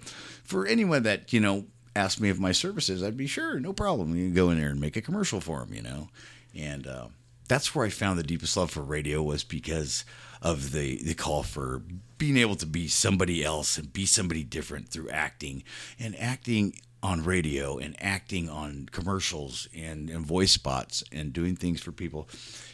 for 0.46 0.66
anyone 0.66 1.04
that, 1.04 1.34
you 1.34 1.42
know, 1.42 1.66
asked 1.96 2.22
me 2.22 2.30
of 2.30 2.40
my 2.40 2.52
services, 2.52 3.04
I'd 3.04 3.18
be 3.18 3.28
sure, 3.28 3.60
no 3.60 3.74
problem. 3.74 4.16
You 4.16 4.26
can 4.26 4.34
go 4.34 4.50
in 4.50 4.60
there 4.60 4.70
and 4.70 4.80
make 4.80 4.96
a 4.96 5.02
commercial 5.02 5.42
for 5.42 5.60
them, 5.60 5.74
you 5.74 5.82
know. 5.82 6.10
And 6.56 6.88
uh, 6.88 7.08
that's 7.48 7.74
where 7.74 7.86
I 7.86 7.90
found 7.90 8.18
the 8.18 8.24
deepest 8.24 8.56
love 8.56 8.72
for 8.72 8.82
radio 8.82 9.22
was 9.22 9.44
because 9.44 10.06
of 10.42 10.72
the, 10.72 11.02
the 11.04 11.14
call 11.14 11.44
for 11.44 11.82
being 12.18 12.38
able 12.38 12.56
to 12.56 12.66
be 12.66 12.88
somebody 12.88 13.44
else 13.44 13.78
and 13.78 13.92
be 13.92 14.06
somebody 14.06 14.44
different 14.44 14.90
through 14.90 15.10
acting 15.10 15.64
and 16.00 16.16
acting 16.20 16.80
on 17.02 17.24
radio 17.24 17.78
and 17.78 17.96
acting 18.02 18.50
on 18.50 18.88
commercials 18.92 19.70
and, 19.74 20.10
and 20.10 20.26
voice 20.26 20.52
spots 20.52 21.02
and 21.14 21.32
doing 21.32 21.56
things 21.56 21.82
for 21.82 21.94
people. 21.94 22.28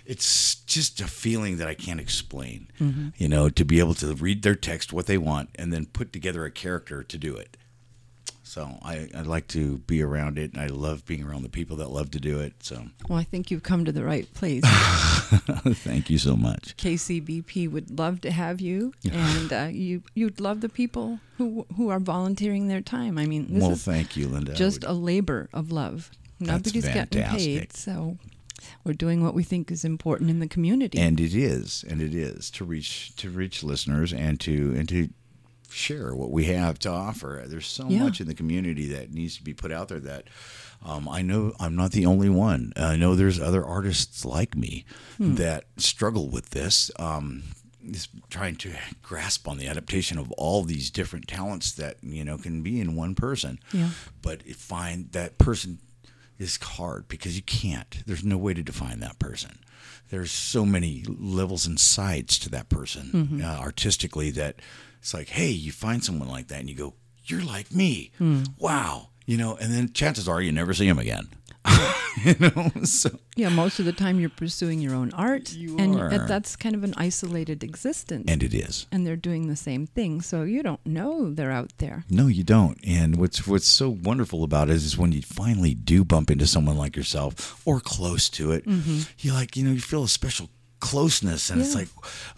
It's 0.06 0.56
just 0.66 1.00
a 1.00 1.08
feeling 1.08 1.58
that 1.58 1.68
I 1.68 1.76
can't 1.76 2.00
explain, 2.00 2.68
you 3.18 3.28
know, 3.28 3.50
to 3.50 3.64
be 3.64 3.80
able 3.80 3.94
to 3.96 4.14
read 4.16 4.42
their 4.42 4.56
text, 4.56 4.92
what 4.92 5.06
they 5.06 5.18
want, 5.20 5.50
and 5.56 5.72
then 5.72 5.86
put 5.86 6.12
together 6.12 6.44
a 6.44 6.52
character 6.52 7.04
to 7.04 7.18
do 7.18 7.36
it. 7.36 7.56
So 8.56 8.80
I, 8.84 9.10
I 9.14 9.24
like 9.24 9.50
to 9.50 9.80
be 9.80 10.02
around 10.02 10.38
it, 10.38 10.54
and 10.54 10.62
I 10.62 10.68
love 10.68 11.06
being 11.06 11.26
around 11.26 11.44
the 11.44 11.50
people 11.50 11.76
that 11.76 11.90
love 11.90 12.12
to 12.12 12.22
do 12.22 12.40
it. 12.40 12.54
So 12.64 12.86
Well, 13.10 13.20
I 13.20 13.26
think 13.26 13.52
you've 13.52 13.64
come 13.64 13.84
to 13.84 13.92
the 13.92 14.06
right 14.06 14.34
place. 14.34 14.64
thank 15.84 16.10
you 16.10 16.18
so 16.18 16.38
much. 16.38 16.78
KCBP 16.78 17.70
would 17.70 18.00
love 18.00 18.22
to 18.22 18.32
have 18.32 18.62
you, 18.62 18.94
and 19.12 19.52
uh, 19.52 19.68
you 19.70 20.04
you'd 20.14 20.40
love 20.40 20.62
the 20.62 20.70
people 20.70 21.20
who 21.38 21.66
who 21.76 21.90
are 21.90 22.00
volunteering 22.00 22.70
their 22.70 22.80
time. 22.80 23.18
I 23.18 23.26
mean, 23.26 23.54
this 23.54 23.62
well, 23.62 23.72
is 23.74 23.84
thank 23.84 24.16
you, 24.16 24.30
Linda. 24.30 24.54
Just 24.54 24.84
would- 24.84 24.90
a 24.90 24.94
labor 24.94 25.50
of 25.52 25.74
love. 25.74 26.10
Nobody's 26.40 26.86
getting 26.86 27.24
paid, 27.24 27.74
so 27.74 28.18
we're 28.86 28.94
doing 28.94 29.22
what 29.22 29.34
we 29.34 29.44
think 29.44 29.70
is 29.70 29.84
important 29.84 30.30
in 30.30 30.40
the 30.40 30.48
community. 30.48 30.98
and 30.98 31.20
it 31.20 31.36
is, 31.36 31.84
and 31.90 32.02
it 32.02 32.16
is 32.16 32.50
to 32.52 32.64
reach 32.64 33.18
to 33.18 33.30
reach 33.30 33.66
listeners 33.66 34.14
and 34.14 34.40
to 34.40 34.74
and 34.78 34.88
to 34.88 35.10
share 35.70 36.16
what 36.16 36.32
we 36.32 36.46
have 36.46 36.80
to 36.80 36.90
offer. 36.90 37.44
There's 37.48 37.68
so 37.68 37.90
Yeah. 37.90 38.04
much 38.04 38.22
in 38.22 38.28
the 38.28 38.34
community 38.34 38.88
that 38.90 39.12
needs 39.14 39.38
to 39.38 39.44
be 39.44 39.54
put 39.54 39.72
out 39.72 39.88
there 39.90 40.00
that 40.00 40.28
um, 40.84 41.08
I 41.10 41.22
know 41.24 41.54
I'm 41.60 41.76
not 41.76 41.94
the 41.94 42.06
only 42.06 42.30
one. 42.30 42.72
I 42.76 42.96
know 42.96 43.16
there's 43.16 43.40
other 43.40 43.66
artists 43.66 44.24
like 44.24 44.56
me 44.56 44.86
Hmm. 45.18 45.36
that 45.36 45.66
struggle 45.78 46.30
with 46.30 46.52
this. 46.52 46.92
Um, 46.98 47.44
is 47.88 48.08
trying 48.32 48.56
to 48.58 48.74
grasp 49.04 49.48
on 49.48 49.58
the 49.60 49.68
adaptation 49.68 50.18
of 50.18 50.32
all 50.34 50.64
these 50.64 50.90
different 50.90 51.28
talents 51.28 51.72
that 51.74 51.98
you 52.04 52.26
know 52.26 52.38
can 52.38 52.62
be 52.64 52.80
in 52.80 52.96
one 52.96 53.14
person. 53.16 53.60
Yeah. 53.72 53.92
But 54.24 54.44
find 54.56 55.12
that 55.12 55.38
person 55.38 55.78
is 56.40 56.58
hard 56.58 57.08
because 57.08 57.36
you 57.36 57.44
can't. 57.44 58.04
There's 58.08 58.24
no 58.24 58.38
way 58.38 58.54
to 58.56 58.64
define 58.64 59.00
that 59.02 59.20
person. 59.20 59.60
There's 60.10 60.32
so 60.32 60.66
many 60.66 61.04
levels 61.08 61.66
and 61.68 61.80
sides 61.80 62.38
to 62.40 62.50
that 62.50 62.70
person 62.70 63.42
uh, 63.44 63.46
artistically 63.60 64.32
that 64.32 64.56
it's 65.06 65.14
like, 65.14 65.30
hey, 65.30 65.50
you 65.52 65.72
find 65.72 66.04
someone 66.04 66.28
like 66.30 66.48
that 66.48 66.60
and 66.62 66.68
you 66.68 66.76
go, 66.76 66.96
you're 67.26 67.44
like 67.44 67.72
me. 67.72 68.12
Wow. 68.58 69.10
You 69.28 69.38
know, 69.38 69.56
and 69.56 69.72
then 69.72 69.94
chances 69.94 70.28
are 70.28 70.42
you 70.42 70.52
never 70.52 70.74
see 70.74 70.88
him 70.88 70.98
again. 70.98 71.28
you 72.26 72.34
know, 72.40 72.72
so 72.86 73.12
yeah, 73.36 73.50
most 73.50 73.78
of 73.78 73.86
the 73.86 73.92
time 73.94 74.20
you're 74.20 74.30
pursuing 74.32 74.80
your 74.82 74.96
own 74.96 75.12
art, 75.14 75.54
You 75.54 75.78
and 75.78 75.96
are. 76.02 76.10
that's 76.28 76.56
kind 76.56 76.74
of 76.74 76.84
an 76.84 76.96
isolated 76.98 77.64
existence. 77.64 78.26
and 78.28 78.42
it 78.42 78.56
is. 78.56 78.88
and 78.92 79.06
they're 79.06 79.16
doing 79.16 79.48
the 79.48 79.56
same 79.56 79.86
thing, 79.86 80.22
so 80.24 80.42
you 80.42 80.64
don't 80.64 80.84
know 80.88 81.32
they're 81.32 81.52
out 81.52 81.72
there. 81.78 82.04
No, 82.10 82.26
you 82.26 82.44
don't. 82.44 82.80
And 82.84 83.18
what's 83.18 83.46
what's 83.46 83.68
so 83.68 83.90
wonderful 83.92 84.44
about 84.44 84.70
it 84.70 84.74
is, 84.76 84.86
is 84.86 84.98
when 84.98 85.12
you 85.12 85.22
finally 85.22 85.76
do 85.76 86.04
bump 86.04 86.32
into 86.32 86.48
someone 86.48 86.78
like 86.78 86.96
yourself 86.96 87.62
or 87.66 87.80
close 87.80 88.28
to 88.30 88.52
it, 88.52 88.66
you 89.20 89.34
like 89.34 89.56
you 89.56 89.64
know 89.66 89.72
you 89.72 89.82
feel 89.82 90.04
a 90.04 90.08
special 90.08 90.50
closeness, 90.80 91.50
and 91.52 91.62
it's 91.62 91.76
like 91.76 91.90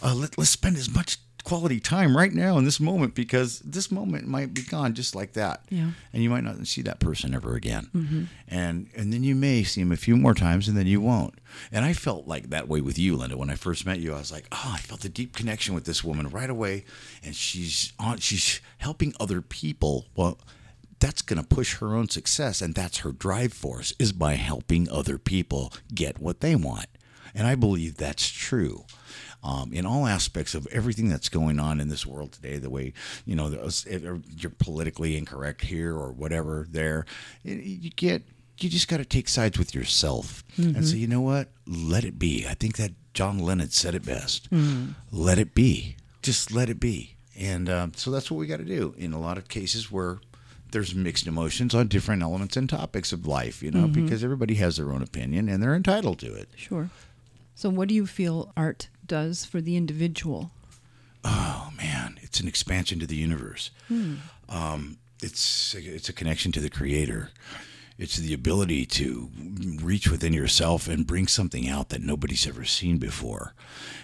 uh, 0.01 0.13
let, 0.15 0.37
let's 0.37 0.51
spend 0.51 0.75
as 0.77 0.89
much 0.93 1.17
quality 1.47 1.79
time 1.79 2.17
right 2.17 2.33
now 2.33 2.57
in 2.57 2.65
this 2.65 2.77
moment 2.77 3.15
because 3.15 3.59
this 3.59 3.89
moment 3.89 4.27
might 4.27 4.53
be 4.53 4.61
gone 4.63 4.93
just 4.93 5.15
like 5.15 5.31
that, 5.31 5.61
Yeah. 5.69 5.91
and 6.11 6.21
you 6.21 6.29
might 6.29 6.43
not 6.43 6.67
see 6.67 6.81
that 6.81 6.99
person 6.99 7.33
ever 7.33 7.55
again, 7.55 7.89
mm-hmm. 7.95 8.23
and 8.49 8.89
and 8.93 9.13
then 9.13 9.23
you 9.23 9.33
may 9.33 9.63
see 9.63 9.79
him 9.79 9.93
a 9.93 9.95
few 9.95 10.17
more 10.17 10.33
times, 10.33 10.67
and 10.67 10.75
then 10.77 10.87
you 10.87 10.99
won't. 10.99 11.35
And 11.71 11.85
I 11.85 11.93
felt 11.93 12.27
like 12.27 12.49
that 12.49 12.67
way 12.67 12.81
with 12.81 12.99
you, 12.99 13.15
Linda. 13.15 13.37
When 13.37 13.49
I 13.49 13.55
first 13.55 13.85
met 13.85 13.99
you, 13.99 14.13
I 14.13 14.17
was 14.19 14.29
like, 14.29 14.47
oh, 14.51 14.71
I 14.75 14.79
felt 14.79 15.05
a 15.05 15.09
deep 15.09 15.33
connection 15.33 15.73
with 15.73 15.85
this 15.85 16.03
woman 16.03 16.27
right 16.27 16.49
away, 16.49 16.83
and 17.23 17.33
she's 17.33 17.93
on, 17.97 18.17
she's 18.17 18.59
helping 18.79 19.13
other 19.17 19.41
people. 19.41 20.05
Well, 20.17 20.39
that's 20.99 21.21
going 21.21 21.41
to 21.41 21.47
push 21.47 21.77
her 21.77 21.95
own 21.95 22.09
success, 22.09 22.61
and 22.61 22.75
that's 22.75 22.97
her 22.99 23.13
drive 23.13 23.53
force 23.53 23.93
is 23.97 24.11
by 24.11 24.33
helping 24.33 24.89
other 24.89 25.17
people 25.17 25.71
get 25.95 26.19
what 26.19 26.41
they 26.41 26.57
want. 26.57 26.87
And 27.33 27.47
I 27.47 27.55
believe 27.55 27.95
that's 27.95 28.27
true. 28.27 28.83
Um, 29.47 29.71
in 29.71 29.85
all 29.85 30.07
aspects 30.07 30.53
of 30.55 30.67
everything 30.73 31.07
that's 31.07 31.29
going 31.29 31.57
on 31.57 31.79
in 31.79 31.87
this 31.87 32.05
world 32.05 32.33
today, 32.33 32.57
the 32.57 32.69
way 32.69 32.91
you 33.25 33.33
know 33.33 33.69
you're 34.35 34.51
politically 34.59 35.15
incorrect 35.15 35.61
here 35.61 35.95
or 35.95 36.11
whatever 36.11 36.67
there, 36.69 37.05
you 37.43 37.89
get 37.91 38.23
you 38.59 38.69
just 38.69 38.89
got 38.89 38.97
to 38.97 39.05
take 39.05 39.29
sides 39.29 39.57
with 39.57 39.73
yourself 39.73 40.43
and 40.57 40.85
say, 40.85 40.97
you 40.97 41.07
know 41.07 41.21
what, 41.21 41.47
let 41.65 42.03
it 42.03 42.19
be. 42.19 42.45
I 42.45 42.55
think 42.55 42.75
that 42.77 42.91
John 43.13 43.39
Lennon 43.39 43.69
said 43.69 43.95
it 43.95 44.05
best. 44.05 44.49
Let 45.11 45.37
it 45.39 45.53
be. 45.53 45.95
Just 46.21 46.51
let 46.51 46.69
it 46.69 46.79
be. 46.79 47.15
And 47.39 47.69
um, 47.69 47.93
so 47.95 48.11
that's 48.11 48.29
what 48.29 48.37
we 48.37 48.47
got 48.47 48.57
to 48.57 48.65
do 48.65 48.95
in 48.97 49.13
a 49.13 49.19
lot 49.19 49.37
of 49.37 49.47
cases 49.47 49.89
where 49.91 50.19
there's 50.71 50.93
mixed 50.93 51.27
emotions 51.27 51.73
on 51.73 51.87
different 51.87 52.21
elements 52.21 52.57
and 52.57 52.67
topics 52.69 53.13
of 53.13 53.25
life, 53.25 53.63
you 53.63 53.71
know, 53.71 53.87
because 53.87 54.23
everybody 54.23 54.55
has 54.55 54.75
their 54.77 54.91
own 54.91 55.01
opinion 55.03 55.47
and 55.47 55.63
they're 55.63 55.75
entitled 55.75 56.19
to 56.19 56.33
it. 56.33 56.49
Sure. 56.55 56.89
So, 57.55 57.69
what 57.69 57.87
do 57.87 57.95
you 57.95 58.05
feel 58.05 58.51
art 58.57 58.89
does 59.07 59.45
for 59.45 59.61
the 59.61 59.75
individual? 59.75 60.51
Oh 61.23 61.71
man, 61.75 62.19
it's 62.21 62.39
an 62.39 62.47
expansion 62.47 62.99
to 62.99 63.07
the 63.07 63.15
universe. 63.15 63.71
Um, 64.49 64.97
it's 65.21 65.75
it's 65.75 66.09
a 66.09 66.13
connection 66.13 66.51
to 66.53 66.59
the 66.59 66.69
Creator. 66.69 67.31
It's 67.97 68.17
the 68.17 68.33
ability 68.33 68.85
to 68.85 69.31
reach 69.81 70.11
within 70.11 70.31
yourself 70.31 70.87
and 70.87 71.07
bring 71.07 71.25
something 71.27 71.67
out 71.67 71.89
that 71.89 72.01
nobody's 72.03 72.45
ever 72.45 72.63
seen 72.63 72.99
before. 72.99 73.53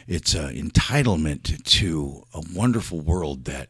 It's 0.07 0.33
an 0.33 0.55
entitlement 0.55 1.63
to 1.63 2.23
a 2.33 2.41
wonderful 2.53 2.99
world 2.99 3.45
that, 3.45 3.69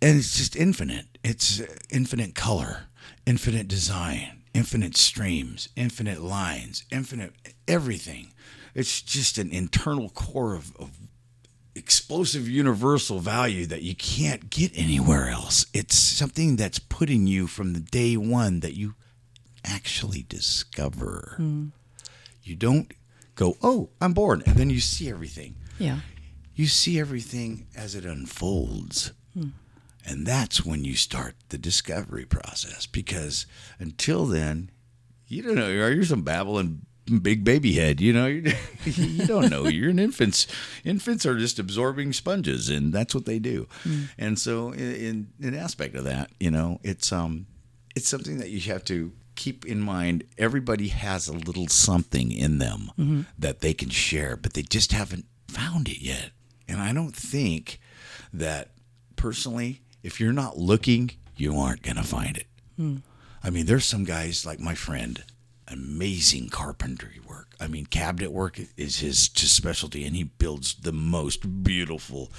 and 0.00 0.16
it's 0.18 0.38
just 0.38 0.56
infinite. 0.56 1.18
It's 1.22 1.60
infinite 1.90 2.34
color, 2.34 2.84
infinite 3.26 3.68
design, 3.68 4.44
infinite 4.54 4.96
streams, 4.96 5.68
infinite 5.76 6.22
lines, 6.22 6.84
infinite 6.90 7.34
everything. 7.68 8.32
It's 8.74 9.00
just 9.02 9.38
an 9.38 9.50
internal 9.50 10.10
core 10.10 10.54
of, 10.54 10.76
of 10.76 10.90
explosive 11.74 12.48
universal 12.48 13.20
value 13.20 13.66
that 13.66 13.82
you 13.82 13.94
can't 13.94 14.50
get 14.50 14.76
anywhere 14.76 15.28
else. 15.28 15.66
It's 15.72 15.96
something 15.96 16.56
that's 16.56 16.78
putting 16.78 17.26
you 17.26 17.46
from 17.46 17.72
the 17.72 17.80
day 17.80 18.16
one 18.16 18.60
that 18.60 18.74
you 18.74 18.94
actually 19.64 20.24
discover. 20.28 21.34
Hmm. 21.36 21.66
You 22.42 22.56
don't 22.56 22.92
go, 23.34 23.56
oh, 23.62 23.90
I'm 24.00 24.12
born, 24.12 24.42
and 24.46 24.56
then 24.56 24.70
you 24.70 24.80
see 24.80 25.08
everything. 25.08 25.54
Yeah. 25.78 26.00
You 26.54 26.66
see 26.66 26.98
everything 26.98 27.66
as 27.76 27.94
it 27.94 28.04
unfolds. 28.04 29.12
Hmm. 29.34 29.48
And 30.04 30.26
that's 30.26 30.64
when 30.64 30.84
you 30.84 30.96
start 30.96 31.34
the 31.50 31.58
discovery 31.58 32.24
process 32.24 32.86
because 32.86 33.46
until 33.78 34.24
then, 34.24 34.70
you 35.26 35.42
don't 35.42 35.54
know. 35.54 35.68
Are 35.68 35.92
You're 35.92 36.04
some 36.04 36.22
babbling 36.22 36.86
big 37.08 37.44
baby 37.44 37.72
head. 37.72 38.00
You 38.00 38.12
know, 38.12 38.26
you 38.84 39.26
don't 39.26 39.50
know. 39.50 39.66
You're 39.66 39.90
an 39.90 39.98
infant. 39.98 40.46
Infants 40.84 41.24
are 41.26 41.36
just 41.36 41.58
absorbing 41.58 42.12
sponges, 42.12 42.68
and 42.68 42.92
that's 42.92 43.14
what 43.14 43.24
they 43.24 43.38
do. 43.38 43.66
Hmm. 43.82 44.02
And 44.18 44.38
so, 44.38 44.72
in, 44.72 45.28
in 45.40 45.48
an 45.48 45.54
aspect 45.54 45.96
of 45.96 46.04
that, 46.04 46.30
you 46.38 46.50
know, 46.50 46.80
it's 46.82 47.12
um, 47.12 47.46
it's 47.96 48.08
something 48.08 48.38
that 48.38 48.50
you 48.50 48.60
have 48.72 48.84
to 48.84 49.12
keep 49.34 49.64
in 49.64 49.80
mind. 49.80 50.24
Everybody 50.36 50.88
has 50.88 51.28
a 51.28 51.32
little 51.32 51.68
something 51.68 52.30
in 52.30 52.58
them 52.58 52.90
mm-hmm. 52.98 53.22
that 53.38 53.60
they 53.60 53.72
can 53.72 53.88
share, 53.88 54.36
but 54.36 54.54
they 54.54 54.62
just 54.62 54.92
haven't 54.92 55.26
found 55.48 55.88
it 55.88 56.00
yet. 56.00 56.30
And 56.68 56.80
I 56.80 56.92
don't 56.92 57.16
think 57.16 57.80
that 58.32 58.70
personally, 59.16 59.82
if 60.02 60.20
you're 60.20 60.32
not 60.32 60.58
looking, 60.58 61.12
you 61.36 61.56
aren't 61.56 61.82
going 61.82 61.96
to 61.96 62.02
find 62.02 62.36
it. 62.36 62.46
Hmm. 62.76 62.96
I 63.42 63.50
mean, 63.50 63.66
there's 63.66 63.84
some 63.84 64.04
guys 64.04 64.44
like 64.44 64.60
my 64.60 64.74
friend, 64.74 65.22
amazing 65.70 66.48
carpentry 66.48 67.20
work. 67.28 67.48
I 67.60 67.66
mean, 67.66 67.86
cabinet 67.86 68.30
work 68.30 68.58
is 68.76 69.00
his 69.00 69.18
specialty, 69.18 70.04
and 70.04 70.14
he 70.14 70.24
builds 70.24 70.74
the 70.74 70.92
most 70.92 71.64
beautiful 71.64 72.30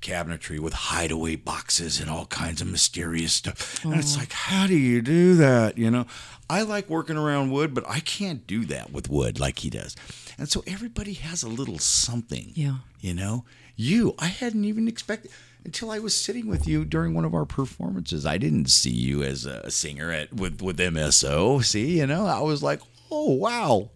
cabinetry 0.00 0.58
with 0.58 0.72
hideaway 0.72 1.36
boxes 1.36 2.00
and 2.00 2.10
all 2.10 2.26
kinds 2.26 2.60
of 2.60 2.68
mysterious 2.68 3.34
stuff. 3.34 3.84
And 3.84 3.94
it's 3.94 4.16
like, 4.16 4.32
how 4.32 4.66
do 4.66 4.76
you 4.76 5.00
do 5.00 5.34
that? 5.36 5.78
You 5.78 5.90
know, 5.90 6.06
I 6.50 6.62
like 6.62 6.90
working 6.90 7.16
around 7.16 7.50
wood, 7.50 7.72
but 7.74 7.84
I 7.88 8.00
can't 8.00 8.46
do 8.46 8.64
that 8.66 8.92
with 8.92 9.08
wood 9.08 9.38
like 9.38 9.60
he 9.60 9.70
does. 9.70 9.96
And 10.36 10.48
so 10.48 10.64
everybody 10.66 11.12
has 11.14 11.42
a 11.42 11.48
little 11.48 11.78
something. 11.78 12.50
Yeah. 12.54 12.78
You 13.00 13.14
know, 13.14 13.44
you, 13.76 14.14
I 14.18 14.26
hadn't 14.26 14.64
even 14.64 14.88
expected 14.88 15.30
until 15.64 15.90
I 15.90 15.98
was 15.98 16.20
sitting 16.20 16.46
with 16.46 16.66
you 16.66 16.84
during 16.84 17.14
one 17.14 17.24
of 17.24 17.34
our 17.34 17.44
performances. 17.44 18.26
I 18.26 18.38
didn't 18.38 18.70
see 18.70 18.90
you 18.90 19.22
as 19.22 19.46
a 19.46 19.70
singer 19.70 20.10
at 20.10 20.32
with 20.32 20.60
with 20.62 20.78
MSO. 20.78 21.64
See, 21.64 21.98
you 21.98 22.06
know, 22.06 22.26
I 22.26 22.40
was 22.40 22.62
like, 22.62 22.80
oh 23.10 23.34
wow, 23.34 23.90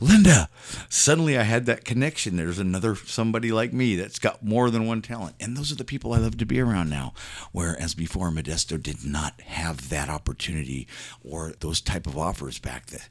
Linda. 0.00 0.48
Suddenly, 0.88 1.38
I 1.38 1.42
had 1.42 1.66
that 1.66 1.84
connection. 1.84 2.36
There's 2.36 2.58
another 2.58 2.96
somebody 2.96 3.52
like 3.52 3.72
me 3.72 3.96
that's 3.96 4.18
got 4.18 4.44
more 4.44 4.70
than 4.70 4.86
one 4.86 5.02
talent, 5.02 5.36
and 5.40 5.56
those 5.56 5.70
are 5.70 5.76
the 5.76 5.84
people 5.84 6.12
I 6.12 6.18
love 6.18 6.38
to 6.38 6.46
be 6.46 6.60
around 6.60 6.90
now. 6.90 7.14
Whereas 7.52 7.94
before, 7.94 8.30
Modesto 8.30 8.82
did 8.82 9.04
not 9.04 9.40
have 9.42 9.90
that 9.90 10.08
opportunity 10.08 10.88
or 11.22 11.52
those 11.60 11.80
type 11.80 12.06
of 12.06 12.18
offers 12.18 12.58
back 12.58 12.86
then 12.86 13.02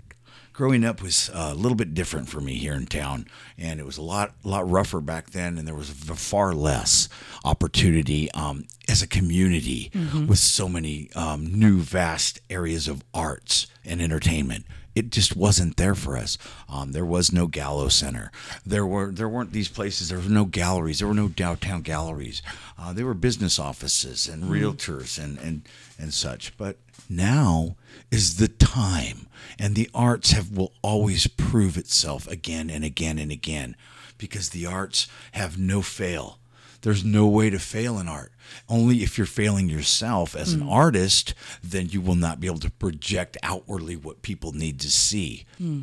growing 0.53 0.83
up 0.83 1.01
was 1.01 1.29
a 1.33 1.53
little 1.53 1.75
bit 1.75 1.93
different 1.93 2.29
for 2.29 2.41
me 2.41 2.55
here 2.55 2.73
in 2.73 2.85
town, 2.85 3.27
and 3.57 3.79
it 3.79 3.85
was 3.85 3.97
a 3.97 4.01
lot 4.01 4.33
lot 4.43 4.69
rougher 4.69 5.01
back 5.01 5.31
then, 5.31 5.57
and 5.57 5.67
there 5.67 5.75
was 5.75 5.89
far 5.89 6.53
less 6.53 7.09
opportunity 7.43 8.31
um, 8.31 8.65
as 8.87 9.01
a 9.01 9.07
community 9.07 9.91
with 10.27 10.39
so 10.39 10.67
many 10.69 11.09
um, 11.15 11.45
new 11.59 11.79
vast 11.79 12.39
areas 12.49 12.87
of 12.87 13.03
arts 13.13 13.67
and 13.85 14.01
entertainment. 14.01 14.65
It 14.95 15.09
just 15.11 15.35
wasn't 15.35 15.77
there 15.77 15.95
for 15.95 16.17
us. 16.17 16.37
Um, 16.69 16.91
there 16.91 17.05
was 17.05 17.31
no 17.31 17.47
Gallo 17.47 17.87
Center. 17.87 18.31
There 18.65 18.85
were 18.85 19.11
there 19.11 19.29
weren't 19.29 19.53
these 19.53 19.69
places. 19.69 20.09
There 20.09 20.19
were 20.19 20.29
no 20.29 20.45
galleries. 20.45 20.99
There 20.99 21.07
were 21.07 21.13
no 21.13 21.29
downtown 21.29 21.81
galleries. 21.81 22.41
Uh, 22.77 22.93
there 22.93 23.05
were 23.05 23.13
business 23.13 23.59
offices 23.59 24.27
and 24.27 24.43
realtors 24.43 25.21
and 25.21 25.37
and 25.39 25.61
and 25.97 26.13
such. 26.13 26.57
But 26.57 26.77
now 27.09 27.75
is 28.09 28.37
the 28.37 28.47
time 28.47 29.27
and 29.59 29.75
the 29.75 29.89
arts 29.93 30.31
have 30.31 30.51
will 30.51 30.73
always 30.81 31.27
prove 31.27 31.77
itself 31.77 32.27
again 32.27 32.69
and 32.69 32.83
again 32.83 33.17
and 33.17 33.31
again 33.31 33.75
because 34.17 34.49
the 34.49 34.65
arts 34.65 35.07
have 35.33 35.57
no 35.57 35.81
fail 35.81 36.39
there's 36.81 37.03
no 37.03 37.27
way 37.27 37.49
to 37.49 37.59
fail 37.59 37.99
in 37.99 38.07
art 38.07 38.31
only 38.67 39.03
if 39.03 39.17
you're 39.17 39.27
failing 39.27 39.69
yourself 39.69 40.35
as 40.35 40.53
an 40.53 40.61
hmm. 40.61 40.69
artist 40.69 41.33
then 41.63 41.87
you 41.89 42.01
will 42.01 42.15
not 42.15 42.39
be 42.39 42.47
able 42.47 42.59
to 42.59 42.71
project 42.71 43.37
outwardly 43.43 43.95
what 43.95 44.21
people 44.21 44.51
need 44.51 44.79
to 44.79 44.89
see 44.89 45.45
hmm. 45.57 45.81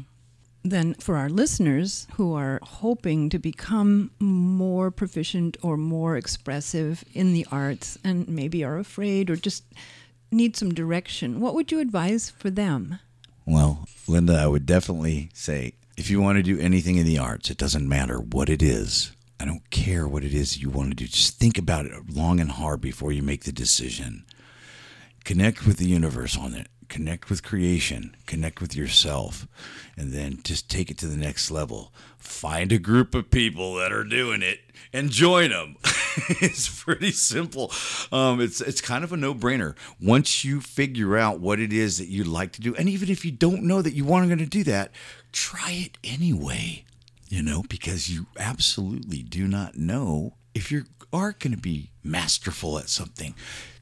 Then, 0.64 0.94
for 0.94 1.16
our 1.16 1.30
listeners 1.30 2.06
who 2.14 2.34
are 2.34 2.58
hoping 2.62 3.30
to 3.30 3.38
become 3.38 4.10
more 4.18 4.90
proficient 4.90 5.56
or 5.62 5.76
more 5.76 6.16
expressive 6.16 7.04
in 7.14 7.32
the 7.32 7.46
arts 7.50 7.96
and 8.02 8.28
maybe 8.28 8.64
are 8.64 8.76
afraid 8.76 9.30
or 9.30 9.36
just 9.36 9.64
need 10.30 10.56
some 10.56 10.74
direction, 10.74 11.40
what 11.40 11.54
would 11.54 11.70
you 11.72 11.78
advise 11.78 12.30
for 12.30 12.50
them? 12.50 12.98
Well, 13.46 13.86
Linda, 14.06 14.34
I 14.34 14.46
would 14.46 14.66
definitely 14.66 15.30
say 15.32 15.74
if 15.96 16.10
you 16.10 16.20
want 16.20 16.36
to 16.36 16.42
do 16.42 16.60
anything 16.60 16.96
in 16.96 17.06
the 17.06 17.18
arts, 17.18 17.50
it 17.50 17.56
doesn't 17.56 17.88
matter 17.88 18.18
what 18.18 18.50
it 18.50 18.62
is. 18.62 19.12
I 19.40 19.44
don't 19.44 19.68
care 19.70 20.08
what 20.08 20.24
it 20.24 20.34
is 20.34 20.60
you 20.60 20.68
want 20.70 20.90
to 20.90 20.96
do. 20.96 21.06
Just 21.06 21.38
think 21.38 21.58
about 21.58 21.86
it 21.86 21.92
long 22.10 22.40
and 22.40 22.50
hard 22.50 22.80
before 22.80 23.12
you 23.12 23.22
make 23.22 23.44
the 23.44 23.52
decision. 23.52 24.24
Connect 25.24 25.66
with 25.66 25.76
the 25.76 25.86
universe 25.86 26.36
on 26.36 26.54
it. 26.54 26.68
Connect 26.88 27.28
with 27.28 27.42
creation. 27.42 28.16
Connect 28.26 28.60
with 28.60 28.74
yourself. 28.74 29.46
And 29.96 30.12
then 30.12 30.40
just 30.42 30.70
take 30.70 30.90
it 30.90 30.98
to 30.98 31.06
the 31.06 31.16
next 31.16 31.50
level. 31.50 31.92
Find 32.16 32.72
a 32.72 32.78
group 32.78 33.14
of 33.14 33.30
people 33.30 33.74
that 33.74 33.92
are 33.92 34.04
doing 34.04 34.42
it 34.42 34.60
and 34.92 35.10
join 35.10 35.50
them. 35.50 35.76
it's 36.40 36.82
pretty 36.82 37.12
simple. 37.12 37.70
Um, 38.10 38.40
it's 38.40 38.60
it's 38.60 38.80
kind 38.80 39.04
of 39.04 39.12
a 39.12 39.16
no 39.16 39.34
brainer. 39.34 39.76
Once 40.00 40.44
you 40.44 40.60
figure 40.60 41.16
out 41.16 41.40
what 41.40 41.60
it 41.60 41.72
is 41.72 41.98
that 41.98 42.08
you 42.08 42.24
like 42.24 42.52
to 42.52 42.60
do, 42.60 42.74
and 42.74 42.88
even 42.88 43.10
if 43.10 43.24
you 43.24 43.30
don't 43.30 43.62
know 43.62 43.82
that 43.82 43.94
you 43.94 44.04
want 44.04 44.30
to 44.30 44.46
do 44.46 44.64
that, 44.64 44.90
try 45.32 45.72
it 45.72 45.98
anyway. 46.02 46.84
You 47.28 47.42
know, 47.42 47.62
because 47.68 48.10
you 48.10 48.26
absolutely 48.38 49.22
do 49.22 49.46
not 49.46 49.76
know 49.76 50.34
if 50.54 50.72
you 50.72 50.84
are 51.12 51.32
going 51.32 51.54
to 51.54 51.60
be 51.60 51.90
masterful 52.02 52.78
at 52.78 52.88
something. 52.88 53.34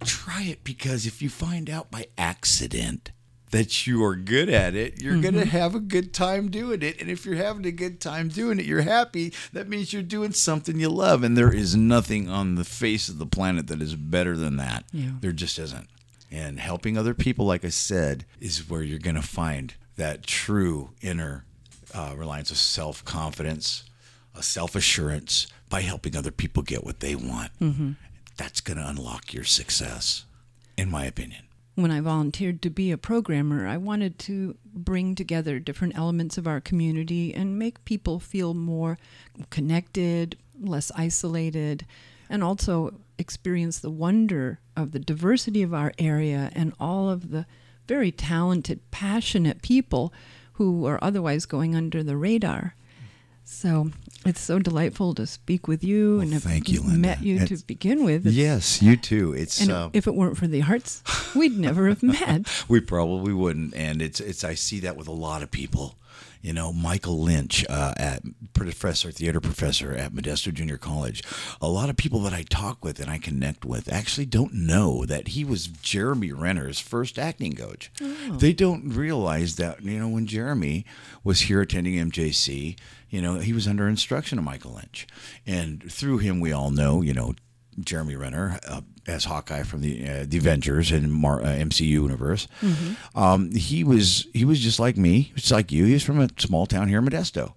Try 0.05 0.43
it 0.43 0.65
because 0.65 1.07
if 1.07 1.23
you 1.23 1.29
find 1.29 1.71
out 1.71 1.91
by 1.91 2.07
accident 2.19 3.13
that 3.51 3.87
you 3.87 4.05
are 4.05 4.17
good 4.17 4.49
at 4.49 4.75
it, 4.75 5.01
you're 5.01 5.21
going 5.21 5.35
to 5.35 5.41
mm-hmm. 5.41 5.51
have 5.51 5.75
a 5.75 5.81
good 5.81 6.13
time 6.13 6.49
doing 6.51 6.83
it. 6.83 7.01
And 7.01 7.11
if 7.11 7.25
you're 7.25 7.37
having 7.37 7.65
a 7.65 7.73
good 7.73 8.01
time 8.01 8.29
doing 8.29 8.59
it, 8.59 8.67
you're 8.67 8.83
happy. 8.83 9.33
That 9.53 9.69
means 9.69 9.93
you're 9.93 10.03
doing 10.03 10.33
something 10.33 10.79
you 10.79 10.89
love. 10.89 11.23
And 11.23 11.37
there 11.37 11.55
is 11.55 11.77
nothing 11.77 12.29
on 12.29 12.57
the 12.57 12.65
face 12.65 13.09
of 13.09 13.19
the 13.19 13.27
planet 13.27 13.69
that 13.69 13.81
is 13.81 13.95
better 13.95 14.37
than 14.37 14.57
that. 14.57 14.85
Yeah. 14.93 15.13
There 15.21 15.33
just 15.33 15.59
isn't. 15.59 15.89
And 16.31 16.59
helping 16.59 16.99
other 16.99 17.15
people, 17.15 17.47
like 17.47 17.65
I 17.65 17.71
said, 17.71 18.27
is 18.41 18.69
where 18.69 18.83
you're 18.83 18.99
going 18.99 19.17
to 19.17 19.23
find 19.23 19.75
that 19.97 20.25
true 20.25 20.91
inner 21.01 21.45
uh, 21.97 22.15
reliance 22.17 22.51
of 22.51 22.59
self 22.59 23.05
confidence, 23.05 23.85
a 24.35 24.43
self 24.43 24.75
assurance 24.77 25.47
by 25.69 25.81
helping 25.81 26.17
other 26.17 26.31
people 26.31 26.63
get 26.63 26.85
what 26.85 27.01
they 27.01 27.15
want. 27.15 27.51
That's 28.37 28.61
going 28.61 28.77
to 28.77 28.87
unlock 28.87 29.33
your 29.33 29.45
success, 29.45 30.25
in 30.77 30.91
my 30.91 31.07
opinion. 31.07 31.45
When 31.75 31.91
I 31.91 32.01
volunteered 32.01 32.63
to 32.63 32.71
be 32.71 32.91
a 32.91 32.99
programmer, 32.99 33.67
I 33.67 33.77
wanted 33.77 34.19
to 34.21 34.57
bring 34.75 35.15
together 35.15 35.59
different 35.59 35.97
elements 35.97 36.39
of 36.39 36.47
our 36.47 36.61
community 36.61 37.35
and 37.35 37.59
make 37.59 37.85
people 37.85 38.19
feel 38.21 38.55
more 38.55 38.99
connected, 39.51 40.37
less 40.61 40.91
isolated, 40.97 41.87
and 42.31 42.43
also 42.43 42.95
experience 43.19 43.79
the 43.79 43.91
wonder 43.91 44.61
of 44.77 44.93
the 44.93 44.99
diversity 44.99 45.63
of 45.63 45.75
our 45.75 45.93
area 45.99 46.51
and 46.55 46.73
all 46.79 47.11
of 47.11 47.31
the 47.31 47.47
very 47.87 48.11
talented, 48.11 48.81
passionate 48.91 49.63
people 49.63 50.13
who 50.57 50.87
are 50.87 50.99
otherwise 51.03 51.47
going 51.47 51.75
under 51.75 52.03
the 52.03 52.17
radar. 52.17 52.75
So 53.45 53.91
it's 54.25 54.41
so 54.41 54.59
delightful 54.59 55.15
to 55.15 55.27
speak 55.27 55.69
with 55.69 55.85
you 55.85 56.15
Well, 56.15 56.21
and 56.23 56.33
have 56.33 56.43
thank 56.43 56.69
you, 56.69 56.81
Linda. 56.81 56.99
met 56.99 57.23
you 57.23 57.47
to 57.47 57.57
begin 57.65 58.05
with. 58.05 58.27
It's- 58.27 58.35
Yes, 58.35 58.83
you 58.83 58.97
too. 58.97 59.33
It's 59.33 59.61
and 59.61 59.71
uh, 59.71 59.91
if 59.93 60.07
it 60.09 60.15
weren't 60.17 60.37
for 60.37 60.49
the 60.49 60.63
arts, 60.63 61.03
we'd 61.35 61.57
never 61.57 61.89
have 61.89 62.03
met. 62.21 62.49
we 62.69 62.81
probably 62.81 63.33
wouldn't, 63.33 63.73
and 63.75 64.03
it's 64.03 64.19
it's 64.19 64.43
I 64.43 64.55
see 64.55 64.81
that 64.81 64.97
with 64.97 65.07
a 65.07 65.13
lot 65.13 65.43
of 65.45 65.51
people. 65.53 65.95
You 66.47 66.53
know, 66.53 66.73
Michael 66.73 67.21
Lynch, 67.21 67.67
uh, 67.69 67.93
at 67.97 68.23
professor, 68.53 69.11
theater 69.11 69.41
professor 69.41 69.93
at 69.93 70.13
Modesto 70.13 70.55
Junior 70.55 70.79
College. 70.79 71.25
A 71.61 71.67
lot 71.67 71.91
of 71.91 71.97
people 71.97 72.21
that 72.21 72.33
I 72.33 72.43
talk 72.43 72.85
with 72.85 73.01
and 73.01 73.11
I 73.11 73.19
connect 73.19 73.65
with 73.65 73.93
actually 73.93 74.27
don't 74.27 74.55
know 74.55 75.05
that 75.07 75.29
he 75.29 75.45
was 75.45 75.67
Jeremy 75.67 76.31
Renner's 76.31 76.79
first 76.79 77.19
acting 77.19 77.57
coach. 77.57 77.91
They 78.39 78.53
don't 78.53 78.91
realize 78.91 79.57
that 79.57 79.83
you 79.83 79.99
know 79.99 80.07
when 80.09 80.29
Jeremy 80.29 80.87
was 81.25 81.41
here 81.41 81.61
attending 81.63 81.95
MJC, 81.95 82.79
you 83.11 83.21
know 83.21 83.41
he 83.41 83.53
was 83.53 83.67
under 83.67 83.89
instruction 83.89 84.39
of 84.39 84.45
Michael 84.45 84.75
Lynch, 84.75 85.09
and 85.49 85.91
through 85.91 86.19
him 86.19 86.39
we 86.39 86.53
all 86.53 86.71
know 86.71 87.03
you 87.03 87.13
know 87.13 87.35
Jeremy 87.81 88.15
Renner 88.15 88.61
uh, 88.69 88.83
as 89.07 89.25
Hawkeye 89.25 89.63
from 89.63 89.81
the 89.83 90.09
uh, 90.09 90.25
the 90.27 90.39
Avengers 90.39 90.91
and 90.93 91.13
Mar- 91.13 91.43
uh, 91.43 91.47
MCU 91.47 91.87
universe. 91.87 92.49
Um, 93.15 93.53
he 93.55 93.85
was 93.85 94.27
he 94.33 94.45
was 94.45 94.61
just 94.61 94.79
like 94.79 94.97
me, 94.97 95.33
just 95.37 95.51
like 95.53 95.73
you. 95.73 95.85
He 95.85 95.93
was 95.95 96.03
from 96.03 96.21
a 96.21 96.29
small 96.39 96.67
town 96.67 96.89
here 96.89 96.99
in 96.99 97.05
Modesto, 97.07 97.53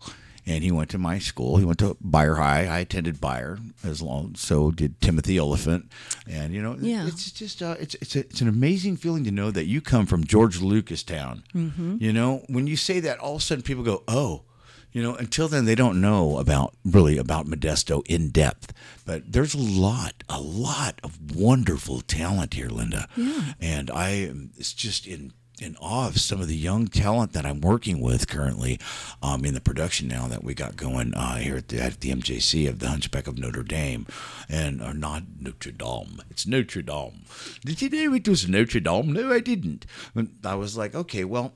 and 0.46 0.64
he 0.64 0.72
went 0.72 0.90
to 0.92 0.98
my 0.98 1.20
school. 1.20 1.58
He 1.58 1.66
went 1.66 1.80
to 1.80 1.98
Beyer 2.02 2.36
High. 2.36 2.66
I 2.68 2.80
attended 2.80 3.20
Beyer 3.20 3.58
as 3.84 4.02
long. 4.02 4.36
So 4.36 4.72
did 4.72 5.00
Timothy 5.02 5.40
Olyphant, 5.40 5.92
and 6.30 6.54
you 6.54 6.62
know, 6.62 6.78
Yeah. 6.80 7.08
it's 7.08 7.32
just 7.32 7.62
uh, 7.62 7.76
it's 7.80 7.96
it's 7.96 8.16
a, 8.16 8.20
it's 8.20 8.42
an 8.42 8.48
amazing 8.48 8.98
feeling 8.98 9.24
to 9.26 9.32
know 9.32 9.52
that 9.52 9.66
you 9.66 9.82
come 9.82 10.06
from 10.06 10.24
George 10.24 10.62
Lucas 10.62 11.04
town. 11.04 11.44
You 11.54 12.14
know, 12.14 12.44
when 12.48 12.68
you 12.68 12.78
say 12.78 13.00
that, 13.02 13.20
all 13.20 13.36
of 13.36 13.42
a 13.42 13.44
sudden 13.44 13.64
people 13.64 13.84
go, 13.84 14.04
oh. 14.08 14.44
You 14.92 15.04
know, 15.04 15.16
until 15.16 15.48
then 15.48 15.66
they 15.66 15.76
don't 15.76 16.02
know 16.02 16.38
about 16.38 16.76
really 16.84 17.18
about 17.18 17.46
Modesto 17.46 18.02
in 18.08 18.30
depth. 18.30 18.74
But 19.06 19.32
there's 19.32 19.54
a 19.54 19.60
lot, 19.60 20.24
a 20.28 20.42
lot 20.42 21.00
of 21.04 21.36
wonderful 21.36 22.02
talent 22.02 22.54
here, 22.56 22.70
Linda. 22.70 23.08
Yeah. 23.16 23.54
And 23.60 23.92
I 23.92 24.10
am 24.10 24.52
it's 24.58 24.74
just 24.74 25.06
in 25.06 25.34
in 25.62 25.76
awe 25.78 26.08
of 26.08 26.20
some 26.20 26.42
of 26.42 26.48
the 26.48 26.56
young 26.56 26.88
talent 26.88 27.34
that 27.34 27.46
I'm 27.46 27.62
working 27.62 28.00
with 28.00 28.28
currently 28.28 28.80
um, 29.22 29.46
in 29.46 29.54
the 29.54 29.62
production 29.62 30.08
now 30.08 30.28
that 30.28 30.44
we 30.44 30.54
got 30.54 30.76
going 30.76 31.14
uh, 31.14 31.36
here 31.36 31.58
at 31.58 31.68
the, 31.68 31.82
at 31.82 32.00
the 32.00 32.12
MJC 32.12 32.68
of 32.68 32.80
the 32.80 32.88
Hunchback 32.88 33.28
of 33.28 33.38
Notre 33.38 33.64
Dame, 33.64 34.08
and 34.48 34.82
or 34.82 34.94
not 34.94 35.24
Notre 35.40 35.72
Dame. 35.72 36.22
It's 36.30 36.48
Notre 36.48 36.82
Dame. 36.82 37.26
Did 37.64 37.82
you 37.82 37.90
know 37.90 38.14
it 38.14 38.28
was 38.28 38.48
Notre 38.48 38.80
Dame? 38.80 39.12
No, 39.14 39.32
I 39.32 39.40
didn't. 39.40 39.86
And 40.16 40.36
I 40.44 40.56
was 40.56 40.78
like, 40.78 40.96
okay, 40.96 41.24
well, 41.24 41.54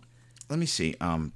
let 0.50 0.60
me 0.60 0.66
see. 0.66 0.96
Um, 1.00 1.34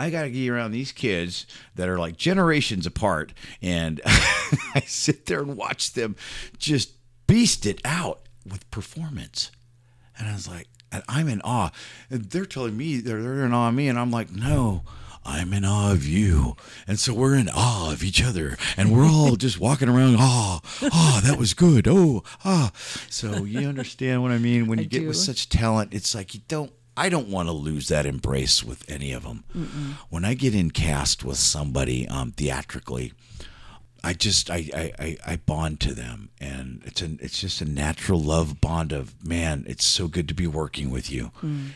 I 0.00 0.08
got 0.08 0.22
to 0.22 0.30
get 0.30 0.48
around 0.48 0.70
these 0.70 0.92
kids 0.92 1.46
that 1.74 1.86
are 1.86 1.98
like 1.98 2.16
generations 2.16 2.86
apart, 2.86 3.34
and 3.60 4.00
I 4.06 4.82
sit 4.86 5.26
there 5.26 5.40
and 5.40 5.58
watch 5.58 5.92
them 5.92 6.16
just 6.56 6.92
beast 7.26 7.66
it 7.66 7.82
out 7.84 8.22
with 8.50 8.70
performance. 8.70 9.50
And 10.18 10.26
I 10.26 10.32
was 10.32 10.48
like, 10.48 10.68
and 10.90 11.02
I'm 11.06 11.28
in 11.28 11.42
awe. 11.42 11.70
And 12.08 12.24
they're 12.30 12.46
telling 12.46 12.78
me 12.78 12.96
they're, 13.00 13.22
they're 13.22 13.44
in 13.44 13.52
awe 13.52 13.68
of 13.68 13.74
me, 13.74 13.88
and 13.88 13.98
I'm 13.98 14.10
like, 14.10 14.32
no, 14.32 14.84
I'm 15.22 15.52
in 15.52 15.66
awe 15.66 15.92
of 15.92 16.06
you. 16.06 16.56
And 16.86 16.98
so 16.98 17.12
we're 17.12 17.34
in 17.34 17.50
awe 17.50 17.92
of 17.92 18.02
each 18.02 18.24
other, 18.24 18.56
and 18.78 18.90
we're 18.90 19.04
all 19.04 19.36
just 19.36 19.60
walking 19.60 19.90
around, 19.90 20.16
ah, 20.18 20.60
ah, 20.82 21.20
that 21.24 21.38
was 21.38 21.52
good. 21.52 21.86
Oh, 21.86 22.22
ah. 22.42 22.72
So 23.10 23.44
you 23.44 23.68
understand 23.68 24.22
what 24.22 24.30
I 24.30 24.38
mean? 24.38 24.66
When 24.66 24.78
I 24.78 24.82
you 24.82 24.88
get 24.88 25.00
do. 25.00 25.08
with 25.08 25.18
such 25.18 25.50
talent, 25.50 25.92
it's 25.92 26.14
like 26.14 26.32
you 26.34 26.40
don't. 26.48 26.72
I 27.00 27.08
don't 27.08 27.28
want 27.28 27.48
to 27.48 27.52
lose 27.52 27.88
that 27.88 28.04
embrace 28.04 28.62
with 28.62 28.84
any 28.90 29.12
of 29.12 29.22
them. 29.22 29.44
When 30.10 30.24
I 30.26 30.34
get 30.34 30.54
in 30.54 30.70
cast 30.70 31.24
with 31.24 31.38
somebody 31.38 32.06
um, 32.06 32.32
theatrically, 32.32 33.14
I 34.04 34.12
just 34.12 34.50
I, 34.50 34.68
I, 34.74 34.92
I, 34.98 35.16
I 35.32 35.36
bond 35.36 35.80
to 35.80 35.94
them. 35.94 36.28
And 36.40 36.82
it's 36.84 37.00
an 37.00 37.18
it's 37.22 37.40
just 37.40 37.62
a 37.62 37.64
natural 37.64 38.20
love 38.20 38.60
bond 38.60 38.92
of 38.92 39.14
man 39.26 39.64
it's 39.66 39.84
so 39.86 40.08
good 40.08 40.28
to 40.28 40.34
be 40.34 40.46
working 40.46 40.90
with 40.90 41.10
you. 41.10 41.30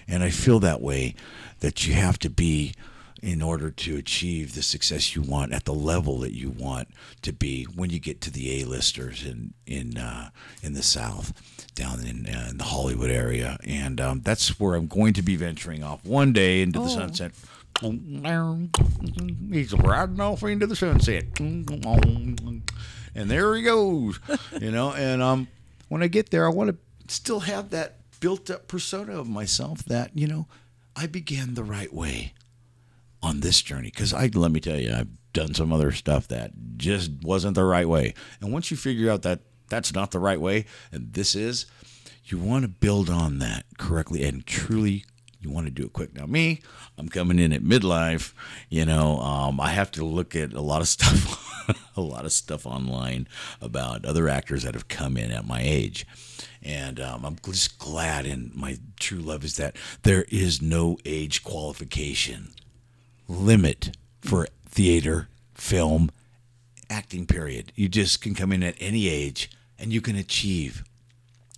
And 0.06 0.22
I 0.22 0.28
feel 0.28 0.60
that 0.60 0.82
way 0.82 1.14
that 1.60 1.86
you 1.86 1.94
have 1.94 2.18
to 2.18 2.28
be 2.28 2.74
in 3.22 3.40
order 3.40 3.70
to 3.70 3.96
achieve 3.96 4.54
the 4.54 4.62
success 4.62 5.16
you 5.16 5.22
want 5.22 5.54
at 5.54 5.64
the 5.64 5.72
level 5.72 6.18
that 6.18 6.34
you 6.34 6.50
want 6.50 6.88
to 7.22 7.32
be 7.32 7.64
when 7.64 7.88
you 7.88 7.98
get 7.98 8.20
to 8.20 8.30
the 8.30 8.60
A-listers 8.60 9.24
in 9.24 9.54
in 9.66 9.96
uh, 9.96 10.28
in 10.62 10.74
the 10.74 10.82
South 10.82 11.32
down 11.74 12.00
in, 12.06 12.26
uh, 12.26 12.48
in 12.50 12.56
the 12.58 12.64
Hollywood 12.64 13.10
area 13.10 13.58
and 13.66 14.00
um, 14.00 14.20
that's 14.22 14.58
where 14.60 14.74
I'm 14.74 14.86
going 14.86 15.12
to 15.14 15.22
be 15.22 15.36
venturing 15.36 15.82
off 15.82 16.04
one 16.04 16.32
day 16.32 16.62
into 16.62 16.78
the 16.78 16.84
Oh. 16.86 16.88
sunset 16.88 17.32
He's 19.50 19.72
riding 19.74 20.20
off 20.20 20.42
into 20.44 20.66
the 20.66 20.76
sunset. 20.76 21.24
And 23.16 23.30
there 23.30 23.54
he 23.56 23.62
goes. 23.62 24.20
You 24.60 24.70
know, 24.70 24.92
and 24.92 25.20
um 25.22 25.48
when 25.88 26.02
I 26.02 26.06
get 26.06 26.30
there 26.30 26.46
I 26.46 26.50
want 26.50 26.70
to 26.70 26.76
still 27.12 27.40
have 27.40 27.70
that 27.70 27.96
built 28.20 28.48
up 28.50 28.68
persona 28.68 29.18
of 29.18 29.28
myself 29.28 29.84
that, 29.86 30.12
you 30.16 30.26
know, 30.26 30.46
I 30.96 31.06
began 31.06 31.54
the 31.54 31.64
right 31.64 31.92
way 31.92 32.32
on 33.22 33.40
this 33.40 33.60
journey 33.60 33.90
cuz 33.90 34.14
I 34.14 34.30
let 34.32 34.52
me 34.52 34.60
tell 34.60 34.78
you 34.78 34.92
I've 34.94 35.08
done 35.32 35.52
some 35.54 35.72
other 35.72 35.90
stuff 35.90 36.28
that 36.28 36.52
just 36.76 37.10
wasn't 37.22 37.56
the 37.56 37.64
right 37.64 37.88
way. 37.88 38.14
And 38.40 38.52
once 38.52 38.70
you 38.70 38.76
figure 38.76 39.10
out 39.10 39.22
that 39.22 39.40
that's 39.74 39.92
not 39.92 40.12
the 40.12 40.18
right 40.18 40.40
way 40.40 40.64
and 40.92 41.12
this 41.14 41.34
is 41.34 41.66
you 42.24 42.38
want 42.38 42.62
to 42.62 42.68
build 42.68 43.10
on 43.10 43.38
that 43.40 43.64
correctly 43.76 44.22
and 44.24 44.46
truly 44.46 45.04
you 45.44 45.50
want 45.50 45.66
to 45.66 45.70
do 45.70 45.84
it 45.84 45.92
quick. 45.92 46.14
Now, 46.14 46.26
me, 46.26 46.60
I'm 46.96 47.08
coming 47.08 47.38
in 47.38 47.52
at 47.52 47.62
midlife. 47.62 48.32
You 48.70 48.86
know, 48.86 49.20
um, 49.20 49.60
I 49.60 49.70
have 49.70 49.90
to 49.92 50.04
look 50.04 50.34
at 50.34 50.54
a 50.54 50.60
lot 50.60 50.80
of 50.80 50.88
stuff, 50.96 51.78
a 51.96 52.00
lot 52.00 52.24
of 52.24 52.32
stuff 52.32 52.66
online 52.66 53.28
about 53.60 54.04
other 54.04 54.28
actors 54.28 54.62
that 54.62 54.74
have 54.74 54.88
come 54.88 55.16
in 55.16 55.30
at 55.30 55.46
my 55.46 55.60
age, 55.62 56.06
and 56.62 56.98
um, 56.98 57.24
I'm 57.24 57.36
just 57.44 57.78
glad. 57.78 58.26
And 58.26 58.54
my 58.54 58.78
true 58.98 59.18
love 59.18 59.44
is 59.44 59.56
that 59.56 59.76
there 60.02 60.24
is 60.30 60.62
no 60.62 60.98
age 61.04 61.44
qualification 61.44 62.54
limit 63.28 63.96
for 64.22 64.48
theater, 64.66 65.28
film, 65.54 66.10
acting. 66.88 67.26
Period. 67.26 67.72
You 67.74 67.88
just 67.88 68.22
can 68.22 68.34
come 68.34 68.52
in 68.52 68.62
at 68.62 68.76
any 68.80 69.08
age, 69.08 69.50
and 69.78 69.92
you 69.92 70.00
can 70.00 70.16
achieve. 70.16 70.84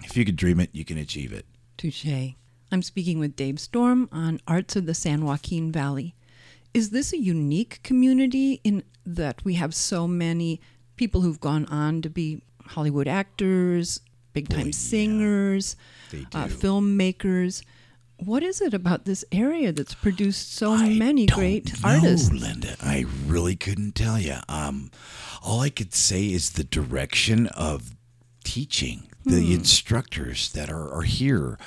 If 0.02 0.16
you 0.16 0.24
could 0.24 0.36
dream 0.36 0.60
it, 0.60 0.70
you 0.72 0.84
can 0.84 0.98
achieve 0.98 1.32
it. 1.32 1.46
Touche. 1.76 2.34
I'm 2.72 2.82
speaking 2.82 3.18
with 3.18 3.36
Dave 3.36 3.60
Storm 3.60 4.08
on 4.10 4.40
Arts 4.46 4.76
of 4.76 4.86
the 4.86 4.94
San 4.94 5.24
Joaquin 5.24 5.70
Valley. 5.70 6.14
Is 6.74 6.90
this 6.90 7.12
a 7.12 7.18
unique 7.18 7.80
community 7.82 8.60
in 8.64 8.82
that 9.06 9.44
we 9.44 9.54
have 9.54 9.74
so 9.74 10.06
many 10.06 10.60
people 10.96 11.20
who've 11.20 11.40
gone 11.40 11.64
on 11.66 12.02
to 12.02 12.10
be 12.10 12.42
Hollywood 12.66 13.08
actors, 13.08 14.00
big 14.32 14.48
time 14.48 14.66
yeah. 14.66 14.72
singers, 14.72 15.76
uh, 16.12 16.46
filmmakers? 16.46 17.62
What 18.18 18.42
is 18.42 18.60
it 18.60 18.74
about 18.74 19.04
this 19.04 19.24
area 19.30 19.72
that's 19.72 19.94
produced 19.94 20.54
so 20.54 20.72
I 20.72 20.88
many 20.90 21.26
great 21.26 21.82
know, 21.82 21.90
artists? 21.90 22.32
Linda. 22.32 22.76
I 22.82 23.04
really 23.26 23.56
couldn't 23.56 23.94
tell 23.94 24.18
you. 24.18 24.36
Um, 24.48 24.90
all 25.42 25.60
I 25.60 25.70
could 25.70 25.94
say 25.94 26.24
is 26.24 26.50
the 26.50 26.64
direction 26.64 27.46
of 27.48 27.95
teaching, 28.50 29.08
the 29.24 29.40
Hmm. 29.42 29.52
instructors 29.52 30.52
that 30.52 30.70
are, 30.70 30.88
are 30.92 31.02
here. 31.02 31.58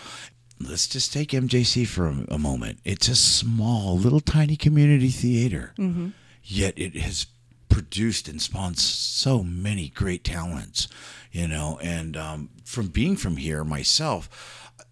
Let's 0.61 0.87
just 0.87 1.13
take 1.13 1.29
MJC 1.31 1.85
for 1.87 2.07
a, 2.07 2.25
a 2.35 2.37
moment. 2.37 2.79
It's 2.83 3.07
a 3.09 3.15
small, 3.15 3.97
little 3.97 4.19
tiny 4.21 4.55
community 4.55 5.09
theater, 5.09 5.73
Mm-hmm. 5.77 6.09
yet 6.43 6.73
it 6.77 6.95
has 6.97 7.27
produced 7.69 8.27
and 8.27 8.41
spawned 8.41 8.77
so 8.79 9.43
many 9.43 9.89
great 9.89 10.23
talents, 10.23 10.87
you 11.31 11.47
know. 11.47 11.77
And 11.81 12.17
um, 12.17 12.49
from 12.65 12.87
being 12.87 13.15
from 13.15 13.37
here 13.37 13.63
myself, 13.63 14.29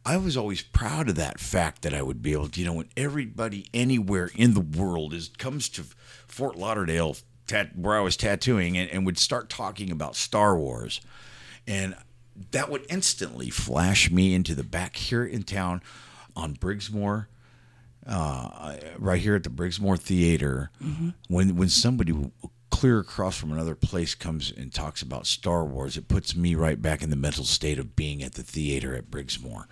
I 0.05 0.15
was 0.17 0.37
always 0.37 0.61
proud 0.61 1.09
of 1.09 1.15
that 1.15 1.39
fact 1.39 1.81
that 1.81 1.93
I 1.93 2.01
would 2.01 2.21
be 2.21 2.31
able 2.33 2.47
to, 2.49 2.59
you 2.59 2.65
know, 2.65 2.73
when 2.73 2.89
everybody 2.95 3.67
anywhere 3.73 4.29
in 4.35 4.53
the 4.53 4.61
world 4.61 5.13
is 5.13 5.29
comes 5.37 5.67
to 5.69 5.83
Fort 6.27 6.55
Lauderdale, 6.57 7.17
tat, 7.47 7.75
where 7.77 7.97
I 7.97 8.01
was 8.01 8.15
tattooing, 8.15 8.77
and, 8.77 8.89
and 8.89 9.05
would 9.05 9.17
start 9.17 9.49
talking 9.49 9.91
about 9.91 10.15
Star 10.15 10.57
Wars, 10.57 11.01
and 11.67 11.95
that 12.51 12.69
would 12.69 12.85
instantly 12.89 13.49
flash 13.49 14.09
me 14.09 14.33
into 14.33 14.55
the 14.55 14.63
back 14.63 14.95
here 14.95 15.25
in 15.25 15.43
town 15.43 15.81
on 16.35 16.55
Briggsmore 16.55 17.27
uh, 18.07 18.77
right 18.97 19.21
here 19.21 19.35
at 19.35 19.43
the 19.43 19.49
Briggsmore 19.49 19.99
Theater, 19.99 20.71
when 21.27 21.55
when 21.55 21.69
somebody 21.69 22.31
clear 22.69 22.99
across 22.99 23.37
from 23.37 23.51
another 23.51 23.75
place 23.75 24.13
comes 24.15 24.51
and 24.55 24.73
talks 24.73 25.01
about 25.01 25.25
Star 25.25 25.65
Wars, 25.65 25.97
it 25.97 26.07
puts 26.07 26.35
me 26.35 26.55
right 26.55 26.81
back 26.81 27.01
in 27.01 27.09
the 27.09 27.15
mental 27.15 27.43
state 27.43 27.79
of 27.79 27.95
being 27.95 28.23
at 28.23 28.33
the 28.33 28.43
theater 28.43 28.95
at 28.95 29.09
Briggsmore. 29.11 29.65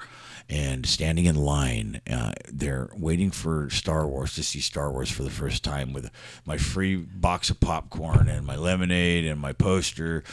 And 0.48 0.86
standing 0.86 1.26
in 1.26 1.36
line 1.36 2.02
uh, 2.08 2.34
there, 2.48 2.92
waiting 2.96 3.32
for 3.32 3.70
Star 3.72 4.06
Wars 4.06 4.36
to 4.36 4.44
see 4.44 4.60
Star 4.60 4.92
Wars 4.92 5.10
for 5.10 5.24
the 5.24 5.32
first 5.32 5.64
time 5.64 5.92
with 5.92 6.12
my 6.46 6.58
free 6.58 6.96
box 6.98 7.50
of 7.50 7.60
popcorn 7.60 8.28
and 8.28 8.46
my 8.46 8.56
lemonade 8.56 9.26
and 9.26 9.40
my 9.40 9.54
poster, 9.54 10.24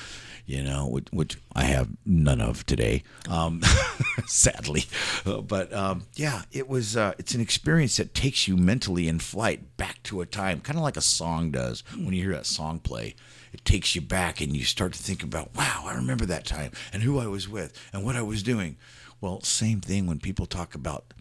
you 0.47 0.63
know, 0.63 0.87
which, 0.87 1.07
which 1.13 1.39
I 1.55 1.65
have 1.65 1.89
none 2.05 2.41
of 2.41 2.67
today, 2.67 3.03
um, 3.29 3.63
sadly. 4.27 4.85
Uh, 5.25 5.41
but 5.41 5.73
um, 5.73 6.07
yeah, 6.15 6.43
it 6.53 6.69
was. 6.69 6.97
Uh, 6.97 7.13
it's 7.19 7.35
an 7.35 7.41
experience 7.41 7.97
that 7.97 8.15
takes 8.15 8.49
you 8.49 8.57
mentally 8.57 9.09
in 9.09 9.19
flight 9.19 9.77
back 9.77 10.03
to 10.05 10.21
a 10.21 10.27
time, 10.27 10.61
kind 10.61 10.79
of 10.79 10.83
like 10.83 10.97
a 10.97 11.03
song 11.03 11.51
does 11.51 11.85
when 11.95 12.13
you 12.13 12.23
hear 12.23 12.33
that 12.33 12.47
song 12.47 12.79
play. 12.79 13.15
It 13.53 13.65
takes 13.65 13.95
you 13.95 14.01
back, 14.01 14.41
and 14.41 14.57
you 14.57 14.65
start 14.65 14.95
to 14.95 15.03
think 15.03 15.23
about, 15.23 15.55
wow, 15.55 15.85
I 15.87 15.95
remember 15.95 16.25
that 16.27 16.47
time 16.47 16.73
and 16.93 17.03
who 17.03 17.19
I 17.19 17.27
was 17.27 17.49
with 17.49 17.79
and 17.93 18.05
what 18.05 18.17
I 18.17 18.23
was 18.23 18.43
doing. 18.43 18.77
Well, 19.21 19.41
same 19.43 19.81
thing 19.81 20.07
when 20.07 20.19
people 20.19 20.47
talk 20.47 20.75
about 20.75 21.13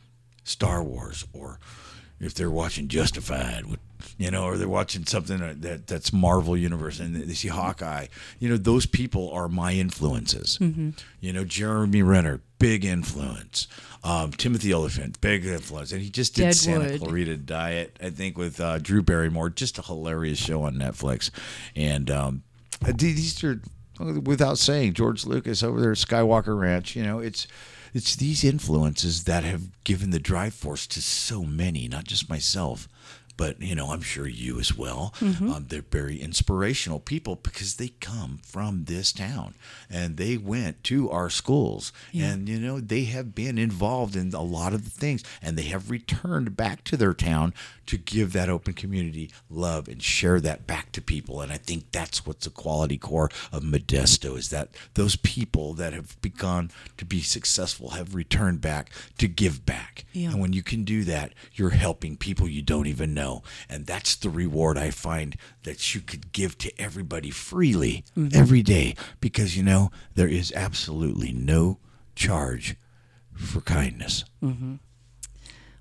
Star 0.44 0.84
Wars 0.84 1.26
or 1.34 1.60
if 2.24 2.34
they're 2.34 2.52
watching 2.52 2.88
Justified, 2.88 3.64
you 4.18 4.32
know, 4.32 4.46
or 4.46 4.58
they're 4.58 4.68
watching 4.68 5.06
something 5.06 5.40
that, 5.40 5.62
that 5.62 5.88
that's 5.88 6.14
Marvel 6.14 6.56
Universe 6.58 7.00
and 7.00 7.16
they 7.16 7.34
see 7.34 7.48
Hawkeye, 7.48 8.08
you 8.40 8.50
know, 8.50 8.58
those 8.58 8.86
people 8.86 9.30
are 9.32 9.48
my 9.48 9.74
influences. 9.74 10.58
You 11.20 11.34
know, 11.34 11.44
Jeremy 11.44 12.02
Renner, 12.02 12.42
big 12.60 12.86
influence. 12.86 13.68
Um, 14.04 14.32
Timothy 14.32 14.74
Olyphant, 14.74 15.22
big 15.22 15.46
influence, 15.46 15.92
and 15.92 16.02
he 16.02 16.10
just 16.10 16.36
did 16.36 16.56
Santa 16.56 16.90
Deadwood. 16.90 17.10
Clarita 17.10 17.38
Diet, 17.38 17.98
I 18.02 18.10
think, 18.10 18.36
with 18.36 18.60
uh, 18.60 18.80
Drew 18.80 19.04
Barrymore, 19.04 19.52
just 19.52 19.78
a 19.78 19.84
hilarious 19.84 20.40
show 20.40 20.64
on 20.64 20.74
Netflix, 20.74 21.30
and 21.76 22.10
um, 22.10 22.44
these 22.96 23.44
are 23.44 23.62
without 24.00 24.58
saying 24.58 24.94
George 24.94 25.26
Lucas 25.26 25.62
over 25.62 25.80
there 25.80 25.92
at 25.92 25.98
Skywalker 25.98 26.60
Ranch. 26.60 26.96
You 26.96 27.04
know, 27.04 27.20
it's 27.20 27.46
it's 27.94 28.16
these 28.16 28.44
influences 28.44 29.26
that 29.26 29.44
have 29.44 29.84
given 29.84 30.12
the 30.12 30.20
drive 30.20 30.54
force 30.54 30.88
to 30.88 31.02
so 31.02 31.44
many, 31.44 31.88
not 31.88 32.06
just 32.06 32.30
myself, 32.30 32.88
but 33.38 33.62
you 33.62 33.76
know, 33.76 33.92
I'm 33.92 34.02
sure 34.02 34.28
you 34.28 34.60
as 34.60 34.78
well. 34.78 35.14
Um, 35.22 35.66
they're 35.70 35.82
very 35.82 36.22
inspirational 36.22 37.00
people 37.00 37.36
because 37.36 37.76
they 37.76 37.90
come 38.00 38.40
from 38.44 38.86
this 38.86 39.12
town 39.12 39.56
and 39.90 40.18
they 40.18 40.38
went 40.38 40.84
to 40.86 41.10
our 41.10 41.30
schools, 41.30 41.92
and 42.14 42.48
you 42.48 42.60
know, 42.60 42.80
they 42.80 43.06
have 43.06 43.34
been 43.36 43.58
involved 43.58 44.16
in 44.16 44.34
a 44.34 44.42
lot 44.42 44.74
of 44.74 44.84
the 44.86 44.92
things, 44.92 45.24
and 45.42 45.58
they 45.58 45.64
have 45.64 45.90
returned 45.90 46.56
back 46.56 46.84
to 46.86 46.98
their 46.98 47.14
town 47.14 47.54
to 47.88 47.98
give 47.98 48.32
that 48.34 48.50
open 48.50 48.74
community 48.74 49.30
love 49.50 49.88
and 49.88 50.02
share 50.02 50.40
that 50.40 50.66
back 50.66 50.92
to 50.94 51.02
people. 51.02 51.42
And 51.42 51.52
I 51.52 51.58
think 51.58 51.92
that's 51.92 52.26
what's 52.26 52.46
the 52.46 52.52
quality 52.52 52.98
core 52.98 53.30
of 53.52 53.64
Modesto 53.64 54.38
is 54.38 54.50
that 54.50 54.70
those 54.94 55.16
people 55.16 55.74
that 55.74 55.94
have 55.94 56.22
begun 56.22 56.72
to 56.98 57.06
be 57.06 57.22
successful 57.22 57.90
have 57.90 58.16
returned 58.16 58.62
back 58.62 58.92
to 59.18 59.28
give 59.28 59.66
back. 59.66 60.06
Yeah. 60.14 60.32
And 60.32 60.40
when 60.40 60.54
you 60.54 60.64
can 60.64 60.84
do 60.84 61.04
that, 61.06 61.34
you're 61.54 61.72
helping 61.72 62.16
people 62.16 62.48
you 62.48 62.62
don't 62.62 62.88
even 62.88 63.14
know. 63.14 63.31
And 63.70 63.86
that's 63.86 64.16
the 64.16 64.30
reward 64.30 64.78
I 64.78 64.92
find 64.92 65.36
that 65.64 65.94
you 65.96 66.02
could 66.02 66.32
give 66.32 66.58
to 66.60 66.70
everybody 66.80 67.30
freely 67.32 68.04
every 68.34 68.62
day 68.64 68.96
because, 69.20 69.56
you 69.58 69.64
know, 69.64 69.92
there 70.16 70.28
is 70.28 70.52
absolutely 70.56 71.32
no 71.32 71.78
charge 72.16 72.76
for 73.34 73.62
kindness. 73.62 74.24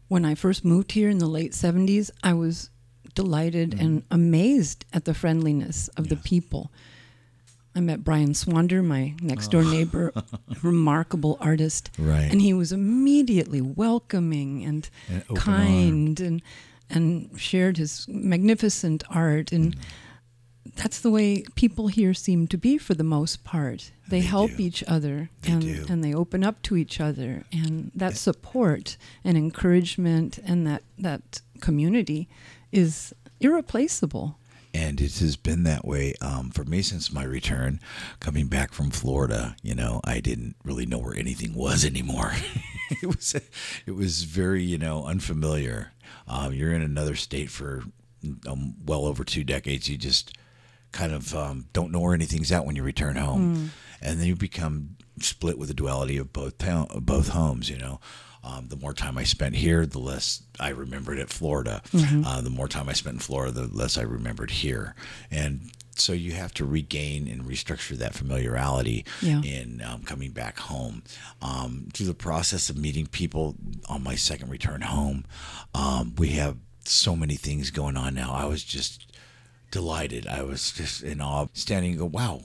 When 0.09 0.25
I 0.25 0.35
first 0.35 0.65
moved 0.65 0.93
here 0.93 1.09
in 1.09 1.19
the 1.19 1.27
late 1.29 1.53
70s, 1.53 2.11
I 2.23 2.33
was 2.35 2.71
delighted 3.15 3.71
Mm-hmm. 3.71 3.85
and 3.85 4.03
amazed 4.11 4.85
at 4.93 5.05
the 5.05 5.15
friendliness 5.15 5.89
of 5.97 6.09
the 6.09 6.17
people. 6.17 6.71
I 7.75 7.81
met 7.81 8.03
Brian 8.03 8.33
Swander, 8.35 8.83
my 8.85 9.15
next 9.21 9.53
door 9.53 9.63
neighbor, 9.63 10.13
remarkable 10.63 11.37
artist. 11.41 11.91
Right. 11.99 12.29
And 12.31 12.41
he 12.41 12.53
was 12.53 12.73
immediately 12.73 13.61
welcoming 13.61 14.65
and, 14.65 14.89
And 15.09 15.23
kind 15.37 16.19
and 16.21 16.43
and 16.91 17.31
shared 17.41 17.77
his 17.79 18.07
magnificent 18.09 19.03
art 19.11 19.53
and 19.53 19.77
that's 20.77 21.01
the 21.01 21.11
way 21.11 21.43
people 21.57 21.89
here 21.89 22.15
seem 22.15 22.47
to 22.49 22.57
be 22.59 22.79
for 22.79 22.95
the 22.95 23.03
most 23.03 23.43
part. 23.45 23.91
They, 24.09 24.21
They 24.21 24.27
help 24.27 24.53
do. 24.57 24.63
each 24.63 24.85
other 24.87 25.31
They 25.43 25.53
and 25.53 25.63
do. 25.63 25.85
and 25.89 26.05
they 26.05 26.15
open 26.15 26.45
up 26.45 26.63
to 26.63 26.77
each 26.77 27.01
other 27.01 27.45
and 27.53 27.91
that 27.95 28.17
support 28.17 28.97
and 29.25 29.37
encouragement 29.37 30.39
and 30.45 30.67
that 30.67 30.83
that 30.99 31.41
community 31.61 32.29
is 32.73 33.15
irreplaceable. 33.41 34.39
And 34.73 35.01
it 35.01 35.19
has 35.19 35.37
been 35.37 35.65
that 35.65 35.85
way 35.85 36.15
um, 36.21 36.51
for 36.51 36.65
me 36.65 36.83
since 36.83 37.13
my 37.13 37.25
return. 37.25 37.81
Coming 38.21 38.47
back 38.47 38.73
from 38.73 38.91
florida 38.91 39.57
you 39.63 39.75
know 39.75 40.01
i 40.05 40.21
didn't 40.21 40.57
really 40.65 40.87
know 40.87 40.99
where 40.99 41.17
anything 41.17 41.55
was 41.55 41.85
anymore. 41.85 42.33
It 43.03 43.07
was 43.07 43.37
it 43.87 43.93
was 43.95 44.25
very 44.25 44.65
you 44.65 44.77
know 44.77 45.05
unfamiliar. 45.05 45.93
Um, 46.27 46.53
you're 46.53 46.73
in 46.73 46.83
another 46.83 47.15
state 47.15 47.49
for 47.49 47.85
um, 48.49 48.75
well 48.85 49.05
over 49.07 49.23
two 49.23 49.45
decades. 49.45 49.89
You 49.89 49.97
just 49.97 50.37
kind 50.91 51.13
of 51.13 51.33
um, 51.35 51.67
don't 51.73 51.93
know 51.93 52.01
where 52.01 52.15
anything's 52.15 52.51
at 52.51 52.65
when 52.67 52.75
you 52.75 52.83
return 52.83 53.15
home. 53.15 53.71
And 54.03 54.19
then 54.19 54.27
you 54.27 54.35
become 54.35 54.97
split 55.21 55.57
with 55.57 55.69
the 55.69 55.75
duality 55.75 56.17
of 56.17 56.33
both 56.33 56.59
town, 56.59 56.89
both 57.03 57.29
homes 57.29 57.71
you 57.71 57.79
know 57.79 58.01
um, 58.43 58.69
the 58.69 58.77
more 58.77 58.93
time 58.95 59.19
I 59.19 59.25
spent 59.25 59.55
here, 59.57 59.85
the 59.87 59.99
less 59.99 60.43
I 60.59 60.71
remembered 60.71 61.19
at 61.19 61.31
Florida. 61.31 61.83
Uh, 61.95 62.41
the 62.41 62.51
more 62.51 62.69
time 62.69 62.89
I 62.89 62.93
spent 62.95 63.15
in 63.15 63.21
Florida, 63.21 63.53
the 63.53 63.67
less 63.75 63.99
I 63.99 64.03
remembered 64.03 64.51
here. 64.51 64.95
And 65.31 65.71
so 65.95 66.13
you 66.15 66.33
have 66.33 66.55
to 66.55 66.65
regain 66.65 67.29
and 67.29 67.45
restructure 67.45 67.97
that 67.99 68.15
familiarity 68.15 69.05
Yeah. 69.21 69.43
in 69.43 69.83
um, 69.83 70.03
coming 70.05 70.31
back 70.31 70.59
home. 70.59 71.03
Um, 71.43 71.89
through 71.93 72.07
the 72.07 72.15
process 72.15 72.71
of 72.71 72.79
meeting 72.79 73.07
people 73.07 73.57
on 73.89 74.03
my 74.03 74.15
second 74.15 74.49
return 74.51 74.81
home, 74.81 75.25
um, 75.75 76.15
we 76.17 76.29
have 76.31 76.57
so 76.85 77.15
many 77.15 77.37
things 77.37 77.71
going 77.71 77.97
on 77.99 78.15
now. 78.15 78.33
I 78.33 78.47
was 78.47 78.65
just 78.65 79.13
delighted. 79.71 80.27
I 80.27 80.43
was 80.43 80.73
just 80.73 81.03
in 81.03 81.21
awe, 81.21 81.47
standing 81.53 81.91
and 81.93 81.99
go, 82.01 82.07
wow, 82.07 82.43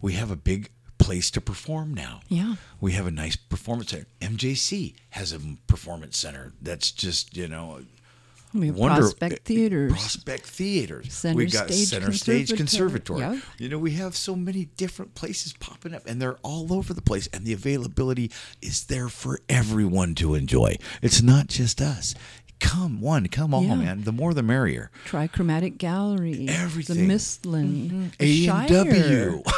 we 0.00 0.12
have 0.14 0.30
a 0.30 0.36
big 0.36 0.70
place 1.02 1.30
to 1.32 1.40
perform 1.40 1.92
now. 1.94 2.20
Yeah. 2.28 2.54
We 2.80 2.92
have 2.92 3.06
a 3.06 3.10
nice 3.10 3.36
performance 3.36 3.90
center. 3.90 4.06
MJC 4.20 4.94
has 5.10 5.32
a 5.32 5.40
performance 5.66 6.16
center 6.18 6.52
that's 6.60 6.90
just, 6.92 7.36
you 7.36 7.48
know, 7.48 7.82
We 8.54 8.66
have 8.66 8.76
wonder- 8.76 9.00
Prospect 9.00 9.44
Theaters. 9.46 9.92
Prospect 9.92 10.46
Theaters. 10.46 11.12
Center 11.14 11.36
we 11.38 11.46
got 11.46 11.68
Stage 11.70 11.88
Center 11.88 12.12
Stage 12.12 12.52
Conservatory. 12.54 13.20
Conservatory. 13.20 13.20
Yep. 13.20 13.42
You 13.58 13.68
know, 13.70 13.78
we 13.78 13.92
have 13.92 14.14
so 14.14 14.36
many 14.36 14.66
different 14.76 15.14
places 15.14 15.54
popping 15.58 15.94
up, 15.94 16.02
and 16.06 16.20
they're 16.20 16.36
all 16.42 16.72
over 16.72 16.92
the 16.92 17.00
place, 17.02 17.28
and 17.32 17.44
the 17.46 17.54
availability 17.54 18.30
is 18.60 18.84
there 18.84 19.08
for 19.08 19.40
everyone 19.48 20.14
to 20.16 20.34
enjoy. 20.34 20.76
It's 21.00 21.22
not 21.22 21.46
just 21.46 21.80
us. 21.80 22.14
Come 22.62 23.00
one, 23.00 23.26
come 23.26 23.52
all, 23.52 23.64
Yeah. 23.64 23.74
man. 23.74 24.04
The 24.04 24.12
more, 24.12 24.32
the 24.34 24.42
merrier. 24.42 24.90
Trichromatic 25.04 25.78
Gallery, 25.78 26.46
Everything. 26.48 27.08
the 27.08 27.14
Mistlin, 27.14 28.12
A 28.20 28.46
and 28.48 28.68
W. 28.68 29.42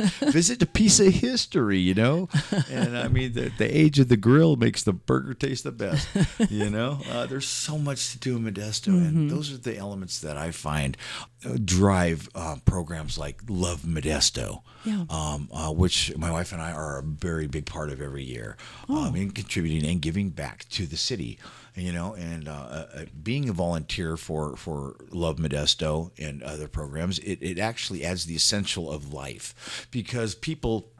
Visit 0.32 0.62
a 0.62 0.66
piece 0.66 0.98
of 1.00 1.12
history, 1.12 1.78
you 1.78 1.92
know. 1.92 2.28
And 2.70 2.96
I 2.96 3.08
mean, 3.08 3.34
the, 3.34 3.50
the 3.58 3.66
age 3.76 3.98
of 3.98 4.08
the 4.08 4.16
grill 4.16 4.56
makes 4.56 4.82
the 4.82 4.94
burger 4.94 5.34
taste 5.34 5.64
the 5.64 5.72
best. 5.72 6.08
You 6.50 6.70
know, 6.70 7.00
uh, 7.10 7.26
there's 7.26 7.46
so 7.46 7.76
much 7.78 8.10
to 8.12 8.18
do 8.18 8.36
in 8.36 8.42
Modesto, 8.44 8.88
and 8.88 9.30
those 9.30 9.52
are 9.52 9.58
the 9.58 9.76
elements 9.76 10.20
that 10.20 10.36
I 10.38 10.50
find 10.50 10.96
uh, 11.44 11.58
drive 11.62 12.28
uh, 12.34 12.56
programs 12.64 13.18
like 13.18 13.42
Love 13.48 13.82
Modesto, 13.82 14.62
Yeah. 14.84 15.04
um, 15.10 15.48
uh, 15.52 15.70
which 15.72 16.16
my 16.16 16.30
wife 16.30 16.52
and 16.52 16.60
I 16.62 16.72
are 16.72 16.98
a 16.98 17.02
very 17.02 17.46
big 17.46 17.66
part 17.66 17.90
of 17.90 18.00
every 18.00 18.24
year, 18.24 18.56
um, 18.88 19.14
in 19.14 19.30
contributing 19.30 19.88
and 19.88 20.00
giving 20.00 20.30
back 20.30 20.66
to 20.70 20.86
the 20.86 20.96
city. 20.96 21.38
You 21.80 21.92
know, 21.92 22.14
and 22.14 22.46
uh, 22.46 22.52
uh, 22.52 22.86
uh, 22.94 23.04
being 23.22 23.48
a 23.48 23.52
volunteer 23.54 24.18
for 24.18 24.54
for 24.56 24.96
Love 25.10 25.38
Modesto 25.38 26.10
and 26.18 26.42
other 26.42 26.68
programs, 26.68 27.18
it, 27.20 27.38
it 27.40 27.58
actually 27.58 28.04
adds 28.04 28.26
the 28.26 28.34
essential 28.34 28.92
of 28.92 29.14
life 29.14 29.88
because 29.90 30.34
people 30.34 30.90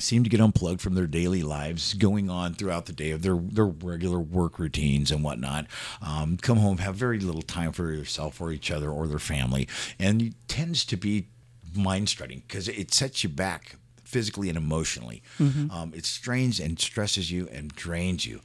seem 0.00 0.24
to 0.24 0.30
get 0.30 0.40
unplugged 0.40 0.80
from 0.80 0.94
their 0.94 1.06
daily 1.06 1.44
lives 1.44 1.94
going 1.94 2.28
on 2.28 2.54
throughout 2.54 2.86
the 2.86 2.92
day 2.92 3.12
of 3.12 3.22
their, 3.22 3.36
their 3.36 3.66
regular 3.66 4.18
work 4.18 4.58
routines 4.58 5.12
and 5.12 5.22
whatnot. 5.22 5.66
Um, 6.02 6.36
come 6.36 6.58
home 6.58 6.78
have 6.78 6.96
very 6.96 7.20
little 7.20 7.42
time 7.42 7.70
for 7.70 7.92
yourself 7.92 8.40
or 8.40 8.50
each 8.50 8.72
other 8.72 8.90
or 8.90 9.06
their 9.06 9.20
family. 9.20 9.68
And 10.00 10.20
it 10.20 10.34
tends 10.48 10.84
to 10.86 10.96
be 10.96 11.28
mind 11.76 12.08
strutting 12.08 12.42
because 12.46 12.66
it 12.66 12.92
sets 12.92 13.22
you 13.22 13.30
back 13.30 13.76
physically 14.02 14.48
and 14.48 14.58
emotionally. 14.58 15.22
Um, 15.70 15.92
it 15.94 16.06
strains 16.06 16.58
and 16.58 16.78
stresses 16.80 17.30
you 17.30 17.48
and 17.52 17.72
drains 17.74 18.26
you 18.26 18.40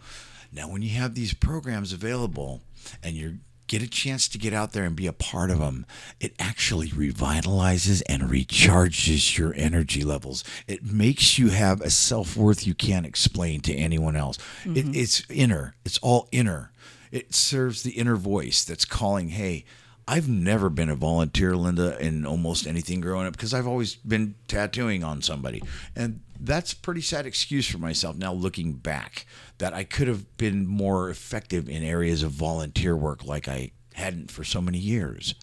now 0.51 0.69
when 0.69 0.81
you 0.81 0.89
have 0.89 1.15
these 1.15 1.33
programs 1.33 1.93
available 1.93 2.61
and 3.03 3.15
you're 3.15 3.35
get 3.69 3.81
a 3.83 3.87
chance 3.87 4.27
to 4.27 4.37
get 4.37 4.51
out 4.51 4.73
there 4.73 4.83
and 4.83 4.95
be 4.95 5.07
a 5.07 5.13
part 5.13 5.51
of 5.51 5.59
them, 5.59 5.85
it 6.19 6.33
actually 6.39 6.89
revitalizes 6.89 8.01
and 8.09 8.23
recharges 8.23 9.37
your 9.37 9.53
energy 9.55 10.03
levels. 10.03 10.43
It 10.67 10.83
makes 10.83 11.37
you 11.37 11.49
have 11.49 11.79
a 11.79 11.89
self 11.89 12.35
worth 12.35 12.67
you 12.67 12.73
can't 12.73 13.05
explain 13.05 13.61
to 13.61 13.73
anyone 13.73 14.17
else. 14.17 14.37
It, 14.65 14.69
mm-hmm. 14.69 14.95
it's 14.95 15.23
inner, 15.29 15.75
it's 15.85 15.99
all 15.99 16.27
inner. 16.33 16.73
It 17.11 17.33
serves 17.33 17.83
the 17.83 17.91
inner 17.91 18.15
voice 18.15 18.63
that's 18.65 18.85
calling, 18.85 19.29
hey, 19.29 19.65
I've 20.09 20.27
never 20.27 20.71
been 20.71 20.89
a 20.89 20.95
volunteer, 20.95 21.55
Linda, 21.55 21.95
in 22.03 22.25
almost 22.25 22.65
anything 22.65 22.99
growing 22.99 23.27
up 23.27 23.33
because 23.33 23.53
I've 23.53 23.67
always 23.67 23.93
been 23.93 24.33
tattooing 24.47 25.03
on 25.03 25.21
somebody. 25.21 25.61
And 25.95 26.21
that's 26.39 26.73
a 26.73 26.77
pretty 26.77 27.01
sad 27.01 27.27
excuse 27.27 27.69
for 27.69 27.77
myself 27.77 28.17
now 28.17 28.33
looking 28.33 28.73
back 28.73 29.27
that 29.59 29.75
I 29.75 29.83
could 29.83 30.07
have 30.07 30.35
been 30.35 30.65
more 30.65 31.11
effective 31.11 31.69
in 31.69 31.83
areas 31.83 32.23
of 32.23 32.31
volunteer 32.31 32.97
work 32.97 33.23
like 33.23 33.47
I 33.47 33.69
hadn't 33.93 34.31
for 34.31 34.43
so 34.43 34.59
many 34.59 34.79
years. 34.79 35.35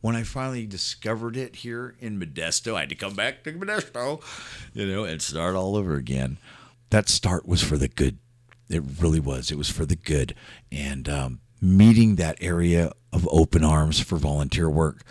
When 0.00 0.16
I 0.16 0.22
finally 0.22 0.66
discovered 0.66 1.36
it 1.36 1.56
here 1.56 1.94
in 2.00 2.18
Modesto, 2.18 2.74
I 2.74 2.80
had 2.80 2.88
to 2.88 2.94
come 2.94 3.14
back 3.14 3.44
to 3.44 3.52
Modesto, 3.52 4.22
you 4.72 4.86
know, 4.86 5.04
and 5.04 5.20
start 5.20 5.56
all 5.56 5.76
over 5.76 5.94
again. 5.94 6.38
That 6.88 7.10
start 7.10 7.46
was 7.46 7.62
for 7.62 7.76
the 7.76 7.88
good. 7.88 8.16
It 8.70 8.82
really 8.98 9.20
was. 9.20 9.50
It 9.50 9.58
was 9.58 9.68
for 9.68 9.84
the 9.84 9.94
good. 9.94 10.34
And 10.72 11.06
um, 11.06 11.40
meeting 11.60 12.16
that 12.16 12.38
area 12.40 12.92
of 13.12 13.28
open 13.30 13.64
arms 13.64 14.00
for 14.00 14.16
volunteer 14.16 14.68
work, 14.68 15.02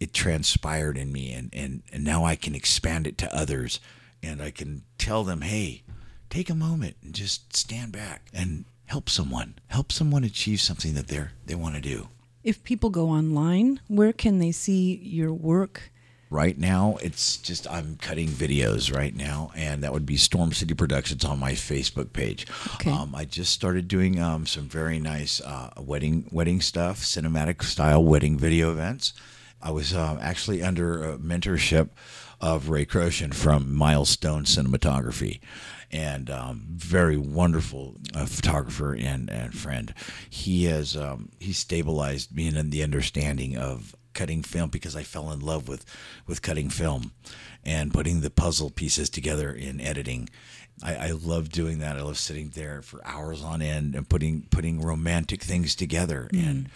it 0.00 0.12
transpired 0.12 0.96
in 0.96 1.12
me. 1.12 1.32
And, 1.32 1.50
and, 1.52 1.82
and 1.92 2.04
now 2.04 2.24
I 2.24 2.36
can 2.36 2.54
expand 2.54 3.06
it 3.06 3.18
to 3.18 3.34
others. 3.34 3.80
And 4.22 4.42
I 4.42 4.50
can 4.50 4.82
tell 4.98 5.24
them, 5.24 5.42
hey, 5.42 5.82
take 6.30 6.50
a 6.50 6.54
moment 6.54 6.96
and 7.02 7.14
just 7.14 7.56
stand 7.56 7.92
back 7.92 8.28
and 8.32 8.64
help 8.86 9.08
someone. 9.08 9.54
Help 9.68 9.92
someone 9.92 10.24
achieve 10.24 10.60
something 10.60 10.94
that 10.94 11.08
they're, 11.08 11.32
they 11.46 11.54
want 11.54 11.74
to 11.76 11.80
do. 11.80 12.08
If 12.42 12.64
people 12.64 12.90
go 12.90 13.08
online, 13.08 13.80
where 13.88 14.12
can 14.12 14.38
they 14.38 14.52
see 14.52 14.96
your 15.02 15.32
work? 15.32 15.90
Right 16.30 16.58
now, 16.58 16.98
it's 17.00 17.38
just 17.38 17.66
I'm 17.70 17.96
cutting 17.96 18.28
videos 18.28 18.94
right 18.94 19.16
now, 19.16 19.50
and 19.56 19.82
that 19.82 19.94
would 19.94 20.04
be 20.04 20.18
Storm 20.18 20.52
City 20.52 20.74
Productions 20.74 21.24
on 21.24 21.38
my 21.38 21.52
Facebook 21.52 22.12
page. 22.12 22.46
Okay. 22.74 22.90
Um, 22.90 23.14
I 23.14 23.24
just 23.24 23.52
started 23.52 23.88
doing 23.88 24.20
um, 24.20 24.44
some 24.44 24.68
very 24.68 24.98
nice 24.98 25.40
uh, 25.40 25.70
wedding 25.78 26.28
wedding 26.30 26.60
stuff, 26.60 26.98
cinematic 26.98 27.62
style 27.62 28.04
wedding 28.04 28.36
video 28.36 28.70
events. 28.70 29.14
I 29.62 29.70
was 29.70 29.94
uh, 29.94 30.18
actually 30.20 30.62
under 30.62 31.02
uh, 31.02 31.16
mentorship 31.16 31.88
of 32.40 32.68
Ray 32.68 32.84
Croshan 32.84 33.32
from 33.32 33.74
Milestone 33.74 34.44
Cinematography, 34.44 35.40
and 35.90 36.30
um, 36.30 36.66
very 36.68 37.16
wonderful 37.16 37.96
uh, 38.14 38.26
photographer 38.26 38.94
and, 38.94 39.30
and 39.30 39.54
friend. 39.54 39.94
He 40.28 40.64
has 40.64 40.96
um, 40.96 41.30
he 41.40 41.52
stabilized 41.52 42.34
me 42.34 42.48
in 42.48 42.70
the 42.70 42.82
understanding 42.82 43.56
of 43.56 43.96
cutting 44.18 44.42
film 44.42 44.68
because 44.68 44.96
I 44.96 45.04
fell 45.04 45.30
in 45.30 45.38
love 45.38 45.68
with 45.68 45.84
with 46.26 46.42
cutting 46.42 46.70
film 46.70 47.12
and 47.64 47.94
putting 47.94 48.20
the 48.20 48.30
puzzle 48.30 48.68
pieces 48.68 49.08
together 49.08 49.52
in 49.52 49.80
editing. 49.80 50.28
I, 50.82 50.94
I 50.94 51.10
love 51.10 51.50
doing 51.50 51.78
that. 51.78 51.96
I 51.96 52.02
love 52.02 52.18
sitting 52.18 52.50
there 52.50 52.82
for 52.82 53.00
hours 53.06 53.44
on 53.44 53.62
end 53.62 53.94
and 53.94 54.08
putting 54.08 54.42
putting 54.50 54.80
romantic 54.82 55.42
things 55.42 55.76
together. 55.76 56.28
And 56.32 56.68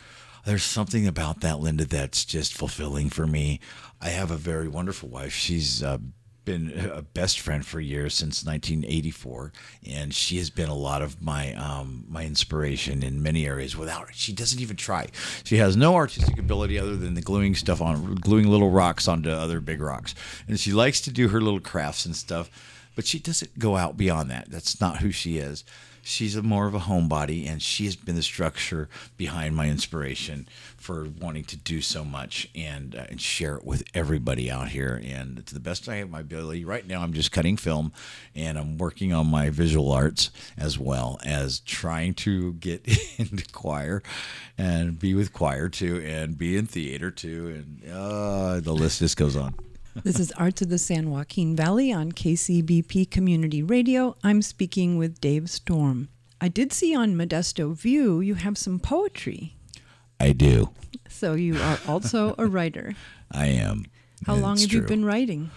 there's 0.46 0.62
something 0.62 1.06
about 1.06 1.40
that, 1.40 1.58
Linda, 1.58 1.84
that's 1.84 2.24
just 2.24 2.54
fulfilling 2.54 3.10
for 3.10 3.26
me. 3.26 3.58
I 4.00 4.10
have 4.10 4.30
a 4.30 4.36
very 4.36 4.68
wonderful 4.68 5.08
wife. 5.08 5.32
She's 5.32 5.82
uh, 5.82 5.98
been 6.44 6.90
a 6.92 7.02
best 7.02 7.40
friend 7.40 7.64
for 7.64 7.80
years 7.80 8.14
since 8.14 8.44
1984, 8.44 9.52
and 9.86 10.14
she 10.14 10.38
has 10.38 10.50
been 10.50 10.68
a 10.68 10.74
lot 10.74 11.02
of 11.02 11.20
my 11.22 11.54
um, 11.54 12.04
my 12.08 12.24
inspiration 12.24 13.02
in 13.02 13.22
many 13.22 13.46
areas. 13.46 13.76
Without 13.76 14.08
her, 14.08 14.12
she 14.12 14.32
doesn't 14.32 14.60
even 14.60 14.76
try. 14.76 15.08
She 15.44 15.56
has 15.56 15.76
no 15.76 15.94
artistic 15.94 16.38
ability 16.38 16.78
other 16.78 16.96
than 16.96 17.14
the 17.14 17.22
gluing 17.22 17.54
stuff 17.54 17.80
on 17.80 18.16
gluing 18.16 18.48
little 18.48 18.70
rocks 18.70 19.08
onto 19.08 19.30
other 19.30 19.60
big 19.60 19.80
rocks, 19.80 20.14
and 20.48 20.58
she 20.58 20.72
likes 20.72 21.00
to 21.02 21.12
do 21.12 21.28
her 21.28 21.40
little 21.40 21.60
crafts 21.60 22.06
and 22.06 22.16
stuff. 22.16 22.50
But 22.94 23.06
she 23.06 23.18
doesn't 23.18 23.58
go 23.58 23.76
out 23.76 23.96
beyond 23.96 24.30
that. 24.30 24.50
That's 24.50 24.80
not 24.80 24.98
who 24.98 25.10
she 25.10 25.38
is. 25.38 25.64
She's 26.02 26.36
a 26.36 26.42
more 26.42 26.66
of 26.66 26.74
a 26.74 26.80
homebody, 26.80 27.48
and 27.48 27.62
she 27.62 27.84
has 27.84 27.96
been 27.96 28.16
the 28.16 28.22
structure 28.22 28.88
behind 29.16 29.56
my 29.56 29.68
inspiration 29.68 30.48
for 30.76 31.06
wanting 31.20 31.44
to 31.44 31.56
do 31.56 31.80
so 31.80 32.04
much 32.04 32.48
and 32.54 32.94
uh, 32.94 33.04
and 33.08 33.20
share 33.20 33.56
it 33.56 33.64
with 33.64 33.84
everybody 33.94 34.50
out 34.50 34.68
here. 34.68 35.00
And 35.02 35.44
to 35.46 35.54
the 35.54 35.60
best 35.60 35.88
I 35.88 35.96
have 35.96 36.10
my 36.10 36.20
ability, 36.20 36.64
right 36.64 36.86
now 36.86 37.02
I'm 37.02 37.12
just 37.12 37.32
cutting 37.32 37.56
film, 37.56 37.92
and 38.34 38.58
I'm 38.58 38.78
working 38.78 39.12
on 39.12 39.28
my 39.28 39.50
visual 39.50 39.92
arts 39.92 40.30
as 40.58 40.78
well 40.78 41.18
as 41.24 41.60
trying 41.60 42.14
to 42.14 42.54
get 42.54 42.86
into 43.18 43.44
choir, 43.52 44.02
and 44.58 44.98
be 44.98 45.14
with 45.14 45.32
choir 45.32 45.68
too, 45.68 46.02
and 46.04 46.36
be 46.36 46.56
in 46.56 46.66
theater 46.66 47.10
too, 47.10 47.48
and 47.48 47.92
uh, 47.92 48.60
the 48.60 48.72
list 48.72 48.98
just 48.98 49.16
goes 49.16 49.36
on. 49.36 49.54
This 49.94 50.18
is 50.18 50.32
Arts 50.32 50.62
of 50.62 50.68
the 50.68 50.78
San 50.78 51.10
Joaquin 51.10 51.54
Valley 51.54 51.92
on 51.92 52.12
KCBP 52.12 53.10
Community 53.10 53.62
Radio. 53.62 54.16
I'm 54.24 54.40
speaking 54.42 54.96
with 54.96 55.20
Dave 55.20 55.50
Storm. 55.50 56.08
I 56.40 56.48
did 56.48 56.72
see 56.72 56.94
on 56.94 57.14
Modesto 57.14 57.74
View 57.76 58.20
you 58.20 58.34
have 58.34 58.56
some 58.58 58.78
poetry. 58.80 59.54
I 60.18 60.32
do. 60.32 60.70
So 61.08 61.34
you 61.34 61.56
are 61.60 61.78
also 61.86 62.34
a 62.38 62.46
writer. 62.46 62.94
I 63.30 63.46
am. 63.46 63.84
How 64.26 64.34
long 64.34 64.54
It's 64.54 64.62
have 64.62 64.72
you 64.72 64.82
been 64.82 65.04
writing? 65.04 65.50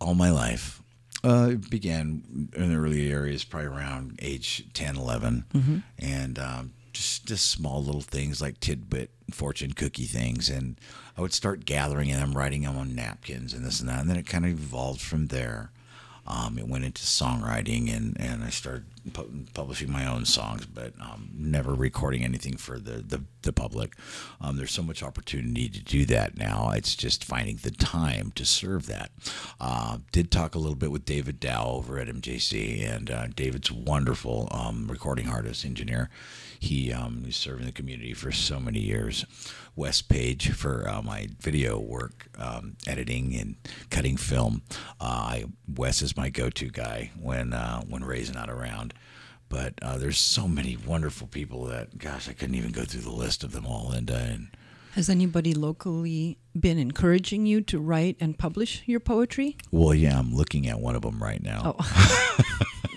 all 0.00 0.14
my 0.14 0.30
life. 0.30 0.82
Uh, 1.22 1.50
it 1.52 1.68
began 1.68 2.48
in 2.56 2.70
the 2.72 2.76
early 2.76 3.10
areas, 3.12 3.44
probably 3.44 3.68
around 3.68 4.18
age 4.22 4.64
10, 4.72 4.96
11. 4.96 5.84
And 5.98 6.38
um, 6.38 6.72
just, 7.00 7.26
just 7.26 7.50
small 7.50 7.82
little 7.82 8.02
things 8.02 8.42
like 8.42 8.60
tidbit, 8.60 9.10
fortune 9.30 9.72
cookie 9.72 10.04
things. 10.04 10.50
And 10.50 10.78
I 11.16 11.22
would 11.22 11.32
start 11.32 11.64
gathering 11.64 12.10
them, 12.10 12.34
writing 12.34 12.62
them 12.62 12.76
on 12.76 12.94
napkins 12.94 13.54
and 13.54 13.64
this 13.64 13.80
and 13.80 13.88
that. 13.88 14.00
And 14.00 14.10
then 14.10 14.18
it 14.18 14.26
kind 14.26 14.44
of 14.44 14.50
evolved 14.52 15.00
from 15.00 15.28
there. 15.28 15.70
Um, 16.26 16.58
it 16.58 16.68
went 16.68 16.84
into 16.84 17.02
songwriting, 17.02 17.92
and, 17.92 18.16
and 18.20 18.44
I 18.44 18.50
started 18.50 18.84
pu- 19.12 19.46
publishing 19.52 19.90
my 19.90 20.06
own 20.06 20.24
songs, 20.26 20.64
but 20.64 20.92
um, 21.00 21.28
never 21.34 21.74
recording 21.74 22.22
anything 22.22 22.56
for 22.56 22.78
the, 22.78 23.02
the, 23.02 23.24
the 23.42 23.52
public. 23.52 23.96
Um, 24.40 24.56
there's 24.56 24.70
so 24.70 24.82
much 24.82 25.02
opportunity 25.02 25.68
to 25.68 25.80
do 25.80 26.04
that 26.04 26.36
now. 26.36 26.70
It's 26.72 26.94
just 26.94 27.24
finding 27.24 27.56
the 27.56 27.72
time 27.72 28.32
to 28.36 28.44
serve 28.44 28.86
that. 28.86 29.10
Uh, 29.58 29.98
did 30.12 30.30
talk 30.30 30.54
a 30.54 30.58
little 30.58 30.76
bit 30.76 30.92
with 30.92 31.04
David 31.04 31.40
Dow 31.40 31.66
over 31.66 31.98
at 31.98 32.06
MJC, 32.06 32.88
and 32.88 33.10
uh, 33.10 33.26
David's 33.34 33.72
wonderful 33.72 34.46
um, 34.52 34.86
recording 34.88 35.28
artist, 35.28 35.64
engineer. 35.64 36.10
He 36.60 36.92
um, 36.92 37.22
he's 37.24 37.36
serving 37.36 37.64
the 37.66 37.72
community 37.72 38.12
for 38.14 38.30
so 38.30 38.60
many 38.60 38.78
years. 38.80 39.24
Wes 39.76 40.02
Page 40.02 40.50
for 40.52 40.86
uh, 40.86 41.00
my 41.02 41.28
video 41.40 41.78
work, 41.78 42.28
um, 42.38 42.76
editing 42.86 43.34
and 43.34 43.56
cutting 43.88 44.16
film. 44.18 44.62
Uh, 45.00 45.04
I, 45.04 45.44
Wes 45.74 46.02
is 46.02 46.16
my 46.18 46.28
go-to 46.28 46.68
guy 46.68 47.10
when 47.20 47.54
uh, 47.54 47.80
when 47.88 48.04
Ray's 48.04 48.32
not 48.32 48.50
around. 48.50 48.92
But 49.48 49.74
uh, 49.82 49.98
there's 49.98 50.18
so 50.18 50.46
many 50.46 50.76
wonderful 50.76 51.26
people 51.26 51.64
that, 51.64 51.98
gosh, 51.98 52.28
I 52.28 52.34
couldn't 52.34 52.54
even 52.54 52.70
go 52.70 52.84
through 52.84 53.00
the 53.00 53.10
list 53.10 53.42
of 53.42 53.50
them 53.50 53.66
all. 53.66 53.90
And, 53.90 54.08
uh, 54.08 54.14
and 54.14 54.48
Has 54.92 55.08
anybody 55.08 55.54
locally 55.54 56.38
been 56.54 56.78
encouraging 56.78 57.46
you 57.46 57.60
to 57.62 57.80
write 57.80 58.16
and 58.20 58.38
publish 58.38 58.84
your 58.86 59.00
poetry? 59.00 59.56
well, 59.72 59.92
yeah, 59.92 60.16
I'm 60.16 60.32
looking 60.32 60.68
at 60.68 60.78
one 60.78 60.94
of 60.94 61.02
them 61.02 61.20
right 61.20 61.42
now. 61.42 61.74
Oh, 61.80 62.44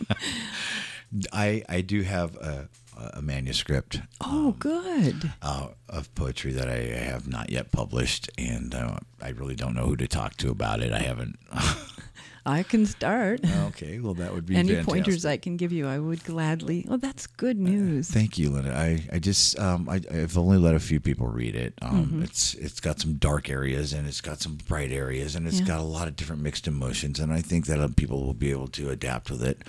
I 1.34 1.64
I 1.70 1.82
do 1.82 2.02
have 2.04 2.36
a, 2.36 2.70
a 3.14 3.22
manuscript 3.22 4.02
oh, 4.22 4.56
good. 4.60 5.32
uh, 5.42 5.70
of 5.90 6.14
poetry 6.16 6.52
that 6.54 6.70
I 6.70 6.78
have 6.78 7.28
not 7.28 7.50
yet 7.50 7.72
published, 7.72 8.30
and 8.38 8.74
uh, 8.74 8.98
I 9.22 9.30
really 9.30 9.56
don't 9.56 9.76
know 9.76 9.86
who 9.86 9.96
to 9.98 10.08
talk 10.08 10.38
to 10.38 10.50
about 10.50 10.82
it. 10.82 10.92
I 10.94 11.00
haven't. 11.00 11.38
I 12.46 12.64
can 12.64 12.86
start. 12.86 13.40
okay, 13.68 14.00
well 14.00 14.14
that 14.16 14.34
would 14.34 14.46
be 14.46 14.56
Any 14.58 14.70
fantastic. 14.70 14.90
pointers 14.94 15.26
I 15.26 15.38
can 15.38 15.56
give 15.56 15.72
you, 15.72 15.88
I 15.88 15.98
would 15.98 16.24
gladly. 16.26 16.86
Oh, 16.90 16.98
that's 16.98 17.26
good 17.26 17.58
news. 17.58 18.10
Thank 18.10 18.38
you, 18.38 18.50
Linda. 18.50 18.76
I, 18.76 19.02
I 19.14 19.20
just 19.20 19.58
um, 19.60 19.88
I, 19.88 20.02
I've 20.12 20.38
only 20.38 20.58
let 20.58 20.76
a 20.76 20.80
few 20.80 21.00
people 21.00 21.28
read 21.28 21.56
it. 21.56 21.74
Um, 21.82 22.04
Mm-hmm. 22.04 22.24
It's 22.24 22.54
it's 22.56 22.80
got 22.82 23.00
some 23.00 23.14
dark 23.14 23.50
areas 23.50 23.94
and 23.94 24.08
it's 24.08 24.20
got 24.20 24.42
some 24.42 24.56
bright 24.68 24.92
areas 24.92 25.36
and 25.36 25.48
it's 25.48 25.60
Yeah. 25.62 25.68
got 25.68 25.80
a 25.80 25.84
lot 25.84 26.08
of 26.10 26.16
different 26.18 26.42
mixed 26.42 26.68
emotions 26.68 27.20
and 27.20 27.32
I 27.32 27.42
think 27.42 27.66
that 27.68 27.80
uh, 27.80 27.88
people 27.96 28.26
will 28.26 28.34
be 28.34 28.52
able 28.52 28.68
to 28.70 28.90
adapt 28.90 29.32
with 29.32 29.42
it. 29.42 29.62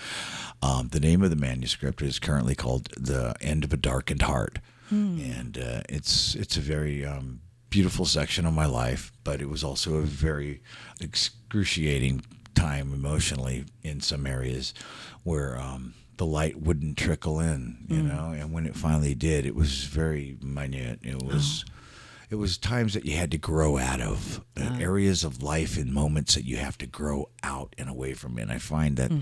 Um, 0.62 0.88
the 0.88 1.00
name 1.00 1.22
of 1.22 1.30
the 1.30 1.36
manuscript 1.36 2.02
is 2.02 2.18
currently 2.18 2.54
called 2.56 2.88
"The 2.96 3.34
End 3.40 3.62
of 3.62 3.72
a 3.72 3.76
Darkened 3.76 4.22
Heart," 4.22 4.58
Hmm. 4.88 5.20
and 5.20 5.58
uh, 5.58 5.80
it's 5.88 6.34
it's 6.34 6.56
a 6.56 6.60
very 6.60 7.04
um, 7.04 7.40
beautiful 7.70 8.04
section 8.04 8.46
of 8.46 8.52
my 8.54 8.66
life, 8.66 9.12
but 9.22 9.40
it 9.40 9.48
was 9.48 9.62
also 9.62 9.94
a 9.96 10.02
very 10.02 10.60
excruciating 11.00 12.22
time 12.54 12.92
emotionally 12.92 13.64
in 13.82 14.00
some 14.00 14.26
areas 14.26 14.74
where 15.22 15.58
um, 15.58 15.94
the 16.16 16.26
light 16.26 16.60
wouldn't 16.60 16.96
trickle 16.96 17.40
in, 17.40 17.84
you 17.88 18.02
know, 18.02 18.32
and 18.36 18.52
when 18.52 18.66
it 18.66 18.76
finally 18.76 19.14
did, 19.14 19.46
it 19.46 19.54
was 19.54 19.84
very 19.84 20.36
minute. 20.42 21.00
It 21.02 21.22
was. 21.22 21.64
It 22.30 22.36
was 22.36 22.56
times 22.58 22.94
that 22.94 23.04
you 23.04 23.16
had 23.16 23.30
to 23.32 23.38
grow 23.38 23.78
out 23.78 24.00
of 24.00 24.42
uh, 24.56 24.76
areas 24.80 25.22
of 25.22 25.42
life 25.42 25.76
and 25.76 25.92
moments 25.92 26.34
that 26.34 26.44
you 26.44 26.56
have 26.56 26.76
to 26.78 26.86
grow 26.86 27.28
out 27.44 27.74
and 27.78 27.88
away 27.88 28.14
from. 28.14 28.38
And 28.38 28.50
I 28.50 28.58
find 28.58 28.96
that 28.96 29.12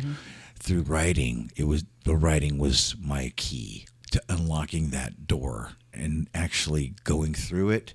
through 0.58 0.82
writing, 0.82 1.50
it 1.56 1.64
was 1.64 1.84
the 2.04 2.16
writing 2.16 2.56
was 2.58 2.94
my 2.98 3.32
key 3.36 3.86
to 4.12 4.22
unlocking 4.30 4.90
that 4.90 5.26
door 5.26 5.72
and 5.92 6.28
actually 6.32 6.94
going 7.04 7.34
through 7.34 7.70
it 7.70 7.92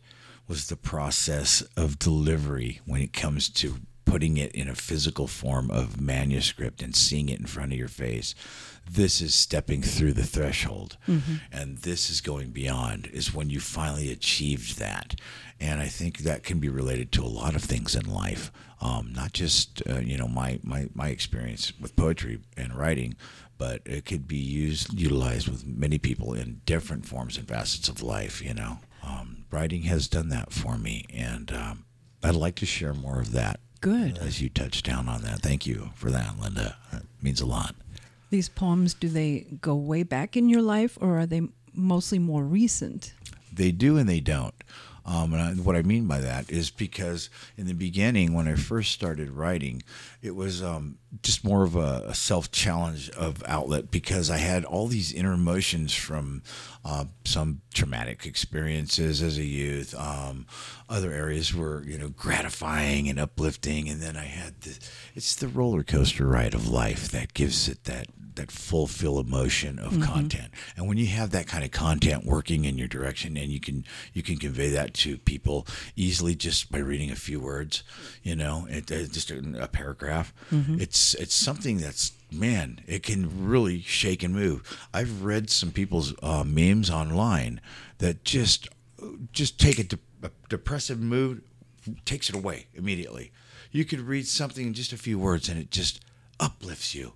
was 0.48 0.68
the 0.68 0.76
process 0.76 1.62
of 1.76 1.98
delivery 1.98 2.82
when 2.86 3.02
it 3.02 3.14
comes 3.14 3.50
to 3.50 3.78
putting 4.08 4.38
it 4.38 4.52
in 4.54 4.70
a 4.70 4.76
physical 4.76 5.28
form 5.28 5.70
of 5.70 6.00
manuscript 6.00 6.82
and 6.82 6.96
seeing 6.96 7.30
it 7.30 7.40
in 7.40 7.46
front 7.46 7.74
of 7.74 7.78
your 7.78 7.90
face. 7.90 8.34
This 8.90 9.20
is 9.20 9.36
stepping 9.36 9.82
through 9.82 10.14
the 10.14 10.24
threshold. 10.24 10.98
And 11.52 11.80
this 11.80 12.10
is 12.10 12.22
going 12.22 12.52
beyond, 12.52 13.08
is 13.08 13.34
when 13.34 13.50
you 13.50 13.60
finally 13.60 14.10
achieved 14.10 14.80
that. 14.80 15.20
And 15.60 15.82
I 15.82 15.88
think 15.88 16.20
that 16.20 16.44
can 16.44 16.60
be 16.60 16.70
related 16.70 17.12
to 17.14 17.24
a 17.24 17.28
lot 17.28 17.54
of 17.54 17.64
things 17.64 17.96
in 17.96 18.10
life, 18.10 18.50
um, 18.80 19.12
not 19.14 19.34
just, 19.34 19.84
uh, 19.90 20.00
you 20.00 20.18
know, 20.18 20.28
my, 20.28 20.60
my, 20.64 20.88
my 20.94 21.10
experience 21.10 21.74
with 21.80 21.98
poetry 21.98 22.40
and 22.56 22.78
writing, 22.78 23.16
but 23.58 23.82
it 23.86 24.06
could 24.06 24.26
be 24.26 24.38
used, 24.38 24.94
utilized 24.94 25.50
with 25.50 25.66
many 25.66 25.98
people 25.98 26.34
in 26.34 26.62
different 26.66 27.06
forms 27.06 27.38
and 27.38 27.48
facets 27.48 27.90
of 27.90 28.02
life, 28.02 28.42
you 28.42 28.54
know. 28.54 28.80
Um, 29.04 29.46
writing 29.52 29.84
has 29.84 30.08
done 30.08 30.30
that 30.30 30.54
for 30.54 30.78
me. 30.78 31.06
And 31.14 31.52
um, 31.52 31.86
I'd 32.24 32.36
like 32.36 32.56
to 32.56 32.66
share 32.66 32.94
more 32.94 33.20
of 33.20 33.32
that 33.34 33.60
Good. 33.82 34.18
as 34.18 34.42
you 34.42 34.50
touched 34.50 34.86
down 34.86 35.08
on 35.08 35.22
that. 35.22 35.42
Thank 35.42 35.66
you 35.66 35.92
for 35.96 36.12
that, 36.12 36.40
Linda. 36.40 36.78
It 36.92 37.04
means 37.22 37.42
a 37.42 37.46
lot. 37.46 37.76
These 38.30 38.50
poems, 38.50 38.94
do 38.94 39.08
they 39.08 39.46
go 39.62 39.76
way 39.76 40.04
back 40.04 40.36
in 40.36 40.50
your 40.50 40.62
life 40.62 40.98
or 41.00 41.20
are 41.20 41.26
they 41.26 41.42
mostly 41.74 42.20
more 42.20 42.44
recent? 42.44 43.14
They 43.54 43.72
do 43.72 43.98
and 43.98 44.08
they 44.10 44.20
don't. 44.20 44.54
Um, 45.08 45.34
and 45.34 45.42
I, 45.42 45.54
what 45.54 45.78
I 45.78 45.84
mean 45.84 46.06
by 46.06 46.20
that 46.20 46.50
is 46.52 46.70
because 46.70 47.30
in 47.56 47.66
the 47.66 47.74
beginning, 47.74 48.34
when 48.34 48.48
I 48.48 48.56
first 48.56 48.92
started 48.92 49.32
writing, 49.32 49.82
it 50.22 50.36
was 50.36 50.62
um, 50.62 50.98
just 51.24 51.46
more 51.46 51.64
of 51.64 51.78
a, 51.78 52.04
a 52.08 52.14
self 52.14 52.52
challenge 52.52 53.10
of 53.12 53.42
outlet 53.48 53.90
because 53.90 54.30
I 54.30 54.38
had 54.38 54.66
all 54.66 54.88
these 54.88 55.14
inner 55.14 55.34
emotions 55.34 55.94
from 55.94 56.44
uh, 56.84 57.06
some 57.24 57.62
traumatic 57.74 58.26
experiences 58.26 59.22
as 59.22 59.38
a 59.38 59.46
youth. 59.46 59.96
Um, 59.98 60.46
other 60.90 61.12
areas 61.12 61.56
were, 61.56 61.84
you 61.84 61.98
know, 61.98 62.10
gratifying 62.10 63.08
and 63.08 63.18
uplifting, 63.18 63.88
and 63.88 64.02
then 64.02 64.18
I 64.18 64.26
had 64.26 64.60
the 64.62 64.78
it's 65.16 65.36
the 65.36 65.48
roller 65.48 65.84
coaster 65.84 66.28
ride 66.28 66.54
of 66.54 66.68
life 66.68 67.10
that 67.12 67.34
gives 67.34 67.70
it 67.70 67.86
that 67.86 68.08
that 68.38 68.52
fulfill 68.52 69.20
emotion 69.20 69.78
of 69.80 70.00
content. 70.02 70.52
And 70.78 70.88
when 70.88 70.98
you 70.98 71.08
have 71.08 71.32
that 71.32 71.48
kind 71.48 71.64
of 71.64 71.72
content 71.72 72.26
working 72.26 72.66
in 72.66 72.78
your 72.78 72.88
direction 72.88 73.36
and 73.36 73.52
you 73.52 73.60
can 73.60 73.84
you 74.14 74.24
can 74.24 74.38
convey 74.38 74.70
that 74.70 74.94
to 74.98 75.18
people 75.18 75.66
easily 75.96 76.36
just 76.36 76.72
by 76.72 76.80
reading 76.80 77.12
a 77.12 77.16
few 77.16 77.40
words, 77.40 77.84
you 78.24 78.36
know, 78.36 78.68
it, 78.70 78.92
uh, 78.92 79.06
just 79.06 79.32
a, 79.32 79.64
a 79.64 79.68
paragraph. 79.68 80.34
It's 80.52 81.14
it's 81.16 81.36
something 81.36 81.78
that's 81.78 82.12
man, 82.32 82.82
it 82.88 83.04
can 83.04 83.48
really 83.48 83.82
shake 83.82 84.24
and 84.24 84.34
move. 84.34 84.78
I've 84.94 85.24
read 85.24 85.50
some 85.50 85.72
people's 85.72 86.14
uh, 86.22 86.44
memes 86.44 86.90
online 86.90 87.62
that 88.00 88.24
just 88.24 88.70
just 89.32 89.60
take 89.60 89.80
a, 89.80 89.84
de- 89.84 90.00
a 90.24 90.32
depressive 90.50 91.00
mood 91.00 91.42
takes 92.06 92.30
it 92.30 92.36
away 92.36 92.68
immediately. 92.74 93.32
You 93.72 93.86
could 93.86 94.02
read 94.02 94.28
something 94.28 94.68
in 94.68 94.74
just 94.74 94.92
a 94.94 94.98
few 94.98 95.20
words 95.20 95.50
and 95.50 95.60
it 95.60 95.72
just 95.72 96.02
uplifts 96.40 96.96
you. 96.96 97.14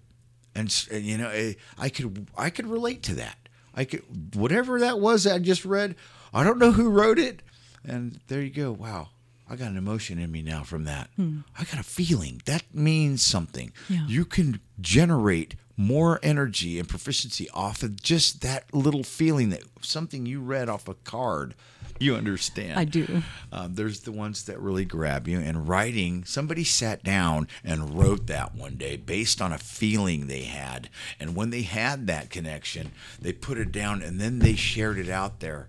And, 0.53 0.73
and, 0.91 1.03
you 1.03 1.17
know, 1.17 1.29
eh, 1.29 1.53
I 1.77 1.89
could 1.89 2.27
I 2.37 2.49
could 2.49 2.67
relate 2.67 3.03
to 3.03 3.15
that. 3.15 3.37
I 3.73 3.85
could 3.85 4.35
whatever 4.35 4.79
that 4.79 4.99
was 4.99 5.23
that 5.23 5.35
I 5.35 5.39
just 5.39 5.65
read. 5.65 5.95
I 6.33 6.43
don't 6.43 6.59
know 6.59 6.71
who 6.71 6.89
wrote 6.89 7.19
it, 7.19 7.41
and 7.85 8.19
there 8.27 8.41
you 8.41 8.49
go. 8.49 8.71
Wow, 8.71 9.09
I 9.49 9.55
got 9.55 9.71
an 9.71 9.77
emotion 9.77 10.19
in 10.19 10.31
me 10.31 10.41
now 10.41 10.63
from 10.63 10.85
that. 10.85 11.09
I 11.19 11.63
got 11.65 11.79
a 11.79 11.83
feeling 11.83 12.41
that 12.45 12.63
means 12.73 13.21
something. 13.21 13.71
Yeah. 13.89 14.05
You 14.07 14.25
can 14.25 14.61
generate 14.79 15.55
more 15.77 16.19
energy 16.21 16.79
and 16.79 16.87
proficiency 16.87 17.49
off 17.51 17.81
of 17.83 18.01
just 18.01 18.41
that 18.41 18.73
little 18.73 19.03
feeling 19.03 19.49
that 19.49 19.63
something 19.81 20.25
you 20.25 20.41
read 20.41 20.69
off 20.69 20.87
a 20.87 20.93
card 20.93 21.55
you 22.01 22.15
understand. 22.15 22.79
I 22.79 22.85
do. 22.85 23.21
Um, 23.51 23.75
there's 23.75 24.01
the 24.01 24.11
ones 24.11 24.45
that 24.45 24.59
really 24.59 24.85
grab 24.85 25.27
you. 25.27 25.39
And 25.39 25.67
writing, 25.67 26.23
somebody 26.23 26.63
sat 26.63 27.03
down 27.03 27.47
and 27.63 27.97
wrote 27.97 28.27
that 28.27 28.55
one 28.55 28.75
day 28.75 28.97
based 28.97 29.41
on 29.41 29.53
a 29.53 29.57
feeling 29.57 30.27
they 30.27 30.43
had. 30.43 30.89
And 31.19 31.35
when 31.35 31.51
they 31.51 31.61
had 31.61 32.07
that 32.07 32.29
connection, 32.29 32.91
they 33.19 33.33
put 33.33 33.57
it 33.57 33.71
down 33.71 34.01
and 34.01 34.19
then 34.19 34.39
they 34.39 34.55
shared 34.55 34.97
it 34.97 35.09
out 35.09 35.41
there. 35.41 35.67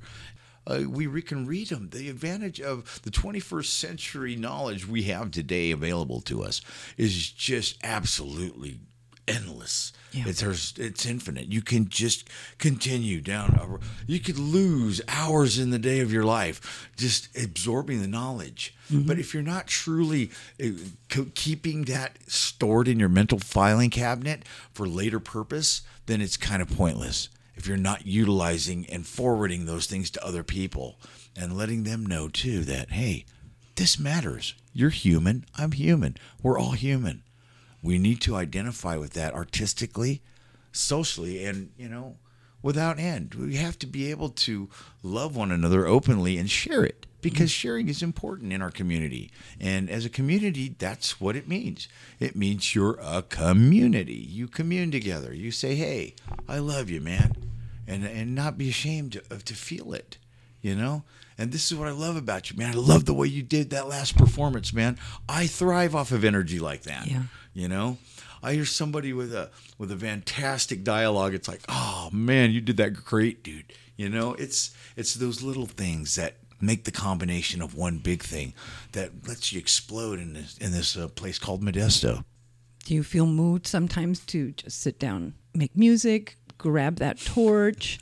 Uh, 0.67 0.83
we 0.89 1.07
re- 1.07 1.23
can 1.23 1.47
read 1.47 1.69
them. 1.69 1.91
The 1.91 2.09
advantage 2.09 2.61
of 2.61 3.01
the 3.03 3.11
21st 3.11 3.67
century 3.67 4.37
knowledge 4.37 4.87
we 4.87 5.05
have 5.05 5.31
today 5.31 5.71
available 5.71 6.21
to 6.23 6.43
us 6.43 6.61
is 6.97 7.31
just 7.31 7.79
absolutely 7.83 8.79
endless. 9.29 9.93
Yeah. 10.13 10.25
It's 10.27 10.41
there's, 10.41 10.75
it's 10.77 11.07
infinite. 11.07 11.47
You 11.47 11.63
can 11.63 11.89
just 11.89 12.29
continue 12.59 13.21
down. 13.21 13.81
You 14.07 14.21
could 14.21 14.39
lose 14.39 15.01
hours 15.09 15.59
in 15.59 15.71
the 15.71 15.79
day 15.79 16.01
of 16.01 16.13
your 16.13 16.25
life 16.25 16.91
just 16.97 17.37
absorbing 17.37 18.01
the 18.03 18.09
knowledge. 18.09 18.75
But 18.91 19.19
if 19.19 19.33
you're 19.33 19.43
not 19.43 19.69
truly 19.69 20.31
uh, 20.63 20.67
keeping 21.35 21.85
that 21.85 22.19
stored 22.27 22.89
in 22.89 23.01
your 23.01 23.09
mental 23.09 23.39
filing 23.39 23.89
cabinet 23.89 24.43
for 24.75 24.87
later 24.87 25.19
purpose, 25.19 25.81
then 26.07 26.21
it's 26.21 26.37
kind 26.37 26.61
of 26.61 26.69
pointless. 26.69 27.31
If 27.55 27.67
you're 27.67 27.77
not 27.77 28.07
utilizing 28.07 28.87
and 28.87 29.07
forwarding 29.07 29.67
those 29.67 29.87
things 29.87 30.11
to 30.11 30.25
other 30.25 30.43
people 30.43 30.99
and 31.37 31.57
letting 31.57 31.85
them 31.85 32.05
know 32.07 32.29
too 32.29 32.65
that 32.65 32.91
hey, 32.93 33.25
this 33.77 33.99
matters. 33.99 34.55
You're 34.73 34.91
human. 34.91 35.45
I'm 35.57 35.73
human. 35.73 36.17
We're 36.43 36.59
all 36.59 36.73
human 36.73 37.23
we 37.83 37.99
need 37.99 38.21
to 38.23 38.37
identify 38.37 38.97
with 38.97 39.13
that 39.15 39.35
artistically, 39.35 40.23
socially, 40.71 41.45
and 41.45 41.71
you 41.77 41.89
know, 41.89 42.17
without 42.63 42.99
end. 42.99 43.35
We 43.35 43.57
have 43.57 43.79
to 43.81 43.87
be 43.87 44.11
able 44.11 44.31
to 44.31 44.69
love 45.03 45.35
one 45.35 45.51
another 45.51 45.87
openly 45.87 46.39
and 46.39 46.49
share 46.49 46.85
it 46.85 47.07
because 47.23 47.51
sharing 47.51 47.89
is 47.89 48.03
important 48.03 48.53
in 48.53 48.61
our 48.61 48.71
community. 48.71 49.31
And 49.59 49.89
as 49.89 50.05
a 50.05 50.11
community, 50.11 50.75
that's 50.79 51.21
what 51.21 51.37
it 51.37 51.49
means. 51.49 51.89
It 52.21 52.37
means 52.37 52.75
you're 52.75 52.99
a 53.01 53.23
community. 53.23 54.15
You 54.29 54.49
commune 54.49 54.91
together. 54.91 55.33
You 55.33 55.51
say, 55.51 55.75
"Hey, 55.77 56.15
I 56.47 56.59
love 56.59 56.91
you, 56.91 57.01
man," 57.01 57.37
and 57.87 58.05
and 58.05 58.35
not 58.35 58.59
be 58.59 58.69
ashamed 58.69 59.21
of 59.31 59.45
to 59.47 59.55
feel 59.55 59.95
it. 59.95 60.19
You 60.61 60.75
know. 60.75 61.05
And 61.39 61.51
this 61.51 61.73
is 61.73 61.79
what 61.79 61.89
I 61.89 61.93
love 61.93 62.17
about 62.17 62.51
you, 62.51 62.59
man. 62.59 62.73
I 62.73 62.77
love 62.77 63.07
the 63.07 63.15
way 63.15 63.27
you 63.27 63.43
did 63.43 63.71
that 63.71 63.89
last 63.89 64.17
performance, 64.17 64.73
man. 64.73 64.99
I 65.29 65.47
thrive 65.47 65.95
off 65.95 66.13
of 66.13 66.25
energy 66.25 66.59
like 66.59 66.83
that. 66.83 67.07
Yeah. 67.07 67.23
You 67.55 67.69
know, 67.69 67.97
I 68.43 68.55
hear 68.55 68.65
somebody 68.65 69.13
with 69.13 69.33
a 69.35 69.51
with 69.79 69.91
a 69.91 69.97
fantastic 69.97 70.85
dialogue. 70.85 71.35
It's 71.35 71.49
like, 71.49 71.63
oh 71.69 72.11
man, 72.13 72.51
you 72.51 72.61
did 72.61 72.77
that 72.77 72.91
great, 72.91 73.43
dude. 73.43 73.73
You 73.97 74.09
know, 74.09 74.35
it's 74.35 74.75
it's 74.97 75.15
those 75.15 75.43
little 75.43 75.67
things 75.67 76.17
that 76.17 76.37
make 76.63 76.85
the 76.85 76.93
combination 76.93 77.61
of 77.61 77.75
one 77.75 77.99
big 77.99 78.23
thing 78.23 78.55
that 78.93 79.27
lets 79.27 79.53
you 79.53 79.59
explode 79.59 80.19
in 80.19 80.33
this 80.33 80.57
in 80.59 80.73
this 80.73 80.97
uh, 80.97 81.09
place 81.09 81.39
called 81.39 81.63
Modesto. 81.63 82.25
Do 82.85 82.95
you 82.95 83.03
feel 83.03 83.27
moved 83.27 83.67
sometimes 83.67 84.21
to 84.27 84.53
just 84.53 84.81
sit 84.81 84.99
down, 84.99 85.35
make 85.55 85.77
music, 85.77 86.37
grab 86.59 86.97
that 86.97 87.21
torch, 87.21 88.01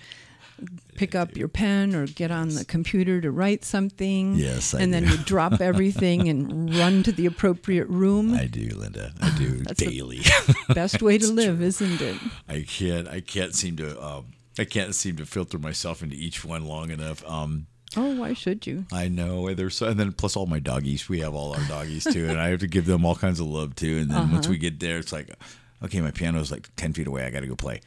pick 0.95 1.15
up 1.15 1.37
your 1.37 1.49
pen, 1.49 1.95
or 1.95 2.07
get 2.07 2.31
on 2.31 2.51
the 2.51 2.65
computer 2.65 3.21
to 3.21 3.31
write 3.31 3.65
something? 3.65 4.37
Yes, 4.37 4.73
I 4.75 4.81
and 4.81 4.93
then 4.93 5.05
do. 5.05 5.11
you 5.11 5.17
drop 5.19 5.61
everything 5.61 6.29
and 6.29 6.75
run 6.77 7.03
to 7.03 7.13
the 7.13 7.27
appropriate 7.27 7.89
room. 7.89 8.33
I 8.35 8.47
do, 8.47 8.69
Linda. 8.75 9.13
I 9.21 9.37
do 9.37 9.49
That's 9.65 9.83
daily. 9.83 10.21
Best 10.75 11.03
way 11.03 11.19
to 11.19 11.31
live, 11.31 11.61
isn't 11.63 12.01
it? 12.01 12.17
I 12.49 12.65
can't. 12.67 13.09
I 13.09 13.21
can't 13.21 13.55
seem 13.55 13.77
to. 13.77 14.03
Um, 14.03 14.27
I 14.59 14.65
can't 14.65 14.95
seem 14.95 15.17
to 15.17 15.27
filter 15.27 15.59
myself 15.59 16.03
into 16.03 16.17
each 16.17 16.45
one 16.45 16.67
long 16.67 16.91
enough. 16.91 17.25
Um, 17.27 17.67
Oh, 17.97 18.15
why 18.17 18.35
should 18.35 18.67
you? 18.67 18.85
I 18.93 19.09
know 19.09 19.49
and 19.49 19.57
there's 19.57 19.83
and 19.83 19.99
then 19.99 20.13
plus 20.13 20.37
all 20.37 20.47
my 20.47 20.61
doggies. 20.61 21.09
We 21.09 21.21
have 21.21 21.35
all 21.35 21.53
our 21.55 21.65
doggies 21.69 22.05
too, 22.05 22.29
and 22.29 22.41
I 22.41 22.49
have 22.49 22.61
to 22.61 22.69
give 22.69 22.87
them 22.87 23.05
all 23.05 23.17
kinds 23.17 23.41
of 23.41 23.47
love 23.47 23.75
too. 23.75 23.99
And 23.99 24.11
then 24.11 24.31
once 24.31 24.47
we 24.47 24.59
get 24.59 24.79
there, 24.79 24.99
it's 24.99 25.13
like, 25.13 25.31
okay, 25.83 26.01
my 26.01 26.13
piano's 26.13 26.53
like 26.53 26.69
ten 26.77 26.93
feet 26.93 27.07
away. 27.09 27.25
I 27.25 27.31
got 27.31 27.41
to 27.41 27.49
go 27.49 27.57
play, 27.57 27.81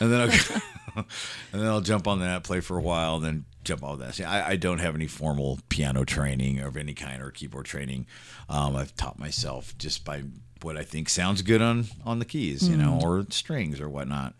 and 0.00 0.12
then 0.12 0.20
I'll, 0.20 1.04
and 1.52 1.62
then 1.62 1.66
I'll 1.66 1.80
jump 1.80 2.06
on 2.06 2.20
that, 2.20 2.44
play 2.44 2.60
for 2.60 2.76
a 2.76 2.82
while, 2.82 3.18
then 3.18 3.46
jump 3.64 3.82
off 3.82 3.98
that. 4.00 4.14
See, 4.14 4.24
I, 4.24 4.50
I 4.50 4.56
don't 4.56 4.78
have 4.78 4.94
any 4.94 5.06
formal 5.06 5.58
piano 5.70 6.04
training 6.04 6.60
of 6.60 6.76
any 6.76 6.92
kind 6.94 7.22
or 7.22 7.30
keyboard 7.30 7.64
training. 7.66 8.06
Um, 8.50 8.76
I've 8.76 8.94
taught 8.94 9.18
myself 9.18 9.76
just 9.78 10.04
by 10.04 10.22
what 10.62 10.76
I 10.76 10.84
think 10.84 11.08
sounds 11.08 11.40
good 11.42 11.62
on 11.62 11.86
on 12.04 12.18
the 12.18 12.24
keys, 12.26 12.68
you 12.68 12.76
know, 12.76 13.00
or 13.02 13.24
strings 13.30 13.80
or 13.80 13.88
whatnot. 13.88 14.34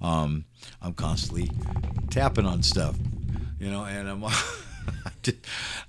Um, 0.00 0.44
I'm 0.80 0.94
constantly 0.94 1.50
tapping 2.10 2.46
on 2.46 2.62
stuff, 2.62 2.96
you 3.58 3.70
know, 3.70 3.84
and 3.84 4.08
I'm. 4.08 4.24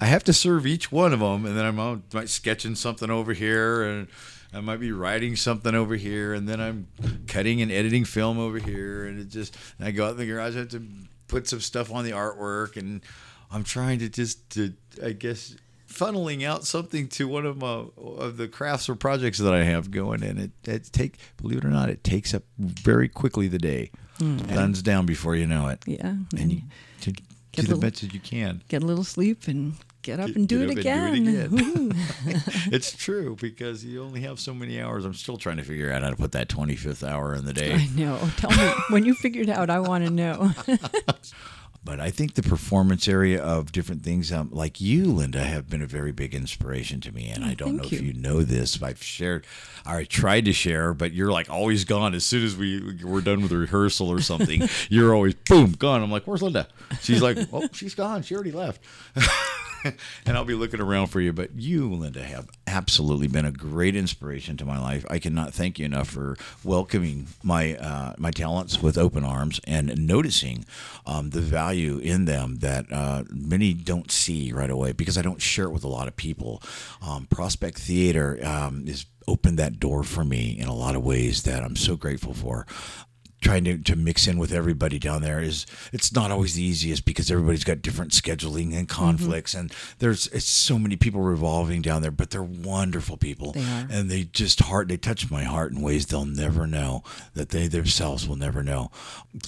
I 0.01 0.05
have 0.05 0.25
to 0.25 0.33
serve 0.33 0.65
each 0.67 0.91
one 0.91 1.13
of 1.13 1.19
them, 1.19 1.45
and 1.45 1.57
then 1.57 1.65
I'm 1.65 1.79
out, 1.79 2.13
might 2.13 2.27
sketching 2.29 2.75
something 2.75 3.09
over 3.09 3.33
here, 3.33 3.83
and 3.83 4.07
I 4.53 4.59
might 4.61 4.79
be 4.79 4.91
writing 4.91 5.35
something 5.35 5.73
over 5.73 5.95
here, 5.95 6.33
and 6.33 6.49
then 6.49 6.59
I'm 6.59 6.87
cutting 7.27 7.61
and 7.61 7.71
editing 7.71 8.03
film 8.03 8.39
over 8.39 8.59
here, 8.59 9.05
and 9.05 9.19
it 9.19 9.29
just 9.29 9.55
and 9.77 9.87
I 9.87 9.91
go 9.91 10.05
out 10.07 10.11
in 10.11 10.17
the 10.17 10.25
garage, 10.25 10.55
I 10.55 10.59
have 10.59 10.69
to 10.69 10.83
put 11.27 11.47
some 11.47 11.61
stuff 11.61 11.91
on 11.91 12.03
the 12.03 12.11
artwork, 12.11 12.75
and 12.75 13.01
I'm 13.51 13.63
trying 13.63 13.99
to 13.99 14.09
just 14.09 14.49
to 14.51 14.73
I 15.03 15.11
guess 15.11 15.55
funneling 15.89 16.45
out 16.45 16.65
something 16.65 17.07
to 17.09 17.27
one 17.27 17.45
of 17.45 17.57
my 17.57 17.85
of 17.97 18.37
the 18.37 18.47
crafts 18.47 18.89
or 18.89 18.95
projects 18.95 19.37
that 19.39 19.53
I 19.53 19.63
have 19.63 19.91
going, 19.91 20.23
and 20.23 20.39
it 20.39 20.51
it 20.65 20.89
take 20.91 21.17
believe 21.37 21.59
it 21.59 21.65
or 21.65 21.69
not, 21.69 21.89
it 21.89 22.03
takes 22.03 22.33
up 22.33 22.43
very 22.57 23.07
quickly 23.07 23.47
the 23.47 23.59
day, 23.59 23.91
hmm. 24.17 24.37
guns 24.37 24.81
down 24.81 25.05
before 25.05 25.35
you 25.35 25.45
know 25.45 25.67
it, 25.67 25.83
Yeah. 25.85 26.15
and 26.37 26.51
you 26.51 26.61
to, 27.01 27.13
Get 27.61 27.65
to 27.67 27.71
a 27.73 27.75
the 27.75 27.75
little- 27.75 27.89
best 27.91 28.03
as 28.03 28.13
you 28.13 28.19
can. 28.19 28.61
get 28.67 28.83
a 28.83 28.85
little 28.85 29.03
sleep 29.03 29.47
and 29.47 29.73
get 30.01 30.19
up 30.19 30.27
Get- 30.27 30.35
and 30.37 30.47
do, 30.47 30.59
get 30.67 30.77
it, 30.77 30.87
up 30.87 30.95
and 31.15 31.27
again. 31.27 31.49
do 31.49 31.57
it 31.59 32.31
again. 32.31 32.43
It's 32.71 32.91
true 32.95 33.35
because 33.39 33.83
you 33.83 34.01
only 34.03 34.21
have 34.21 34.39
so 34.39 34.53
many 34.53 34.79
hours. 34.81 35.05
I'm 35.05 35.13
still 35.13 35.37
trying 35.37 35.57
to 35.57 35.63
figure 35.63 35.91
out 35.91 36.03
how 36.03 36.09
to 36.11 36.15
put 36.15 36.31
that 36.33 36.47
25th 36.49 37.07
hour 37.07 37.33
in 37.35 37.45
the 37.45 37.53
day. 37.53 37.73
I 37.73 37.87
know. 37.95 38.17
Tell 38.37 38.51
me 38.51 38.71
when 38.89 39.05
you 39.05 39.13
figured 39.15 39.49
out. 39.49 39.69
I 39.69 39.79
want 39.79 40.05
to 40.05 40.09
know. 40.11 40.51
But 41.81 41.99
I 42.01 42.11
think 42.11 42.33
the 42.33 42.43
performance 42.43 43.07
area 43.07 43.41
of 43.41 43.71
different 43.71 44.03
things, 44.03 44.31
um, 44.33 44.49
like 44.51 44.81
you, 44.81 45.05
Linda, 45.05 45.43
have 45.43 45.69
been 45.69 45.81
a 45.81 45.87
very 45.87 46.11
big 46.11 46.35
inspiration 46.35 46.99
to 47.01 47.11
me. 47.13 47.29
And 47.29 47.43
I 47.45 47.53
don't 47.53 47.77
know 47.77 47.79
Oh, 47.79 47.83
thank 47.83 47.93
if 47.93 48.01
you. 48.01 48.07
you 48.09 48.13
know 48.13 48.41
this. 48.43 48.83
I've 48.83 49.01
shared, 49.01 49.47
or 49.85 49.93
I 49.93 50.03
tried 50.03 50.45
to 50.45 50.53
share, 50.53 50.93
but 50.93 51.13
you're 51.13 51.31
like 51.31 51.49
always 51.49 51.85
gone. 51.85 52.13
As 52.13 52.25
soon 52.25 52.43
as 52.45 52.57
we 52.57 52.97
we're 53.03 53.21
done 53.21 53.41
with 53.41 53.51
the 53.51 53.57
rehearsal 53.57 54.09
or 54.09 54.21
something, 54.21 54.67
you're 54.89 55.15
always 55.15 55.33
boom 55.35 55.71
gone. 55.71 56.03
I'm 56.03 56.11
like, 56.11 56.27
where's 56.27 56.41
Linda? 56.41 56.67
She's 57.01 57.21
like, 57.21 57.37
oh, 57.53 57.67
she's 57.71 57.95
gone. 57.95 58.23
She 58.23 58.35
already 58.35 58.51
left. 58.51 58.81
and 60.25 60.37
I'll 60.37 60.45
be 60.45 60.53
looking 60.53 60.81
around 60.81 61.07
for 61.07 61.21
you. 61.21 61.33
But 61.33 61.55
you, 61.55 61.91
Linda, 61.93 62.23
have 62.23 62.49
absolutely 62.67 63.27
been 63.27 63.45
a 63.45 63.51
great 63.51 63.95
inspiration 63.95 64.57
to 64.57 64.65
my 64.65 64.79
life. 64.79 65.05
I 65.09 65.19
cannot 65.19 65.53
thank 65.53 65.79
you 65.79 65.85
enough 65.85 66.09
for 66.09 66.37
welcoming 66.63 67.27
my 67.43 67.75
uh, 67.75 68.13
my 68.17 68.31
talents 68.31 68.81
with 68.81 68.97
open 68.97 69.23
arms 69.23 69.59
and 69.65 70.07
noticing 70.07 70.65
um, 71.05 71.31
the 71.31 71.41
value 71.41 71.97
in 71.99 72.25
them 72.25 72.57
that 72.57 72.85
uh, 72.91 73.23
many 73.29 73.73
don't 73.73 74.11
see 74.11 74.51
right 74.51 74.69
away 74.69 74.91
because 74.91 75.17
I 75.17 75.21
don't 75.21 75.41
share 75.41 75.65
it 75.65 75.71
with 75.71 75.83
a 75.83 75.89
lot 75.89 76.07
of 76.07 76.15
people. 76.15 76.61
Um, 77.01 77.25
Prospect 77.27 77.77
Theater 77.79 78.39
um, 78.43 78.85
is 78.87 79.05
opened 79.27 79.59
that 79.59 79.79
door 79.79 80.03
for 80.03 80.23
me 80.23 80.57
in 80.59 80.67
a 80.67 80.73
lot 80.73 80.95
of 80.95 81.03
ways 81.03 81.43
that 81.43 81.63
I'm 81.63 81.75
so 81.75 81.95
grateful 81.95 82.33
for 82.33 82.65
trying 83.41 83.63
to, 83.63 83.77
to 83.77 83.95
mix 83.95 84.27
in 84.27 84.37
with 84.37 84.51
everybody 84.51 84.99
down 84.99 85.21
there 85.21 85.41
is 85.41 85.65
it's 85.91 86.13
not 86.13 86.31
always 86.31 86.55
the 86.55 86.63
easiest 86.63 87.05
because 87.05 87.31
everybody's 87.31 87.63
got 87.63 87.81
different 87.81 88.11
scheduling 88.11 88.77
and 88.77 88.89
conflicts 88.89 89.53
and 89.53 89.73
there's 89.99 90.27
it's 90.27 90.45
so 90.45 90.77
many 90.77 90.95
people 90.95 91.21
revolving 91.21 91.81
down 91.81 92.01
there 92.01 92.11
but 92.11 92.31
they're 92.31 92.43
wonderful 92.43 93.17
people. 93.17 93.53
They 93.53 93.61
and 93.89 94.09
they 94.09 94.23
just 94.23 94.61
heart 94.61 94.87
they 94.87 94.97
touch 94.97 95.31
my 95.31 95.43
heart 95.43 95.71
in 95.71 95.81
ways 95.81 96.05
they'll 96.05 96.25
never 96.25 96.67
know 96.67 97.03
that 97.33 97.49
they 97.49 97.67
themselves 97.67 98.27
will 98.27 98.35
never 98.35 98.63
know. 98.63 98.91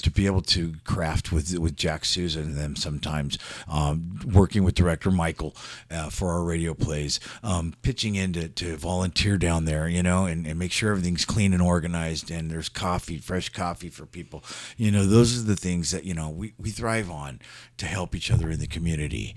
To 0.03 0.11
be 0.11 0.25
able 0.25 0.41
to 0.43 0.75
craft 0.85 1.31
with 1.31 1.57
with 1.59 1.75
Jack 1.75 2.05
Souza 2.05 2.39
and 2.39 2.55
them 2.55 2.75
sometimes 2.75 3.37
um, 3.67 4.19
working 4.25 4.63
with 4.63 4.75
director 4.75 5.11
Michael 5.11 5.55
uh, 5.89 6.09
for 6.09 6.31
our 6.31 6.43
radio 6.43 6.73
plays 6.73 7.19
um, 7.43 7.73
pitching 7.81 8.15
in 8.15 8.33
to, 8.33 8.47
to 8.47 8.77
volunteer 8.77 9.37
down 9.37 9.65
there 9.65 9.87
you 9.87 10.03
know 10.03 10.25
and, 10.25 10.45
and 10.47 10.57
make 10.57 10.71
sure 10.71 10.91
everything's 10.91 11.25
clean 11.25 11.53
and 11.53 11.61
organized 11.61 12.31
and 12.31 12.49
there's 12.49 12.69
coffee 12.69 13.17
fresh 13.17 13.49
coffee 13.49 13.80
for 13.89 14.05
people 14.05 14.43
you 14.77 14.91
know 14.91 15.05
those 15.05 15.37
are 15.37 15.43
the 15.43 15.55
things 15.55 15.91
that 15.91 16.03
you 16.03 16.13
know 16.13 16.29
we, 16.29 16.53
we 16.57 16.69
thrive 16.69 17.09
on 17.09 17.39
to 17.77 17.85
help 17.85 18.15
each 18.15 18.31
other 18.31 18.49
in 18.49 18.59
the 18.59 18.67
community 18.67 19.35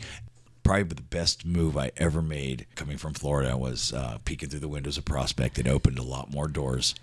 probably 0.65 0.83
the 0.85 1.03
best 1.03 1.45
move 1.45 1.77
I 1.77 1.93
ever 1.97 2.23
made 2.23 2.67
coming 2.75 2.97
from 2.97 3.13
Florida 3.15 3.57
was 3.57 3.93
uh, 3.93 4.19
peeking 4.25 4.49
through 4.49 4.61
the 4.61 4.69
windows 4.69 4.97
of 4.97 5.05
Prospect. 5.05 5.59
It 5.59 5.69
opened 5.69 5.99
a 5.99 6.03
lot 6.03 6.33
more 6.33 6.49
doors. 6.49 6.95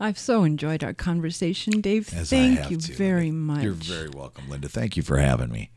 I've 0.00 0.18
so 0.18 0.44
enjoyed 0.44 0.82
our 0.82 0.94
conversation, 0.94 1.80
Dave. 1.80 2.12
As 2.14 2.30
Thank 2.30 2.70
you 2.70 2.78
very 2.78 3.30
Linda. 3.30 3.32
much. 3.32 3.62
You're 3.64 3.72
very 3.72 4.08
welcome, 4.08 4.48
Linda. 4.48 4.68
Thank 4.68 4.96
you 4.96 5.02
for 5.02 5.18
having 5.18 5.50
me. 5.50 5.70